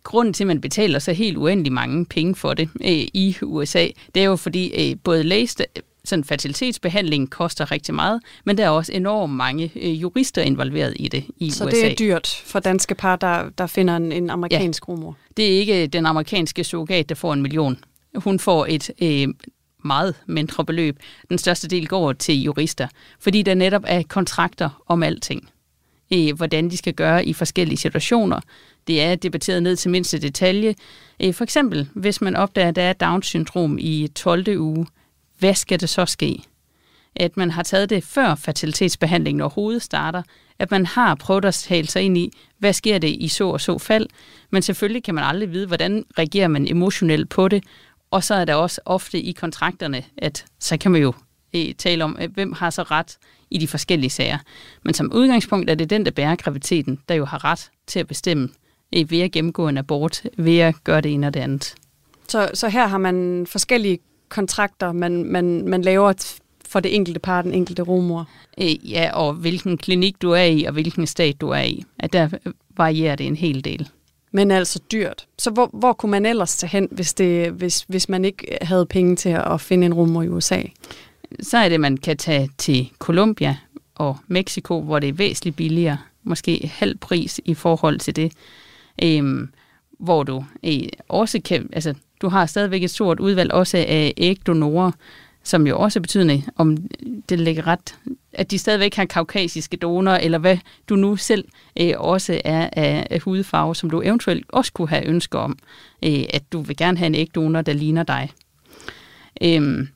grunden 0.02 0.34
til, 0.34 0.44
at 0.44 0.48
man 0.48 0.60
betaler 0.60 0.98
så 0.98 1.12
helt 1.12 1.36
uendelig 1.36 1.72
mange 1.72 2.06
penge 2.06 2.34
for 2.34 2.54
det 2.54 2.68
øh, 2.80 2.90
i 3.14 3.36
USA, 3.42 3.88
det 4.14 4.22
er 4.22 4.26
jo 4.26 4.36
fordi 4.36 4.90
øh, 4.90 4.96
både 5.04 5.22
læste, 5.22 5.64
sådan 6.08 6.24
fertilitetsbehandling 6.24 7.30
koster 7.30 7.70
rigtig 7.72 7.94
meget, 7.94 8.20
men 8.44 8.58
der 8.58 8.64
er 8.64 8.70
også 8.70 8.92
enormt 8.92 9.32
mange 9.32 9.72
øh, 9.76 10.02
jurister 10.02 10.42
involveret 10.42 10.94
i 10.96 11.08
det 11.08 11.24
i 11.36 11.50
så 11.50 11.64
USA. 11.64 11.76
Så 11.76 11.82
det 11.82 11.92
er 11.92 11.96
dyrt 11.96 12.42
for 12.46 12.60
danske 12.60 12.94
par, 12.94 13.16
der, 13.16 13.50
der 13.58 13.66
finder 13.66 13.96
en, 13.96 14.12
en 14.12 14.30
amerikansk 14.30 14.88
ja. 14.88 14.92
rumor? 14.92 15.16
Det 15.36 15.44
er 15.44 15.58
ikke 15.58 15.86
den 15.86 16.06
amerikanske 16.06 16.64
surrogat, 16.64 17.08
der 17.08 17.14
får 17.14 17.32
en 17.32 17.42
million. 17.42 17.78
Hun 18.14 18.38
får 18.38 18.66
et 18.68 18.90
øh, 19.02 19.28
meget 19.84 20.14
mindre 20.26 20.64
beløb. 20.64 20.98
Den 21.28 21.38
største 21.38 21.68
del 21.68 21.88
går 21.88 22.12
til 22.12 22.42
jurister, 22.42 22.88
fordi 23.20 23.42
der 23.42 23.54
netop 23.54 23.82
er 23.86 24.02
kontrakter 24.02 24.82
om 24.86 25.02
alting. 25.02 25.48
Øh, 26.12 26.36
hvordan 26.36 26.70
de 26.70 26.76
skal 26.76 26.94
gøre 26.94 27.24
i 27.24 27.32
forskellige 27.32 27.78
situationer. 27.78 28.40
Det 28.86 29.02
er 29.02 29.14
debatteret 29.14 29.62
ned 29.62 29.76
til 29.76 29.90
mindste 29.90 30.18
detalje. 30.18 30.74
Øh, 31.22 31.34
for 31.34 31.44
eksempel, 31.44 31.88
hvis 31.94 32.20
man 32.20 32.36
opdager, 32.36 32.68
at 32.68 32.76
der 32.76 32.82
er 32.82 32.92
Down-syndrom 32.92 33.78
i 33.80 34.08
12. 34.14 34.58
uge, 34.58 34.86
hvad 35.38 35.54
skal 35.54 35.80
det 35.80 35.88
så 35.88 36.06
ske? 36.06 36.42
At 37.16 37.36
man 37.36 37.50
har 37.50 37.62
taget 37.62 37.90
det 37.90 38.04
før 38.04 38.34
fertilitetsbehandlingen 38.34 39.40
overhovedet 39.40 39.82
starter, 39.82 40.22
at 40.58 40.70
man 40.70 40.86
har 40.86 41.14
prøvet 41.14 41.44
at 41.44 41.54
tale 41.54 41.88
sig 41.88 42.02
ind 42.02 42.18
i, 42.18 42.32
hvad 42.58 42.72
sker 42.72 42.98
det 42.98 43.08
i 43.08 43.28
så 43.28 43.48
og 43.48 43.60
så 43.60 43.78
fald, 43.78 44.06
men 44.50 44.62
selvfølgelig 44.62 45.02
kan 45.02 45.14
man 45.14 45.24
aldrig 45.24 45.52
vide, 45.52 45.66
hvordan 45.66 46.04
reagerer 46.18 46.48
man 46.48 46.68
emotionelt 46.68 47.28
på 47.28 47.48
det, 47.48 47.64
og 48.10 48.24
så 48.24 48.34
er 48.34 48.44
der 48.44 48.54
også 48.54 48.80
ofte 48.84 49.20
i 49.20 49.32
kontrakterne, 49.32 50.04
at 50.16 50.44
så 50.58 50.76
kan 50.76 50.90
man 50.90 51.02
jo 51.02 51.12
eh, 51.52 51.74
tale 51.74 52.04
om, 52.04 52.18
hvem 52.34 52.52
har 52.52 52.70
så 52.70 52.82
ret 52.82 53.18
i 53.50 53.58
de 53.58 53.68
forskellige 53.68 54.10
sager. 54.10 54.38
Men 54.82 54.94
som 54.94 55.12
udgangspunkt 55.12 55.70
er 55.70 55.74
det 55.74 55.90
den, 55.90 56.04
der 56.04 56.10
bærer 56.10 56.36
graviditeten, 56.36 57.00
der 57.08 57.14
jo 57.14 57.24
har 57.24 57.44
ret 57.44 57.70
til 57.86 57.98
at 58.00 58.06
bestemme 58.06 58.48
eh, 58.92 59.10
ved 59.10 59.20
at 59.20 59.32
gennemgå 59.32 59.68
en 59.68 59.78
abort, 59.78 60.22
ved 60.38 60.58
at 60.58 60.74
gøre 60.84 61.00
det 61.00 61.12
ene 61.12 61.26
og 61.26 61.34
det 61.34 61.40
andet. 61.40 61.74
Så, 62.28 62.50
så 62.54 62.68
her 62.68 62.86
har 62.86 62.98
man 62.98 63.46
forskellige 63.46 63.98
kontrakter, 64.28 64.92
man, 64.92 65.24
man, 65.24 65.68
man 65.68 65.82
laver 65.82 66.38
for 66.68 66.80
det 66.80 66.94
enkelte 66.94 67.20
par, 67.20 67.42
den 67.42 67.54
enkelte 67.54 67.82
rumor. 67.82 68.28
Øh, 68.60 68.90
ja, 68.90 69.10
og 69.12 69.34
hvilken 69.34 69.78
klinik 69.78 70.22
du 70.22 70.30
er 70.30 70.42
i, 70.42 70.64
og 70.64 70.72
hvilken 70.72 71.06
stat 71.06 71.40
du 71.40 71.48
er 71.48 71.62
i. 71.62 71.84
At 71.98 72.12
der 72.12 72.28
varierer 72.76 73.16
det 73.16 73.26
en 73.26 73.36
hel 73.36 73.64
del. 73.64 73.88
Men 74.32 74.50
altså 74.50 74.80
dyrt. 74.92 75.26
Så 75.38 75.50
hvor, 75.50 75.70
hvor 75.72 75.92
kunne 75.92 76.10
man 76.10 76.26
ellers 76.26 76.56
tage 76.56 76.70
hen, 76.70 76.88
hvis, 76.90 77.14
det, 77.14 77.50
hvis, 77.50 77.84
hvis 77.88 78.08
man 78.08 78.24
ikke 78.24 78.58
havde 78.62 78.86
penge 78.86 79.16
til 79.16 79.28
at 79.28 79.60
finde 79.60 79.86
en 79.86 79.94
rumor 79.94 80.22
i 80.22 80.28
USA? 80.28 80.62
Så 81.40 81.58
er 81.58 81.68
det, 81.68 81.80
man 81.80 81.96
kan 81.96 82.16
tage 82.16 82.50
til 82.58 82.90
Colombia 82.98 83.56
og 83.94 84.16
Mexico, 84.26 84.80
hvor 84.80 84.98
det 84.98 85.08
er 85.08 85.12
væsentligt 85.12 85.56
billigere. 85.56 85.98
Måske 86.22 86.70
halv 86.74 86.98
pris 86.98 87.40
i 87.44 87.54
forhold 87.54 87.98
til 87.98 88.16
det. 88.16 88.32
Øhm, 89.02 89.48
hvor 89.98 90.22
du 90.22 90.44
øh, 90.64 90.88
også 91.08 91.40
kan, 91.44 91.68
altså 91.72 91.94
du 92.22 92.28
har 92.28 92.46
stadigvæk 92.46 92.82
et 92.82 92.90
stort 92.90 93.20
udvalg 93.20 93.52
også 93.52 93.76
af 93.76 94.14
ægdonorer, 94.16 94.92
som 95.42 95.66
jo 95.66 95.78
også 95.78 96.00
betyder, 96.00 96.40
om 96.56 96.76
det 97.28 97.40
ligger 97.40 97.66
ret, 97.66 97.94
at 98.32 98.50
de 98.50 98.58
stadigvæk 98.58 98.94
har 98.94 99.04
kaukasiske 99.04 99.76
donorer, 99.76 100.18
eller 100.18 100.38
hvad 100.38 100.58
du 100.88 100.96
nu 100.96 101.16
selv 101.16 101.44
øh, 101.80 101.92
også 101.96 102.40
er 102.44 102.70
af, 102.72 103.06
af 103.10 103.20
hudfarve, 103.20 103.76
som 103.76 103.90
du 103.90 104.02
eventuelt 104.04 104.46
også 104.48 104.72
kunne 104.72 104.88
have 104.88 105.06
ønsker 105.06 105.38
om, 105.38 105.58
øh, 106.04 106.24
at 106.30 106.52
du 106.52 106.60
vil 106.60 106.76
gerne 106.76 106.98
have 106.98 107.06
en 107.06 107.14
ægdonor, 107.14 107.62
der 107.62 107.72
ligner 107.72 108.02
dig. 108.02 108.30
Øhm, 109.42 109.88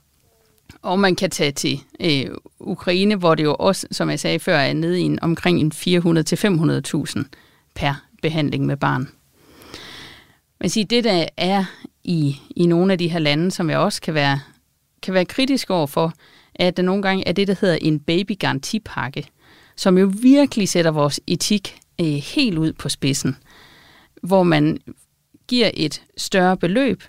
og 0.82 0.98
man 0.98 1.16
kan 1.16 1.30
tage 1.30 1.52
til 1.52 1.80
øh, 2.00 2.26
Ukraine, 2.60 3.16
hvor 3.16 3.34
det 3.34 3.44
jo 3.44 3.54
også, 3.54 3.86
som 3.90 4.10
jeg 4.10 4.20
sagde 4.20 4.38
før, 4.38 4.56
er 4.56 4.72
nede 4.72 5.00
i 5.00 5.02
en, 5.02 5.18
omkring 5.22 5.60
en 5.60 5.72
400-500.000 5.74 7.22
per 7.74 8.04
behandling 8.22 8.66
med 8.66 8.76
barn. 8.76 9.08
Men 10.60 10.70
sige, 10.70 10.84
det 10.84 11.04
der 11.04 11.26
er 11.36 11.64
i, 12.04 12.36
i 12.56 12.66
nogle 12.66 12.92
af 12.92 12.98
de 12.98 13.08
her 13.08 13.18
lande, 13.18 13.50
som 13.50 13.70
jeg 13.70 13.78
også 13.78 14.00
kan 14.00 14.14
være 14.14 14.40
kan 15.02 15.14
være 15.14 15.24
kritisk 15.24 15.70
over 15.70 15.86
for, 15.86 16.12
at 16.54 16.76
der 16.76 16.82
nogle 16.82 17.02
gange 17.02 17.28
er 17.28 17.32
det, 17.32 17.48
der 17.48 17.54
hedder 17.60 17.78
en 17.80 18.00
babygarantipakke, 18.00 19.26
som 19.76 19.98
jo 19.98 20.12
virkelig 20.22 20.68
sætter 20.68 20.90
vores 20.90 21.20
etik 21.26 21.78
øh, 22.00 22.06
helt 22.06 22.58
ud 22.58 22.72
på 22.72 22.88
spidsen, 22.88 23.36
hvor 24.22 24.42
man 24.42 24.78
giver 25.48 25.70
et 25.74 26.02
større 26.16 26.56
beløb, 26.56 27.02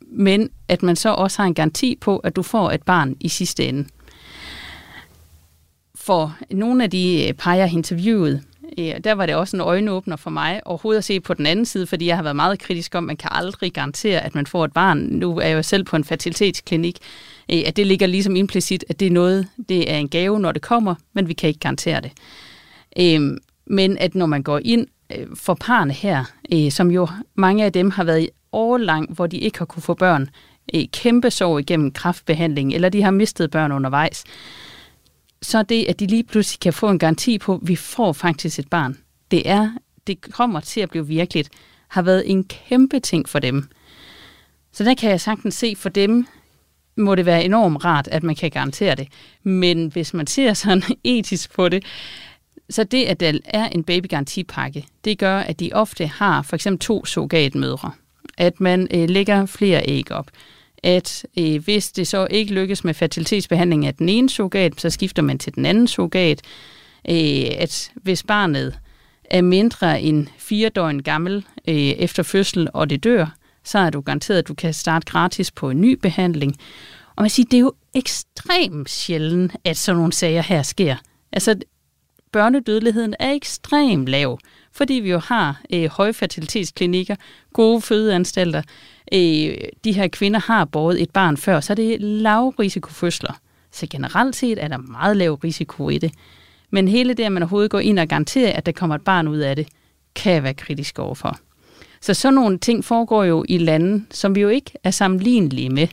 men 0.00 0.50
at 0.68 0.82
man 0.82 0.96
så 0.96 1.08
også 1.08 1.42
har 1.42 1.46
en 1.46 1.54
garanti 1.54 1.96
på, 2.00 2.18
at 2.18 2.36
du 2.36 2.42
får 2.42 2.70
et 2.70 2.82
barn 2.82 3.16
i 3.20 3.28
sidste 3.28 3.66
ende. 3.66 3.88
For 5.94 6.36
nogle 6.50 6.84
af 6.84 6.90
de 6.90 7.26
øh, 7.28 7.34
par, 7.34 7.54
jeg 7.54 7.70
har 7.70 7.76
interviewet, 7.76 8.42
der 8.76 9.12
var 9.12 9.26
det 9.26 9.34
også 9.34 9.56
en 9.56 9.60
øjenåbner 9.60 10.16
for 10.16 10.30
mig 10.30 10.60
overhovedet 10.64 10.98
at 10.98 11.04
se 11.04 11.20
på 11.20 11.34
den 11.34 11.46
anden 11.46 11.64
side, 11.64 11.86
fordi 11.86 12.06
jeg 12.06 12.16
har 12.16 12.22
været 12.22 12.36
meget 12.36 12.58
kritisk 12.58 12.94
om, 12.94 13.04
at 13.04 13.06
man 13.06 13.16
kan 13.16 13.30
aldrig 13.32 13.72
garantere, 13.72 14.20
at 14.20 14.34
man 14.34 14.46
får 14.46 14.64
et 14.64 14.72
barn. 14.72 14.98
Nu 14.98 15.38
er 15.38 15.46
jeg 15.46 15.56
jo 15.56 15.62
selv 15.62 15.84
på 15.84 15.96
en 15.96 16.04
fertilitetsklinik, 16.04 16.98
at 17.48 17.76
det 17.76 17.86
ligger 17.86 18.06
ligesom 18.06 18.36
implicit, 18.36 18.84
at 18.88 19.00
det 19.00 19.06
er 19.06 19.10
noget, 19.10 19.48
det 19.68 19.92
er 19.92 19.96
en 19.96 20.08
gave, 20.08 20.40
når 20.40 20.52
det 20.52 20.62
kommer, 20.62 20.94
men 21.12 21.28
vi 21.28 21.32
kan 21.32 21.48
ikke 21.48 21.60
garantere 21.60 22.00
det. 22.00 22.12
Øhm, 22.98 23.38
men 23.66 23.98
at 23.98 24.14
når 24.14 24.26
man 24.26 24.42
går 24.42 24.60
ind 24.64 24.86
øh, 25.16 25.26
for 25.34 25.54
parne 25.54 25.92
her, 25.92 26.24
øh, 26.52 26.70
som 26.70 26.90
jo 26.90 27.08
mange 27.34 27.64
af 27.64 27.72
dem 27.72 27.90
har 27.90 28.04
været 28.04 28.22
i 28.22 28.28
årlang, 28.52 29.14
hvor 29.14 29.26
de 29.26 29.38
ikke 29.38 29.58
har 29.58 29.64
kunne 29.64 29.82
få 29.82 29.94
børn, 29.94 30.28
øh, 30.74 30.84
kæmpe 30.92 31.30
sorg 31.30 31.60
igennem 31.60 31.90
kraftbehandling, 31.90 32.74
eller 32.74 32.88
de 32.88 33.02
har 33.02 33.10
mistet 33.10 33.50
børn 33.50 33.72
undervejs, 33.72 34.24
så 35.42 35.62
det, 35.62 35.84
at 35.88 36.00
de 36.00 36.06
lige 36.06 36.24
pludselig 36.24 36.60
kan 36.60 36.72
få 36.72 36.90
en 36.90 36.98
garanti 36.98 37.38
på, 37.38 37.54
at 37.54 37.60
vi 37.62 37.76
får 37.76 38.12
faktisk 38.12 38.58
et 38.58 38.68
barn, 38.68 38.98
det 39.30 39.48
er, 39.48 39.70
det 40.06 40.20
kommer 40.20 40.60
til 40.60 40.80
at 40.80 40.90
blive 40.90 41.06
virkeligt, 41.06 41.50
har 41.88 42.02
været 42.02 42.30
en 42.30 42.44
kæmpe 42.44 43.00
ting 43.00 43.28
for 43.28 43.38
dem. 43.38 43.68
Så 44.72 44.84
der 44.84 44.94
kan 44.94 45.10
jeg 45.10 45.20
sagtens 45.20 45.54
se, 45.54 45.74
for 45.76 45.88
dem 45.88 46.26
må 46.96 47.14
det 47.14 47.26
være 47.26 47.44
enormt 47.44 47.84
rart, 47.84 48.08
at 48.08 48.22
man 48.22 48.34
kan 48.34 48.50
garantere 48.50 48.94
det. 48.94 49.08
Men 49.42 49.86
hvis 49.86 50.14
man 50.14 50.26
ser 50.26 50.54
sådan 50.54 50.82
etisk 51.04 51.54
på 51.54 51.68
det, 51.68 51.84
så 52.70 52.84
det, 52.84 53.04
at 53.04 53.20
der 53.20 53.38
er 53.44 53.68
en 53.68 53.84
babygarantipakke, 53.84 54.86
det 55.04 55.18
gør, 55.18 55.38
at 55.38 55.60
de 55.60 55.70
ofte 55.72 56.06
har 56.06 56.42
for 56.42 56.56
eksempel 56.56 56.78
to 56.78 57.04
surrogatmødre. 57.04 57.90
At 58.38 58.60
man 58.60 58.88
øh, 58.90 59.08
lægger 59.08 59.46
flere 59.46 59.82
æg 59.88 60.12
op 60.12 60.26
at 60.82 61.26
øh, 61.38 61.64
hvis 61.64 61.92
det 61.92 62.06
så 62.06 62.26
ikke 62.30 62.54
lykkes 62.54 62.84
med 62.84 62.94
fertilitetsbehandling 62.94 63.86
af 63.86 63.94
den 63.94 64.08
ene 64.08 64.30
surrogat, 64.30 64.80
så 64.80 64.90
skifter 64.90 65.22
man 65.22 65.38
til 65.38 65.54
den 65.54 65.66
anden 65.66 65.88
surrogat. 65.88 66.40
Øh, 67.08 67.44
at 67.58 67.92
hvis 67.94 68.22
barnet 68.22 68.78
er 69.24 69.42
mindre 69.42 70.00
end 70.02 70.26
fire 70.38 70.68
døgn 70.68 71.02
gammel 71.02 71.44
øh, 71.68 71.74
efter 71.74 72.22
fødsel, 72.22 72.68
og 72.74 72.90
det 72.90 73.04
dør, 73.04 73.26
så 73.64 73.78
er 73.78 73.90
du 73.90 74.00
garanteret, 74.00 74.38
at 74.38 74.48
du 74.48 74.54
kan 74.54 74.74
starte 74.74 75.06
gratis 75.06 75.50
på 75.50 75.70
en 75.70 75.80
ny 75.80 75.92
behandling. 75.92 76.56
Og 77.16 77.22
man 77.22 77.30
siger, 77.30 77.46
det 77.50 77.56
er 77.56 77.60
jo 77.60 77.72
ekstremt 77.94 78.90
sjældent, 78.90 79.52
at 79.64 79.76
sådan 79.76 79.96
nogle 79.96 80.12
sager 80.12 80.42
her 80.42 80.62
sker. 80.62 80.96
Altså, 81.32 81.54
børnedødeligheden 82.32 83.14
er 83.18 83.32
ekstremt 83.32 84.08
lav, 84.08 84.38
fordi 84.72 84.94
vi 84.94 85.10
jo 85.10 85.18
har 85.18 85.60
øh, 85.72 85.90
højfertilitetsklinikker, 85.90 87.16
gode 87.52 87.80
fødeanstalter, 87.80 88.62
øh, 89.12 89.56
de 89.84 89.92
her 89.92 90.08
kvinder 90.08 90.40
har 90.40 90.64
båret 90.64 91.02
et 91.02 91.10
barn 91.10 91.36
før, 91.36 91.60
så 91.60 91.72
er 91.72 91.74
det 91.74 92.00
lavrisikofødsler. 92.00 93.40
Så 93.72 93.86
generelt 93.90 94.36
set 94.36 94.62
er 94.62 94.68
der 94.68 94.76
meget 94.76 95.16
lav 95.16 95.34
risiko 95.34 95.88
i 95.88 95.98
det. 95.98 96.12
Men 96.70 96.88
hele 96.88 97.14
det, 97.14 97.22
at 97.24 97.32
man 97.32 97.42
overhovedet 97.42 97.70
går 97.70 97.80
ind 97.80 97.98
og 97.98 98.08
garanterer, 98.08 98.52
at 98.52 98.66
der 98.66 98.72
kommer 98.72 98.94
et 98.94 99.02
barn 99.02 99.28
ud 99.28 99.38
af 99.38 99.56
det, 99.56 99.68
kan 100.14 100.42
være 100.42 100.54
kritisk 100.54 100.98
overfor. 100.98 101.38
Så 102.00 102.14
sådan 102.14 102.34
nogle 102.34 102.58
ting 102.58 102.84
foregår 102.84 103.24
jo 103.24 103.44
i 103.48 103.58
lande, 103.58 104.04
som 104.10 104.34
vi 104.34 104.40
jo 104.40 104.48
ikke 104.48 104.72
er 104.84 104.90
sammenlignelige 104.90 105.70
med. 105.70 105.88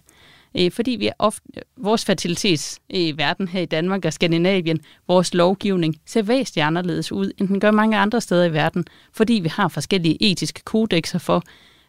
Øh, 0.59 0.71
fordi 0.71 0.91
vi 0.91 1.07
er 1.07 1.13
ofte, 1.19 1.41
vores 1.77 2.05
fertilitets 2.05 2.79
øh, 2.93 2.99
i 2.99 3.13
verden 3.17 3.47
her 3.47 3.61
i 3.61 3.65
Danmark 3.65 4.05
og 4.05 4.13
Skandinavien, 4.13 4.79
vores 5.07 5.33
lovgivning 5.33 5.95
ser 6.05 6.21
væsentligt 6.21 6.65
anderledes 6.65 7.11
ud, 7.11 7.31
end 7.37 7.47
den 7.47 7.59
gør 7.59 7.71
mange 7.71 7.97
andre 7.97 8.21
steder 8.21 8.45
i 8.45 8.53
verden, 8.53 8.85
fordi 9.13 9.33
vi 9.33 9.49
har 9.49 9.67
forskellige 9.67 10.23
etiske 10.23 10.61
kodexer 10.63 11.19
for, 11.19 11.43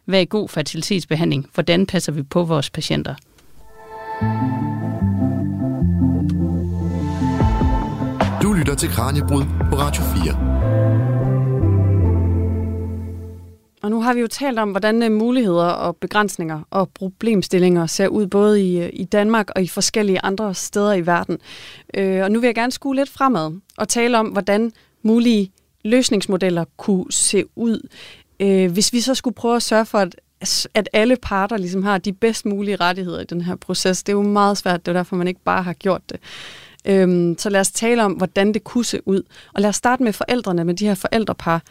hvad 0.05 0.21
er 0.21 0.25
god 0.25 0.49
fertilitetsbehandling? 0.49 1.47
Hvordan 1.53 1.85
passer 1.85 2.11
vi 2.11 2.23
på 2.23 2.43
vores 2.43 2.69
patienter? 2.69 3.15
Du 8.41 8.53
lytter 8.53 8.75
til 8.75 8.89
Kranjebrud 8.89 9.43
på 9.69 9.75
Radio 9.75 10.03
4. 10.23 10.55
Og 13.83 13.91
nu 13.91 14.01
har 14.01 14.13
vi 14.13 14.19
jo 14.19 14.27
talt 14.27 14.59
om, 14.59 14.71
hvordan 14.71 15.03
øh, 15.03 15.11
muligheder 15.11 15.67
og 15.67 15.95
begrænsninger 15.95 16.61
og 16.69 16.89
problemstillinger 16.89 17.85
ser 17.85 18.07
ud 18.07 18.27
både 18.27 18.63
i, 18.63 18.79
øh, 18.79 18.89
i 18.93 19.03
Danmark 19.03 19.49
og 19.55 19.63
i 19.63 19.67
forskellige 19.67 20.19
andre 20.23 20.53
steder 20.53 20.93
i 20.93 21.05
verden. 21.05 21.37
Øh, 21.93 22.23
og 22.23 22.31
nu 22.31 22.39
vil 22.39 22.47
jeg 22.47 22.55
gerne 22.55 22.71
skue 22.71 22.95
lidt 22.95 23.09
fremad 23.09 23.59
og 23.77 23.89
tale 23.89 24.19
om, 24.19 24.27
hvordan 24.27 24.71
mulige 25.03 25.51
løsningsmodeller 25.83 26.65
kunne 26.77 27.11
se 27.11 27.43
ud. 27.55 27.87
Øh, 28.39 28.71
hvis 28.71 28.93
vi 28.93 28.99
så 28.99 29.15
skulle 29.15 29.35
prøve 29.35 29.55
at 29.55 29.63
sørge 29.63 29.85
for, 29.85 29.97
at, 29.97 30.15
at 30.73 30.89
alle 30.93 31.15
parter 31.15 31.57
ligesom 31.57 31.83
har 31.83 31.97
de 31.97 32.13
bedst 32.13 32.45
mulige 32.45 32.75
rettigheder 32.75 33.21
i 33.21 33.25
den 33.25 33.41
her 33.41 33.55
proces, 33.55 34.03
det 34.03 34.11
er 34.11 34.17
jo 34.17 34.23
meget 34.23 34.57
svært, 34.57 34.85
det 34.85 34.91
er 34.91 34.95
derfor, 34.95 35.15
man 35.15 35.27
ikke 35.27 35.43
bare 35.43 35.63
har 35.63 35.73
gjort 35.73 36.01
det. 36.09 36.19
Øhm, 36.85 37.37
så 37.37 37.49
lad 37.49 37.59
os 37.59 37.71
tale 37.71 38.03
om, 38.03 38.11
hvordan 38.11 38.53
det 38.53 38.63
kunne 38.63 38.85
se 38.85 39.07
ud. 39.07 39.23
Og 39.53 39.61
lad 39.61 39.69
os 39.69 39.75
starte 39.75 40.03
med 40.03 40.13
forældrene, 40.13 40.63
med 40.63 40.73
de 40.73 40.85
her 40.87 40.95
forældrepar. 40.95 41.63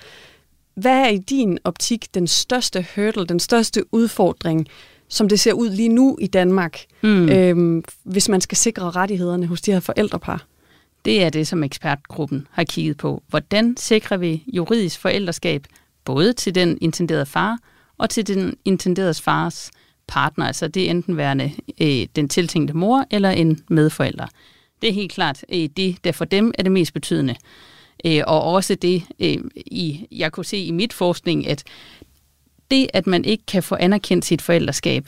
Hvad 0.74 0.98
er 0.98 1.08
i 1.08 1.18
din 1.18 1.58
optik 1.64 2.14
den 2.14 2.26
største 2.26 2.86
hurdle, 2.94 3.26
den 3.26 3.40
største 3.40 3.94
udfordring, 3.94 4.66
som 5.08 5.28
det 5.28 5.40
ser 5.40 5.52
ud 5.52 5.70
lige 5.70 5.88
nu 5.88 6.18
i 6.20 6.26
Danmark, 6.26 6.80
mm. 7.02 7.28
øhm, 7.28 7.84
hvis 8.02 8.28
man 8.28 8.40
skal 8.40 8.58
sikre 8.58 8.90
rettighederne 8.90 9.46
hos 9.46 9.60
de 9.60 9.72
her 9.72 9.80
forældrepar? 9.80 10.46
Det 11.04 11.22
er 11.22 11.30
det, 11.30 11.46
som 11.46 11.64
ekspertgruppen 11.64 12.46
har 12.50 12.64
kigget 12.64 12.96
på. 12.96 13.22
Hvordan 13.28 13.76
sikrer 13.76 14.16
vi 14.16 14.44
juridisk 14.46 15.00
forældreskab 15.00 15.66
både 16.04 16.32
til 16.32 16.54
den 16.54 16.78
intenderede 16.80 17.26
far 17.26 17.58
og 17.98 18.10
til 18.10 18.26
den 18.26 18.56
intenderedes 18.64 19.20
fars 19.20 19.70
partner, 20.06 20.46
altså 20.46 20.68
det 20.68 20.86
er 20.86 20.90
enten 20.90 21.16
værende 21.16 21.52
øh, 21.80 22.06
den 22.16 22.28
tiltænkte 22.28 22.74
mor 22.74 23.06
eller 23.10 23.30
en 23.30 23.60
medforælder. 23.68 24.26
Det 24.82 24.88
er 24.88 24.94
helt 24.94 25.12
klart 25.12 25.44
øh, 25.48 25.68
det, 25.76 26.04
der 26.04 26.12
for 26.12 26.24
dem 26.24 26.52
er 26.58 26.62
det 26.62 26.72
mest 26.72 26.94
betydende. 26.94 27.34
Øh, 28.04 28.22
og 28.26 28.42
også 28.42 28.74
det, 28.74 29.02
øh, 29.20 29.38
i, 29.56 30.06
jeg 30.12 30.32
kunne 30.32 30.44
se 30.44 30.58
i 30.58 30.70
mit 30.70 30.92
forskning, 30.92 31.46
at 31.46 31.64
det, 32.70 32.86
at 32.94 33.06
man 33.06 33.24
ikke 33.24 33.46
kan 33.46 33.62
få 33.62 33.74
anerkendt 33.74 34.24
sit 34.24 34.42
forældreskab, 34.42 35.06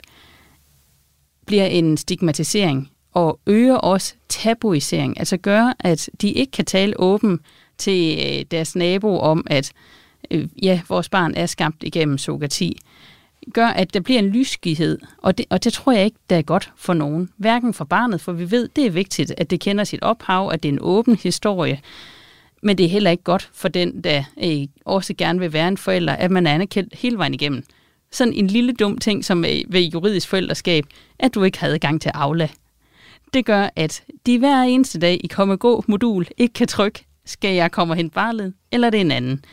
bliver 1.47 1.67
en 1.67 1.97
stigmatisering 1.97 2.91
og 3.13 3.41
øger 3.47 3.77
også 3.77 4.15
tabuisering. 4.29 5.19
Altså 5.19 5.37
gør, 5.37 5.73
at 5.79 6.11
de 6.21 6.31
ikke 6.31 6.51
kan 6.51 6.65
tale 6.65 7.01
åben 7.01 7.41
til 7.79 8.19
øh, 8.19 8.45
deres 8.51 8.77
nabo 8.77 9.19
om, 9.19 9.47
at 9.47 9.73
øh, 10.31 10.49
ja, 10.63 10.81
vores 10.89 11.09
barn 11.09 11.35
er 11.37 11.47
skabt 11.47 11.83
igennem 11.83 12.19
sogati, 12.19 12.79
gør, 13.53 13.67
at 13.67 13.95
der 13.95 14.01
bliver 14.01 14.19
en 14.19 14.29
lysgighed, 14.29 14.99
og 15.19 15.39
det, 15.39 15.47
og 15.51 15.65
det 15.65 15.73
tror 15.73 15.93
jeg 15.93 16.05
ikke, 16.05 16.19
der 16.31 16.37
er 16.37 16.43
godt 16.43 16.73
for 16.77 16.95
nogen. 16.95 17.31
Hverken 17.37 17.75
for 17.75 17.85
barnet, 17.85 18.21
for 18.21 18.33
vi 18.33 18.51
ved, 18.51 18.69
det 18.77 18.87
er 18.87 18.91
vigtigt, 18.91 19.35
at 19.39 19.51
det 19.51 19.61
kender 19.61 19.85
sit 19.85 20.03
ophav, 20.03 20.51
at 20.53 20.63
det 20.63 20.69
er 20.69 20.73
en 20.73 20.79
åben 20.83 21.17
historie, 21.17 21.81
men 22.63 22.79
det 22.79 22.87
er 22.87 22.91
heller 22.91 23.11
ikke 23.11 23.23
godt 23.23 23.51
for 23.55 23.69
den, 23.69 24.05
der 24.05 24.25
øh, 24.45 24.67
også 24.85 25.15
gerne 25.15 25.39
vil 25.39 25.53
være 25.53 25.69
en 25.69 25.77
forælder, 25.77 26.13
at 26.13 26.31
man 26.31 26.47
er 26.47 26.55
anerkendt 26.55 26.95
hele 26.95 27.19
vejen 27.19 27.35
igennem. 27.35 27.65
Sådan 28.11 28.33
en 28.33 28.47
lille 28.47 28.73
dum 28.73 28.99
ting 28.99 29.25
som 29.25 29.45
øh, 29.45 29.63
ved 29.69 29.81
juridisk 29.81 30.29
forældreskab, 30.29 30.85
at 31.19 31.35
du 31.35 31.43
ikke 31.43 31.59
havde 31.59 31.79
gang 31.79 32.03
til 32.03 32.11
Aula. 32.15 32.49
Det 33.35 33.45
gør, 33.45 33.69
at 33.77 34.03
de 34.27 34.39
hver 34.39 34.63
eneste 34.63 34.99
dag 34.99 35.21
i 35.25 35.27
komme 35.27 35.57
gå 35.57 35.85
modul 35.87 36.27
ikke 36.37 36.53
kan 36.53 36.69
trykke, 36.69 37.05
skal 37.25 37.55
jeg 37.55 37.73
komme 37.73 37.95
hen 37.95 38.11
barlet, 38.11 38.55
eller 38.73 38.91
det 38.91 38.99
er 38.99 39.05
en 39.05 39.11
anden 39.11 39.45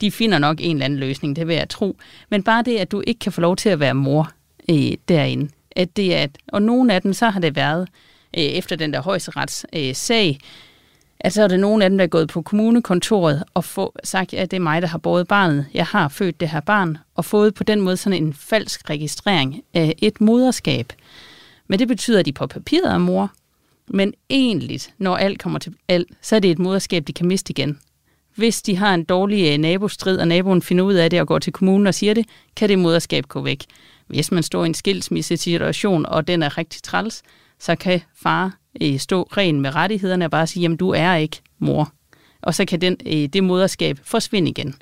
de 0.00 0.10
finder 0.10 0.38
nok 0.38 0.56
en 0.60 0.76
eller 0.76 0.84
anden 0.84 0.98
løsning, 0.98 1.36
det 1.36 1.48
vil 1.48 1.56
jeg 1.56 1.68
tro. 1.68 1.96
Men 2.30 2.42
bare 2.42 2.62
det, 2.62 2.76
at 2.76 2.92
du 2.92 3.02
ikke 3.06 3.18
kan 3.18 3.32
få 3.32 3.40
lov 3.40 3.56
til 3.56 3.68
at 3.68 3.80
være 3.80 3.94
mor 3.94 4.30
øh, 4.70 4.92
derinde. 5.08 5.50
At 5.76 5.96
det 5.96 6.16
er, 6.16 6.26
og 6.48 6.62
nogle 6.62 6.94
af 6.94 7.02
dem, 7.02 7.12
så 7.12 7.30
har 7.30 7.40
det 7.40 7.56
været 7.56 7.88
øh, 8.36 8.42
efter 8.42 8.76
den 8.76 8.92
der 8.92 9.02
højesterets 9.02 9.66
øh, 9.72 9.94
sag, 9.94 10.38
at 11.20 11.32
så 11.32 11.42
er 11.42 11.48
det 11.48 11.60
nogle 11.60 11.84
af 11.84 11.90
dem, 11.90 11.98
der 11.98 12.04
er 12.04 12.08
gået 12.08 12.28
på 12.28 12.42
kommunekontoret 12.42 13.44
og 13.54 13.64
få, 13.64 13.94
sagt, 14.04 14.34
at 14.34 14.50
det 14.50 14.56
er 14.56 14.60
mig, 14.60 14.82
der 14.82 14.88
har 14.88 14.98
båret 14.98 15.28
barnet. 15.28 15.66
Jeg 15.74 15.86
har 15.86 16.08
født 16.08 16.40
det 16.40 16.48
her 16.48 16.60
barn, 16.60 16.98
og 17.14 17.24
fået 17.24 17.54
på 17.54 17.64
den 17.64 17.80
måde 17.80 17.96
sådan 17.96 18.22
en 18.22 18.34
falsk 18.34 18.90
registrering 18.90 19.62
af 19.74 19.94
et 19.98 20.20
moderskab. 20.20 20.92
Men 21.68 21.78
det 21.78 21.88
betyder, 21.88 22.18
at 22.18 22.26
de 22.26 22.32
på 22.32 22.46
papiret 22.46 22.92
er 22.92 22.98
mor, 22.98 23.32
men 23.86 24.14
egentlig, 24.30 24.80
når 24.98 25.16
alt 25.16 25.38
kommer 25.38 25.58
til 25.58 25.74
alt, 25.88 26.08
så 26.22 26.36
er 26.36 26.40
det 26.40 26.50
et 26.50 26.58
moderskab, 26.58 27.06
de 27.06 27.12
kan 27.12 27.26
miste 27.26 27.50
igen. 27.50 27.78
Hvis 28.38 28.62
de 28.62 28.76
har 28.76 28.94
en 28.94 29.04
dårlig 29.04 29.52
øh, 29.52 29.58
nabostrid, 29.58 30.18
og 30.18 30.28
naboen 30.28 30.62
finder 30.62 30.84
ud 30.84 30.94
af 30.94 31.10
det 31.10 31.20
og 31.20 31.26
går 31.26 31.38
til 31.38 31.52
kommunen 31.52 31.86
og 31.86 31.94
siger 31.94 32.14
det, 32.14 32.26
kan 32.56 32.68
det 32.68 32.78
moderskab 32.78 33.24
gå 33.24 33.40
væk. 33.40 33.64
Hvis 34.06 34.32
man 34.32 34.42
står 34.42 34.64
i 34.64 34.66
en 34.66 34.74
skilsmissesituation, 34.74 36.06
og 36.06 36.28
den 36.28 36.42
er 36.42 36.58
rigtig 36.58 36.82
træls, 36.82 37.22
så 37.58 37.76
kan 37.76 38.00
far 38.22 38.58
øh, 38.82 38.98
stå 38.98 39.22
ren 39.22 39.60
med 39.60 39.74
rettighederne 39.74 40.24
og 40.24 40.30
bare 40.30 40.46
sige, 40.46 40.62
jamen 40.62 40.76
du 40.76 40.90
er 40.90 41.14
ikke 41.14 41.40
mor. 41.58 41.92
Og 42.42 42.54
så 42.54 42.64
kan 42.64 42.80
den, 42.80 42.96
øh, 43.06 43.28
det 43.28 43.44
moderskab 43.44 43.98
forsvinde 44.02 44.50
igen. 44.50 44.74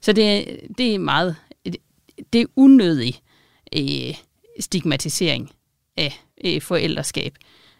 Så 0.00 0.12
det, 0.12 0.60
det 0.78 0.94
er 0.94 0.98
meget, 0.98 1.36
øh, 1.66 1.72
det 2.32 2.40
er 2.40 2.46
unødig 2.56 3.14
øh, 3.76 4.14
stigmatisering 4.60 5.50
af 5.96 6.22
øh, 6.44 6.62
forældreskab. 6.62 7.34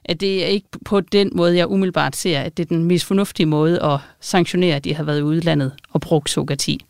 At 0.04 0.20
det 0.20 0.44
er 0.44 0.46
ikke 0.46 0.68
på 0.84 1.00
den 1.00 1.30
måde, 1.32 1.56
jeg 1.56 1.68
umiddelbart 1.68 2.16
ser, 2.16 2.40
at 2.40 2.56
det 2.56 2.62
er 2.62 2.68
den 2.68 2.84
mest 2.84 3.04
fornuftige 3.04 3.46
måde 3.46 3.82
at 3.82 3.98
sanktionere, 4.20 4.76
at 4.76 4.84
de 4.84 4.94
har 4.94 5.04
været 5.04 5.18
i 5.18 5.22
udlandet 5.22 5.72
og 5.90 6.00
brugt 6.00 6.30
surrogati. 6.30 6.80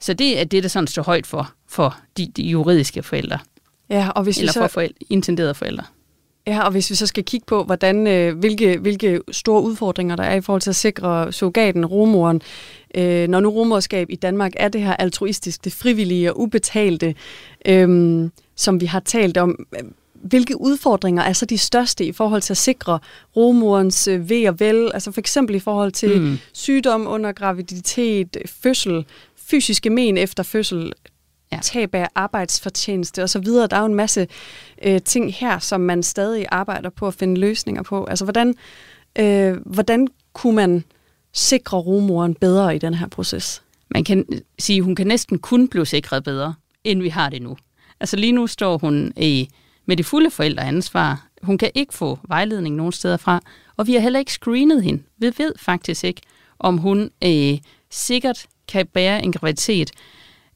Så 0.00 0.14
det 0.14 0.40
er 0.40 0.44
det, 0.44 0.62
der 0.62 0.68
sådan 0.68 0.86
står 0.86 1.02
højt 1.02 1.26
for, 1.26 1.52
for 1.68 1.96
de, 2.16 2.32
de 2.36 2.42
juridiske 2.42 3.02
forældre. 3.02 3.38
Ja, 3.90 4.08
og 4.10 4.22
hvis 4.22 4.38
eller 4.38 4.50
vi 4.50 4.54
så... 4.54 4.60
for 4.60 4.66
forældre, 4.66 4.96
intenderede 5.10 5.54
forældre. 5.54 5.84
Ja, 6.46 6.62
og 6.62 6.70
hvis 6.70 6.90
vi 6.90 6.94
så 6.94 7.06
skal 7.06 7.24
kigge 7.24 7.46
på, 7.46 7.64
hvordan, 7.64 8.06
øh, 8.06 8.38
hvilke, 8.38 8.78
hvilke 8.78 9.20
store 9.30 9.62
udfordringer 9.62 10.16
der 10.16 10.24
er 10.24 10.34
i 10.34 10.40
forhold 10.40 10.62
til 10.62 10.70
at 10.70 10.76
sikre 10.76 11.32
surrogaten, 11.32 11.86
rumoren, 11.86 12.42
øh, 12.94 13.28
når 13.28 13.40
nu 13.40 13.50
rumorskab 13.50 14.10
i 14.10 14.16
Danmark 14.16 14.52
er 14.56 14.68
det 14.68 14.80
her 14.80 14.96
altruistisk, 14.96 15.64
det 15.64 15.72
frivillige 15.72 16.32
og 16.32 16.40
ubetalte, 16.40 17.14
øh, 17.66 18.30
som 18.56 18.80
vi 18.80 18.86
har 18.86 19.00
talt 19.00 19.36
om, 19.36 19.66
hvilke 20.22 20.60
udfordringer 20.60 21.22
er 21.22 21.32
så 21.32 21.46
de 21.46 21.58
største 21.58 22.04
i 22.04 22.12
forhold 22.12 22.42
til 22.42 22.52
at 22.52 22.56
sikre 22.56 22.98
rumorens 23.36 24.08
øh, 24.08 24.28
ved 24.28 24.48
og 24.48 24.60
vel, 24.60 24.90
altså 24.94 25.12
for 25.12 25.20
eksempel 25.20 25.56
i 25.56 25.58
forhold 25.58 25.92
til 25.92 26.20
mm. 26.20 26.38
sygdom 26.52 27.06
under 27.06 27.32
graviditet, 27.32 28.36
fødsel, 28.46 29.04
fysiske 29.36 29.90
men 29.90 30.18
efter 30.18 30.42
fødsel, 30.42 30.92
ja. 31.52 31.58
tab 31.62 31.94
af 31.94 32.08
arbejdsfortjeneste 32.14 33.22
osv. 33.22 33.44
Der 33.46 33.68
er 33.70 33.80
jo 33.80 33.86
en 33.86 33.94
masse 33.94 34.26
øh, 34.82 35.02
ting 35.02 35.34
her, 35.34 35.58
som 35.58 35.80
man 35.80 36.02
stadig 36.02 36.46
arbejder 36.50 36.90
på 36.90 37.06
at 37.06 37.14
finde 37.14 37.40
løsninger 37.40 37.82
på. 37.82 38.04
Altså, 38.04 38.24
hvordan, 38.24 38.54
øh, 39.18 39.56
hvordan 39.66 40.08
kunne 40.32 40.56
man 40.56 40.84
sikre 41.32 41.78
rumoren 41.78 42.34
bedre 42.34 42.76
i 42.76 42.78
den 42.78 42.94
her 42.94 43.08
proces? 43.08 43.62
Man 43.90 44.04
kan 44.04 44.24
sige, 44.58 44.76
at 44.76 44.84
hun 44.84 44.94
kan 44.94 45.06
næsten 45.06 45.38
kun 45.38 45.68
blive 45.68 45.86
sikret 45.86 46.24
bedre, 46.24 46.54
end 46.84 47.02
vi 47.02 47.08
har 47.08 47.30
det 47.30 47.42
nu. 47.42 47.56
Altså 48.00 48.16
lige 48.16 48.32
nu 48.32 48.46
står 48.46 48.78
hun 48.78 49.12
i, 49.16 49.48
med 49.88 49.96
det 49.96 50.06
fulde 50.06 50.30
forældreansvar. 50.30 51.26
Hun 51.42 51.58
kan 51.58 51.70
ikke 51.74 51.94
få 51.94 52.18
vejledning 52.28 52.76
nogen 52.76 52.92
steder 52.92 53.16
fra, 53.16 53.40
og 53.76 53.86
vi 53.86 53.92
har 53.92 54.00
heller 54.00 54.18
ikke 54.18 54.32
screenet 54.32 54.82
hende. 54.82 55.02
Vi 55.18 55.26
ved 55.38 55.52
faktisk 55.58 56.04
ikke, 56.04 56.20
om 56.58 56.78
hun 56.78 57.10
øh, 57.24 57.58
sikkert 57.90 58.46
kan 58.68 58.86
bære 58.86 59.22
en 59.22 59.32
graviditet. 59.32 59.90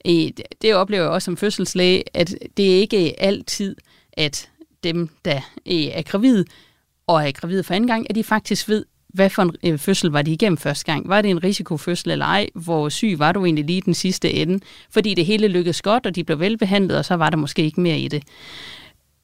Øh, 0.07 0.31
det 0.63 0.75
oplever 0.75 1.03
jeg 1.03 1.11
også 1.11 1.25
som 1.25 1.37
fødselslæge, 1.37 2.05
at 2.15 2.35
det 2.57 2.63
ikke 2.63 3.23
altid, 3.23 3.77
at 4.13 4.49
dem, 4.85 5.09
der 5.25 5.37
øh, 5.67 5.85
er 5.85 6.03
gravide 6.03 6.45
og 7.07 7.29
er 7.29 7.33
gravide 7.33 7.65
for 7.65 7.75
anden 7.75 7.89
gang, 7.89 8.07
at 8.11 8.15
de 8.15 8.25
faktisk 8.25 8.69
ved, 8.69 8.85
hvad 9.09 9.31
for 9.31 9.43
en 9.43 9.73
øh, 9.73 9.79
fødsel 9.79 10.11
var 10.11 10.23
de 10.23 10.33
igennem 10.33 10.57
første 10.57 10.85
gang? 10.85 11.09
Var 11.09 11.23
det 11.23 11.31
en 11.31 11.45
risikofødsel 11.45 12.11
eller 12.11 12.27
ej? 12.27 12.47
Hvor 12.55 12.89
syg 12.89 13.15
var 13.19 13.33
du 13.33 13.45
egentlig 13.45 13.65
lige 13.65 13.81
den 13.81 13.95
sidste 13.95 14.33
ende? 14.33 14.65
Fordi 14.91 15.15
det 15.15 15.27
hele 15.27 15.49
lykkedes 15.49 15.83
godt, 15.83 16.07
og 16.07 16.15
de 16.15 16.25
blev 16.25 16.41
velbehandlet, 16.41 16.99
og 16.99 17.05
så 17.05 17.15
var 17.15 17.31
der 17.31 17.37
måske 17.37 17.63
ikke 17.63 17.81
mere 17.81 17.99
i 17.99 18.09
det. 18.09 18.23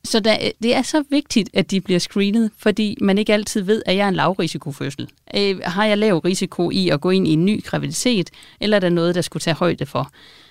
Så 0.08 0.20
der, 0.20 0.50
det 0.62 0.74
er 0.74 0.82
så 0.82 1.04
vigtigt, 1.10 1.50
at 1.54 1.70
de 1.70 1.80
bliver 1.80 1.98
screenet, 1.98 2.50
fordi 2.58 2.96
man 3.00 3.18
ikke 3.18 3.32
altid 3.32 3.62
ved, 3.62 3.82
at 3.86 3.96
jeg 3.96 4.04
er 4.04 4.08
en 4.08 4.14
lavrisikofødsel. 4.14 5.08
Øh, 5.36 5.60
har 5.64 5.84
jeg 5.84 5.98
lav 5.98 6.18
risiko 6.18 6.70
i 6.70 6.88
at 6.88 7.00
gå 7.00 7.10
ind 7.10 7.28
i 7.28 7.32
en 7.32 7.44
ny 7.44 7.64
graviditet, 7.64 8.30
eller 8.60 8.76
er 8.76 8.80
der 8.80 8.88
noget, 8.88 9.14
der 9.14 9.20
skulle 9.20 9.40
tage 9.40 9.54
højde 9.54 9.86
for? 9.86 10.10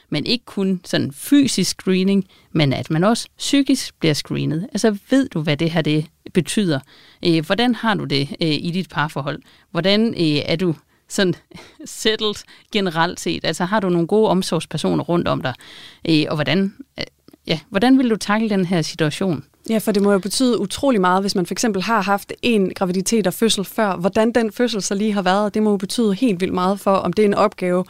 Men 0.09 0.25
ikke 0.25 0.45
kun 0.45 0.81
sådan 0.85 1.11
fysisk 1.11 1.81
screening, 1.81 2.25
men 2.51 2.73
at 2.73 2.89
man 2.89 3.03
også 3.03 3.27
psykisk 3.37 3.99
bliver 3.99 4.13
screenet. 4.13 4.67
Altså 4.73 4.97
ved 5.09 5.29
du, 5.29 5.41
hvad 5.41 5.57
det 5.57 5.71
her 5.71 5.81
det 5.81 6.05
betyder? 6.33 6.79
Øh, 7.25 7.45
hvordan 7.45 7.75
har 7.75 7.93
du 7.93 8.03
det 8.03 8.29
øh, 8.41 8.47
i 8.47 8.71
dit 8.73 8.89
parforhold? 8.89 9.41
Hvordan 9.71 10.07
øh, 10.07 10.41
er 10.45 10.55
du 10.55 10.75
sådan 11.09 11.33
settled 11.85 12.35
generelt 12.71 13.19
set? 13.19 13.45
Altså 13.45 13.65
har 13.65 13.79
du 13.79 13.89
nogle 13.89 14.07
gode 14.07 14.29
omsorgspersoner 14.29 15.03
rundt 15.03 15.27
om 15.27 15.41
dig? 15.41 15.53
Øh, 16.09 16.25
og 16.29 16.35
hvordan, 16.35 16.73
øh, 16.99 17.05
ja, 17.47 17.59
hvordan 17.69 17.97
vil 17.97 18.09
du 18.09 18.15
takle 18.15 18.49
den 18.49 18.65
her 18.65 18.81
situation? 18.81 19.43
Ja, 19.69 19.77
for 19.77 19.91
det 19.91 20.03
må 20.03 20.11
jo 20.11 20.19
betyde 20.19 20.59
utrolig 20.59 21.01
meget, 21.01 21.23
hvis 21.23 21.35
man 21.35 21.45
for 21.45 21.53
eksempel 21.53 21.81
har 21.81 22.01
haft 22.01 22.33
en 22.41 22.73
graviditet 22.73 23.27
og 23.27 23.33
fødsel 23.33 23.65
før. 23.65 23.95
Hvordan 23.95 24.31
den 24.31 24.51
fødsel 24.51 24.81
så 24.81 24.95
lige 24.95 25.13
har 25.13 25.21
været, 25.21 25.53
det 25.53 25.63
må 25.63 25.69
jo 25.69 25.77
betyde 25.77 26.13
helt 26.13 26.41
vildt 26.41 26.53
meget 26.53 26.79
for, 26.79 26.91
om 26.91 27.13
det 27.13 27.23
er 27.23 27.27
en 27.27 27.33
opgave, 27.33 27.85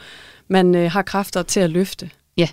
man 0.47 0.75
øh, 0.75 0.91
har 0.91 1.01
kræfter 1.01 1.43
til 1.43 1.59
at 1.59 1.69
løfte. 1.69 2.09
Ja, 2.37 2.47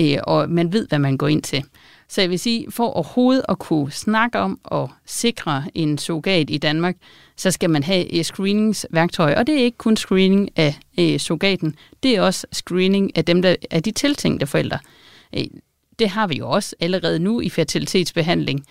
øh, 0.00 0.18
og 0.22 0.50
man 0.50 0.72
ved, 0.72 0.88
hvad 0.88 0.98
man 0.98 1.16
går 1.16 1.28
ind 1.28 1.42
til. 1.42 1.64
Så 2.08 2.20
jeg 2.20 2.30
vil 2.30 2.38
sige, 2.38 2.66
for 2.70 2.86
overhovedet 2.86 3.44
at 3.48 3.58
kunne 3.58 3.92
snakke 3.92 4.38
om 4.38 4.60
og 4.64 4.90
sikre 5.06 5.64
en 5.74 5.98
surrogat 5.98 6.50
i 6.50 6.58
Danmark, 6.58 6.96
så 7.36 7.50
skal 7.50 7.70
man 7.70 7.82
have 7.82 8.12
et 8.12 8.26
screeningsværktøj. 8.26 9.34
Og 9.34 9.46
det 9.46 9.54
er 9.54 9.64
ikke 9.64 9.78
kun 9.78 9.96
screening 9.96 10.50
af 10.56 10.78
øh, 10.98 11.18
surrogaten, 11.18 11.74
det 12.02 12.16
er 12.16 12.22
også 12.22 12.46
screening 12.52 13.16
af 13.16 13.24
dem, 13.24 13.42
der 13.42 13.56
er 13.70 13.80
de 13.80 13.90
tiltænkte 13.90 14.46
forældre. 14.46 14.78
Det 15.98 16.08
har 16.08 16.26
vi 16.26 16.36
jo 16.36 16.50
også 16.50 16.76
allerede 16.80 17.18
nu 17.18 17.40
i 17.40 17.48
fertilitetsbehandling, 17.48 18.66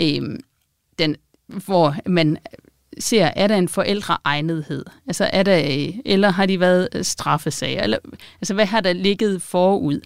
øh, 0.00 0.38
den, 0.98 1.16
hvor 1.46 1.96
man 2.06 2.38
ser, 2.98 3.30
er 3.36 3.46
der 3.46 3.56
en 3.56 3.68
forældreegnethed? 3.68 4.84
Altså, 5.06 5.30
er 5.32 5.42
der, 5.42 5.58
øh, 5.58 5.94
eller 6.04 6.30
har 6.30 6.46
de 6.46 6.60
været 6.60 6.88
øh, 6.94 7.04
straffesager? 7.04 7.82
Eller, 7.82 7.98
altså, 8.40 8.54
hvad 8.54 8.66
har 8.66 8.80
der 8.80 8.92
ligget 8.92 9.42
forud? 9.42 10.00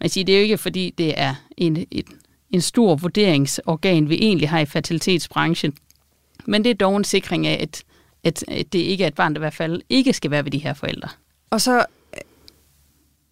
Man 0.00 0.08
siger, 0.08 0.24
det 0.24 0.34
er 0.34 0.38
jo 0.38 0.42
ikke, 0.42 0.58
fordi 0.58 0.94
det 0.98 1.20
er 1.20 1.34
en, 1.56 1.86
en, 1.90 2.04
en 2.50 2.60
stor 2.60 2.94
vurderingsorgan, 2.94 4.08
vi 4.08 4.14
egentlig 4.14 4.48
har 4.48 4.60
i 4.60 4.66
fertilitetsbranchen. 4.66 5.72
Men 6.46 6.64
det 6.64 6.70
er 6.70 6.74
dog 6.74 6.96
en 6.96 7.04
sikring 7.04 7.46
af, 7.46 7.58
at, 7.62 7.84
at, 8.24 8.44
at 8.48 8.72
det 8.72 8.78
ikke 8.78 9.04
er 9.04 9.08
et 9.08 9.14
barn, 9.14 9.34
der 9.34 9.38
i 9.38 9.42
hvert 9.42 9.54
fald 9.54 9.82
ikke 9.88 10.12
skal 10.12 10.30
være 10.30 10.44
ved 10.44 10.50
de 10.50 10.58
her 10.58 10.74
forældre. 10.74 11.08
Og 11.50 11.60
så 11.60 11.84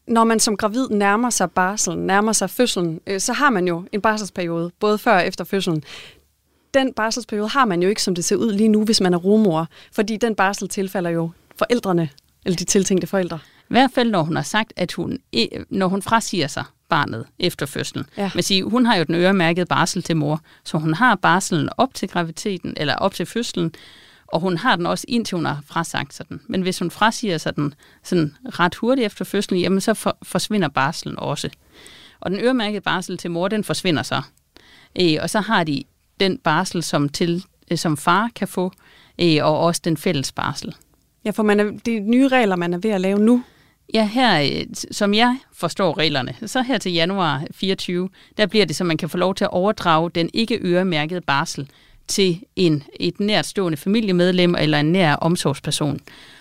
når 0.08 0.24
man 0.24 0.40
som 0.40 0.56
gravid 0.56 0.88
nærmer 0.88 1.30
sig 1.30 1.50
barselen, 1.50 2.06
nærmer 2.06 2.32
sig 2.32 2.50
fødslen, 2.50 3.00
øh, 3.06 3.20
så 3.20 3.32
har 3.32 3.50
man 3.50 3.68
jo 3.68 3.84
en 3.92 4.00
barselsperiode, 4.00 4.70
både 4.80 4.98
før 4.98 5.14
og 5.14 5.26
efter 5.26 5.44
fødslen. 5.44 5.82
Den 6.74 6.92
barselsperiode 6.92 7.48
har 7.48 7.64
man 7.64 7.82
jo 7.82 7.88
ikke, 7.88 8.02
som 8.02 8.14
det 8.14 8.24
ser 8.24 8.36
ud 8.36 8.52
lige 8.52 8.68
nu, 8.68 8.84
hvis 8.84 9.00
man 9.00 9.14
er 9.14 9.18
rumor, 9.18 9.66
fordi 9.92 10.16
den 10.16 10.34
barsel 10.34 10.68
tilfalder 10.68 11.10
jo 11.10 11.30
forældrene, 11.56 12.08
eller 12.44 12.56
de 12.56 12.64
tiltænkte 12.64 13.06
forældre. 13.06 13.38
I 13.62 13.74
hvert 13.74 13.90
fald, 13.94 14.10
når 14.10 14.22
hun 14.22 14.36
har 14.36 14.42
sagt, 14.42 14.72
at 14.76 14.92
hun, 14.92 15.18
når 15.70 15.88
hun 15.88 16.02
frasiger 16.02 16.46
sig 16.46 16.64
barnet 16.88 17.26
efter 17.38 17.66
fødslen. 17.66 18.04
Ja. 18.16 18.30
Men 18.34 18.42
sige, 18.42 18.62
hun 18.62 18.86
har 18.86 18.96
jo 18.96 19.04
den 19.04 19.14
øremærkede 19.14 19.66
barsel 19.66 20.02
til 20.02 20.16
mor, 20.16 20.40
så 20.64 20.78
hun 20.78 20.94
har 20.94 21.14
barselen 21.14 21.68
op 21.76 21.94
til 21.94 22.08
graviditeten, 22.08 22.74
eller 22.76 22.94
op 22.94 23.14
til 23.14 23.26
fødslen, 23.26 23.72
og 24.28 24.40
hun 24.40 24.56
har 24.56 24.76
den 24.76 24.86
også 24.86 25.04
indtil 25.08 25.36
hun 25.36 25.44
har 25.44 25.60
frasagt 25.66 26.14
sig 26.14 26.28
den. 26.28 26.40
Men 26.46 26.62
hvis 26.62 26.78
hun 26.78 26.90
frasiger 26.90 27.38
sig 27.38 27.56
den 27.56 27.74
sådan 28.02 28.36
ret 28.44 28.74
hurtigt 28.74 29.06
efter 29.06 29.24
fødslen, 29.24 29.60
jamen 29.60 29.80
så 29.80 29.94
for, 29.94 30.18
forsvinder 30.22 30.68
barselen 30.68 31.18
også. 31.18 31.50
Og 32.20 32.30
den 32.30 32.40
øremærkede 32.40 32.80
barsel 32.80 33.18
til 33.18 33.30
mor, 33.30 33.48
den 33.48 33.64
forsvinder 33.64 34.02
så. 34.02 34.22
Øh, 35.00 35.16
og 35.22 35.30
så 35.30 35.40
har 35.40 35.64
de 35.64 35.84
den 36.20 36.38
barsel, 36.38 36.82
som, 36.82 37.08
til, 37.08 37.44
øh, 37.70 37.78
som 37.78 37.96
far 37.96 38.30
kan 38.34 38.48
få, 38.48 38.72
øh, 39.20 39.38
og 39.42 39.58
også 39.58 39.80
den 39.84 39.96
fælles 39.96 40.32
barsel. 40.32 40.74
Ja, 41.24 41.30
for 41.30 41.42
man 41.42 41.60
er, 41.60 41.70
de 41.86 42.00
nye 42.00 42.28
regler, 42.28 42.56
man 42.56 42.74
er 42.74 42.78
ved 42.78 42.90
at 42.90 43.00
lave 43.00 43.18
nu, 43.18 43.42
Ja, 43.94 44.06
her, 44.06 44.42
øh, 44.42 44.66
som 44.90 45.14
jeg 45.14 45.38
forstår 45.52 45.98
reglerne, 45.98 46.34
så 46.46 46.62
her 46.62 46.78
til 46.78 46.92
januar 46.92 47.44
24, 47.50 48.08
der 48.36 48.46
bliver 48.46 48.66
det, 48.66 48.76
så 48.76 48.84
man 48.84 48.96
kan 48.96 49.08
få 49.08 49.16
lov 49.16 49.34
til 49.34 49.44
at 49.44 49.50
overdrage 49.50 50.10
den 50.10 50.30
ikke 50.32 50.58
øremærkede 50.62 51.20
barsel 51.20 51.70
til 52.08 52.40
en, 52.56 52.82
et 53.00 53.20
nærtstående 53.20 53.76
familiemedlem 53.76 54.54
eller 54.54 54.80
en 54.80 54.92
nær 54.92 55.14
omsorgsperson. 55.14 56.00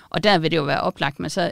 Og 0.09 0.23
der 0.23 0.37
vil 0.37 0.51
det 0.51 0.57
jo 0.57 0.63
være 0.63 0.81
oplagt, 0.81 1.15
at 1.15 1.19
man 1.19 1.29
så 1.29 1.51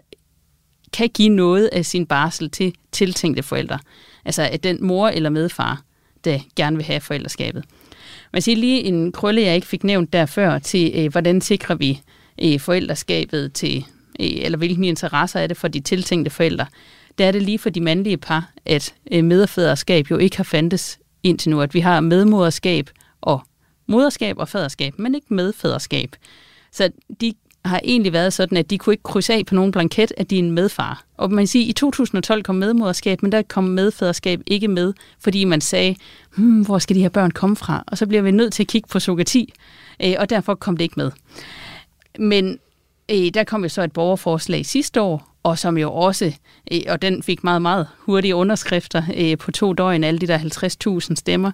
kan 0.94 1.10
give 1.10 1.30
noget 1.30 1.68
af 1.68 1.86
sin 1.86 2.06
barsel 2.06 2.50
til 2.50 2.74
tiltænkte 2.92 3.44
forældre. 3.44 3.80
Altså 4.26 4.42
at 4.52 4.64
den 4.64 4.78
mor 4.86 5.08
eller 5.08 5.30
medfar, 5.30 5.82
der 6.24 6.40
gerne 6.56 6.76
vil 6.76 6.86
have 6.86 7.02
forældreskabet. 7.02 7.64
Man 8.34 8.42
siger 8.42 8.58
lige 8.58 8.84
en 8.84 9.12
krølle, 9.12 9.42
jeg 9.42 9.56
ikke 9.56 9.68
fik 9.68 9.84
nævnt 9.84 10.14
der 10.14 10.26
før, 10.26 10.60
til 10.60 10.92
øh, 10.96 11.12
hvordan 11.12 11.42
sikrer 11.42 11.76
vi 11.76 12.02
øh, 12.42 12.60
forældreskabet 12.60 13.54
til, 13.54 13.78
øh, 14.20 14.28
eller 14.28 14.58
hvilken 14.58 14.84
interesser 14.84 15.40
er 15.40 15.48
det 15.48 15.58
for 15.58 15.68
de 15.68 15.80
tiltænkte 15.80 16.32
forældre. 16.32 16.66
Der 17.18 17.26
er 17.26 17.32
det 17.32 17.44
lige 17.44 17.60
for 17.60 17.70
de 17.70 17.82
mandlige 17.82 18.18
par, 18.18 18.52
at 18.66 18.94
øh, 19.12 19.24
medfæderskab 19.24 20.12
jo 20.12 20.18
ikke 20.18 20.38
har 20.38 20.44
fandtes 20.44 21.00
indtil 21.26 21.50
nu, 21.50 21.62
at 21.62 21.74
vi 21.74 21.80
har 21.80 22.00
medmoderskab 22.00 22.90
og 23.22 23.42
moderskab 23.88 24.38
og 24.38 24.50
faderskab, 24.50 25.00
men 25.00 25.16
ikke 25.16 25.34
medfaderskab. 25.34 26.16
Så 26.72 26.90
de 27.22 27.34
har 27.66 27.82
egentlig 27.84 28.14
været 28.14 28.34
sådan, 28.34 28.58
at 28.58 28.70
de 28.70 28.78
kunne 28.78 28.94
ikke 28.94 29.04
krydse 29.04 29.34
af 29.34 29.46
på 29.46 29.56
nogen 29.56 29.72
blanket, 29.72 30.14
at 30.18 30.30
de 30.30 30.36
er 30.36 30.40
en 30.40 30.52
medfar. 30.52 31.04
Og 31.18 31.32
man 31.32 31.48
siger, 31.48 31.66
at 31.66 31.70
i 31.70 31.74
2012 31.74 32.44
kom 32.44 32.56
medmoderskab, 32.56 33.22
men 33.22 33.32
der 33.32 33.42
kom 33.42 33.64
medfaderskab 33.64 34.42
ikke 34.48 34.68
med, 34.68 34.94
fordi 35.20 35.44
man 35.44 35.62
sagde, 35.62 35.96
hmm, 36.36 36.66
hvor 36.66 36.80
skal 36.80 36.96
de 36.96 37.02
her 37.02 37.10
børn 37.10 37.32
komme 37.32 37.56
fra? 37.56 37.84
Og 37.88 37.98
så 37.98 38.08
bliver 38.08 38.22
vi 38.22 38.32
nødt 38.32 38.54
til 38.54 38.64
at 38.64 38.68
kigge 38.68 38.88
på 38.88 39.00
sugati, 39.00 39.54
øh, 40.04 40.16
og 40.20 40.30
derfor 40.30 40.56
kom 40.56 40.78
det 40.78 40.84
ikke 40.84 41.00
med. 41.00 41.12
Men 42.20 42.60
øh, 43.12 43.34
der 43.34 43.44
kom 43.44 43.64
jo 43.64 43.70
så 43.70 43.82
et 43.82 43.92
borgerforslag 43.92 44.66
sidste 44.66 45.02
år, 45.02 45.36
og 45.44 45.60
som 45.60 45.78
jo 45.78 45.94
også, 45.94 46.34
øh, 46.72 46.82
og 46.88 47.02
den 47.02 47.24
fik 47.24 47.44
meget, 47.44 47.62
meget 47.62 47.88
hurtige 47.98 48.36
underskrifter 48.36 49.04
øh, 49.18 49.38
på 49.38 49.52
to 49.52 49.74
døgn, 49.74 50.04
alle 50.04 50.20
de 50.20 50.28
der 50.28 50.38
50.000 51.10 51.16
stemmer, 51.16 51.52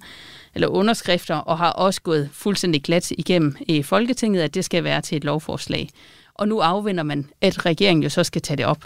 eller 0.55 0.67
underskrifter, 0.67 1.35
og 1.35 1.57
har 1.57 1.69
også 1.69 2.01
gået 2.01 2.29
fuldstændig 2.33 2.83
glat 2.83 3.11
igennem 3.11 3.55
i 3.59 3.81
Folketinget, 3.81 4.41
at 4.41 4.53
det 4.53 4.65
skal 4.65 4.83
være 4.83 5.01
til 5.01 5.15
et 5.15 5.23
lovforslag. 5.23 5.89
Og 6.33 6.47
nu 6.47 6.59
afvender 6.59 7.03
man, 7.03 7.29
at 7.41 7.65
regeringen 7.65 8.03
jo 8.03 8.09
så 8.09 8.23
skal 8.23 8.41
tage 8.41 8.57
det 8.57 8.65
op 8.65 8.83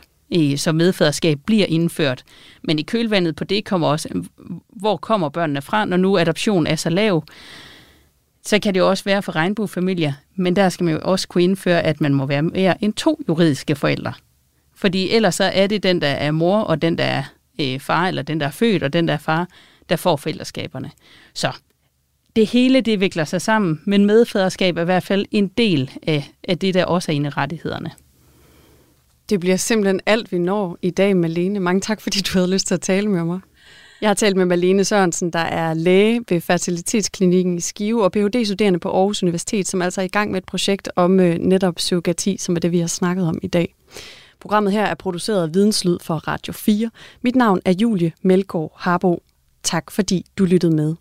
så 0.56 0.72
medfaderskab 0.72 1.40
bliver 1.46 1.66
indført. 1.66 2.24
Men 2.64 2.80
i 2.80 2.82
kølvandet 2.82 3.36
på 3.36 3.44
det 3.44 3.66
kommer 3.66 3.88
også, 3.88 4.24
hvor 4.70 4.98
kommer 4.98 5.30
børnene 5.30 5.62
fra, 5.62 5.86
når 5.86 5.98
nu 5.98 6.18
adoption 6.18 6.68
er 6.68 6.76
så 6.76 6.90
lav? 6.90 7.24
Så 8.46 8.60
kan 8.60 8.74
det 8.74 8.80
jo 8.80 8.90
også 8.90 9.04
være 9.04 9.22
for 9.22 9.36
regnbuefamilier, 9.36 10.14
men 10.36 10.56
der 10.56 10.70
skal 10.70 10.84
man 10.84 10.94
jo 10.94 11.00
også 11.04 11.28
kunne 11.28 11.44
indføre, 11.44 11.82
at 11.82 12.02
man 12.02 12.14
må 12.14 12.26
være 12.26 12.42
mere 12.42 12.84
end 12.84 12.94
to 12.94 13.20
juridiske 13.28 13.76
forældre. 13.76 14.14
Fordi 14.76 15.10
ellers 15.10 15.36
så 15.36 15.44
er 15.44 15.68
det 15.68 15.84
den, 15.84 16.02
der 16.02 16.08
er 16.08 16.32
mor, 16.32 16.60
og 16.60 16.82
den, 16.82 16.98
der 16.98 17.04
er 17.04 17.24
øh, 17.62 17.80
far, 17.80 18.08
eller 18.08 18.22
den, 18.22 18.40
der 18.40 18.46
er 18.46 18.52
født, 18.52 18.84
og 18.84 18.94
den, 18.94 19.08
der 19.08 19.14
er 19.14 19.18
far, 19.18 19.48
der 19.90 19.96
får 19.96 20.16
forældreskaberne. 20.16 20.92
Så 21.34 21.52
det 22.36 22.48
hele 22.48 22.82
det 22.82 23.00
vikler 23.00 23.24
sig 23.24 23.42
sammen, 23.42 23.82
men 23.86 24.06
medfaderskab 24.06 24.78
er 24.78 24.82
i 24.82 24.86
hvert 24.86 25.04
fald 25.04 25.26
en 25.32 25.48
del 25.48 25.92
af, 26.08 26.32
af 26.44 26.58
det, 26.60 26.74
der 26.74 26.86
også 26.86 27.12
er 27.12 27.16
en 27.16 27.26
af 27.26 27.38
rettighederne. 27.38 27.92
Det 29.30 29.40
bliver 29.40 29.58
simpelthen 29.58 30.02
alt, 30.06 30.32
vi 30.32 30.38
når 30.38 30.78
i 30.82 30.90
dag, 30.90 31.18
Malene. 31.18 31.60
Mange 31.60 31.82
tak, 31.82 32.02
fordi 32.02 32.20
du 32.20 32.38
havde 32.38 32.52
lyst 32.52 32.68
til 32.68 32.74
at 32.74 32.82
tale 32.82 33.08
med 33.08 33.24
mig. 33.24 33.40
Jeg 34.02 34.10
har 34.10 34.14
talt 34.14 34.38
med 34.38 34.46
Malene 34.46 34.84
Sørensen, 34.84 35.30
der 35.30 35.40
er 35.40 35.74
læge 35.74 36.22
ved 36.30 36.42
Fertilitetsklinikken 36.42 37.58
i 37.58 37.62
Skive 37.62 38.04
og 38.04 38.12
Ph.D.-studerende 38.12 38.80
på 38.80 38.90
Aarhus 38.90 39.24
Universitet, 39.24 39.68
som 39.68 39.82
altså 39.82 40.02
er 40.02 40.06
i 40.06 40.08
gang 40.08 40.32
med 40.32 40.38
et 40.38 40.46
projekt 40.46 40.90
om 40.96 41.20
øh, 41.20 41.38
netop 41.38 41.80
surrogati, 41.80 42.38
som 42.38 42.56
er 42.56 42.60
det, 42.60 42.72
vi 42.72 42.80
har 42.80 42.88
snakket 42.88 43.28
om 43.28 43.40
i 43.42 43.48
dag. 43.48 43.76
Programmet 44.40 44.74
her 44.74 44.86
er 44.86 44.96
produceret 44.96 45.44
af 45.44 45.54
Videnslyd 45.54 45.98
for 46.02 46.16
Radio 46.16 46.54
4. 46.54 46.90
Mit 47.22 47.36
navn 47.36 47.60
er 47.66 47.74
Julie 47.82 48.12
Melgaard 48.22 48.72
Harbo. 48.76 49.24
Tak 49.66 49.92
fordi 49.92 50.26
du 50.38 50.46
lyttede 50.46 50.76
med. 50.76 50.96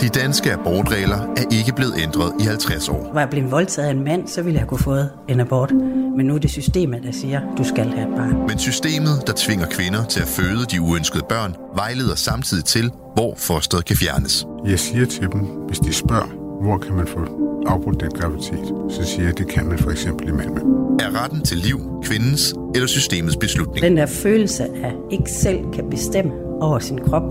De 0.00 0.08
danske 0.08 0.52
abortregler 0.52 1.16
er 1.16 1.44
ikke 1.50 1.72
blevet 1.76 1.94
ændret 1.98 2.32
i 2.40 2.44
50 2.44 2.88
år. 2.88 3.12
Var 3.12 3.20
jeg 3.20 3.30
blevet 3.30 3.50
voldtaget 3.50 3.88
af 3.88 3.92
en 3.92 4.04
mand, 4.04 4.28
så 4.28 4.42
ville 4.42 4.60
jeg 4.60 4.68
kunne 4.68 4.78
få 4.78 4.96
en 5.28 5.40
abort. 5.40 5.72
Men 6.16 6.26
nu 6.26 6.34
er 6.34 6.38
det 6.38 6.50
systemet, 6.50 7.02
der 7.02 7.12
siger, 7.12 7.40
du 7.58 7.64
skal 7.64 7.88
have 7.88 8.08
et 8.10 8.16
barn. 8.16 8.46
Men 8.48 8.58
systemet, 8.58 9.26
der 9.26 9.32
tvinger 9.36 9.66
kvinder 9.66 10.04
til 10.04 10.20
at 10.20 10.28
føde 10.28 10.64
de 10.64 10.80
uønskede 10.80 11.24
børn, 11.28 11.56
vejleder 11.74 12.14
samtidig 12.14 12.64
til, 12.64 12.90
hvor 13.14 13.34
fosteret 13.36 13.84
kan 13.84 13.96
fjernes. 13.96 14.46
Jeg 14.66 14.78
siger 14.78 15.06
til 15.06 15.28
dem, 15.32 15.40
hvis 15.40 15.78
de 15.78 15.92
spørger, 15.92 16.45
hvor 16.62 16.78
kan 16.78 16.94
man 16.94 17.06
få 17.06 17.20
afbrudt 17.66 18.00
den 18.00 18.10
graviditet, 18.10 18.66
så 18.90 19.04
siger 19.04 19.22
jeg, 19.22 19.30
at 19.30 19.38
det 19.38 19.48
kan 19.48 19.66
man 19.66 19.78
for 19.78 19.90
eksempel 19.90 20.28
i 20.28 20.32
Malmø. 20.32 20.60
Er 21.00 21.22
retten 21.22 21.44
til 21.44 21.56
liv 21.58 21.80
kvindens 22.04 22.54
eller 22.74 22.86
systemets 22.86 23.36
beslutning? 23.36 23.82
Den 23.82 23.96
der 23.96 24.06
følelse 24.06 24.64
af 24.64 24.94
ikke 25.10 25.30
selv 25.30 25.58
kan 25.74 25.90
bestemme 25.90 26.32
over 26.60 26.78
sin 26.78 26.98
krop, 26.98 27.30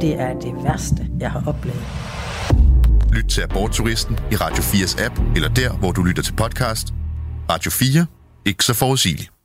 det 0.00 0.20
er 0.20 0.38
det 0.38 0.54
værste, 0.64 1.06
jeg 1.20 1.30
har 1.30 1.42
oplevet. 1.46 1.80
Lyt 3.12 3.24
til 3.24 3.40
Abortturisten 3.40 4.18
i 4.32 4.34
Radio 4.34 4.62
4's 4.62 5.04
app, 5.04 5.20
eller 5.36 5.48
der, 5.48 5.70
hvor 5.72 5.92
du 5.92 6.02
lytter 6.02 6.22
til 6.22 6.32
podcast. 6.32 6.86
Radio 7.50 7.70
4. 7.70 8.06
Ikke 8.46 8.64
så 8.64 8.74
forudsigeligt. 8.74 9.39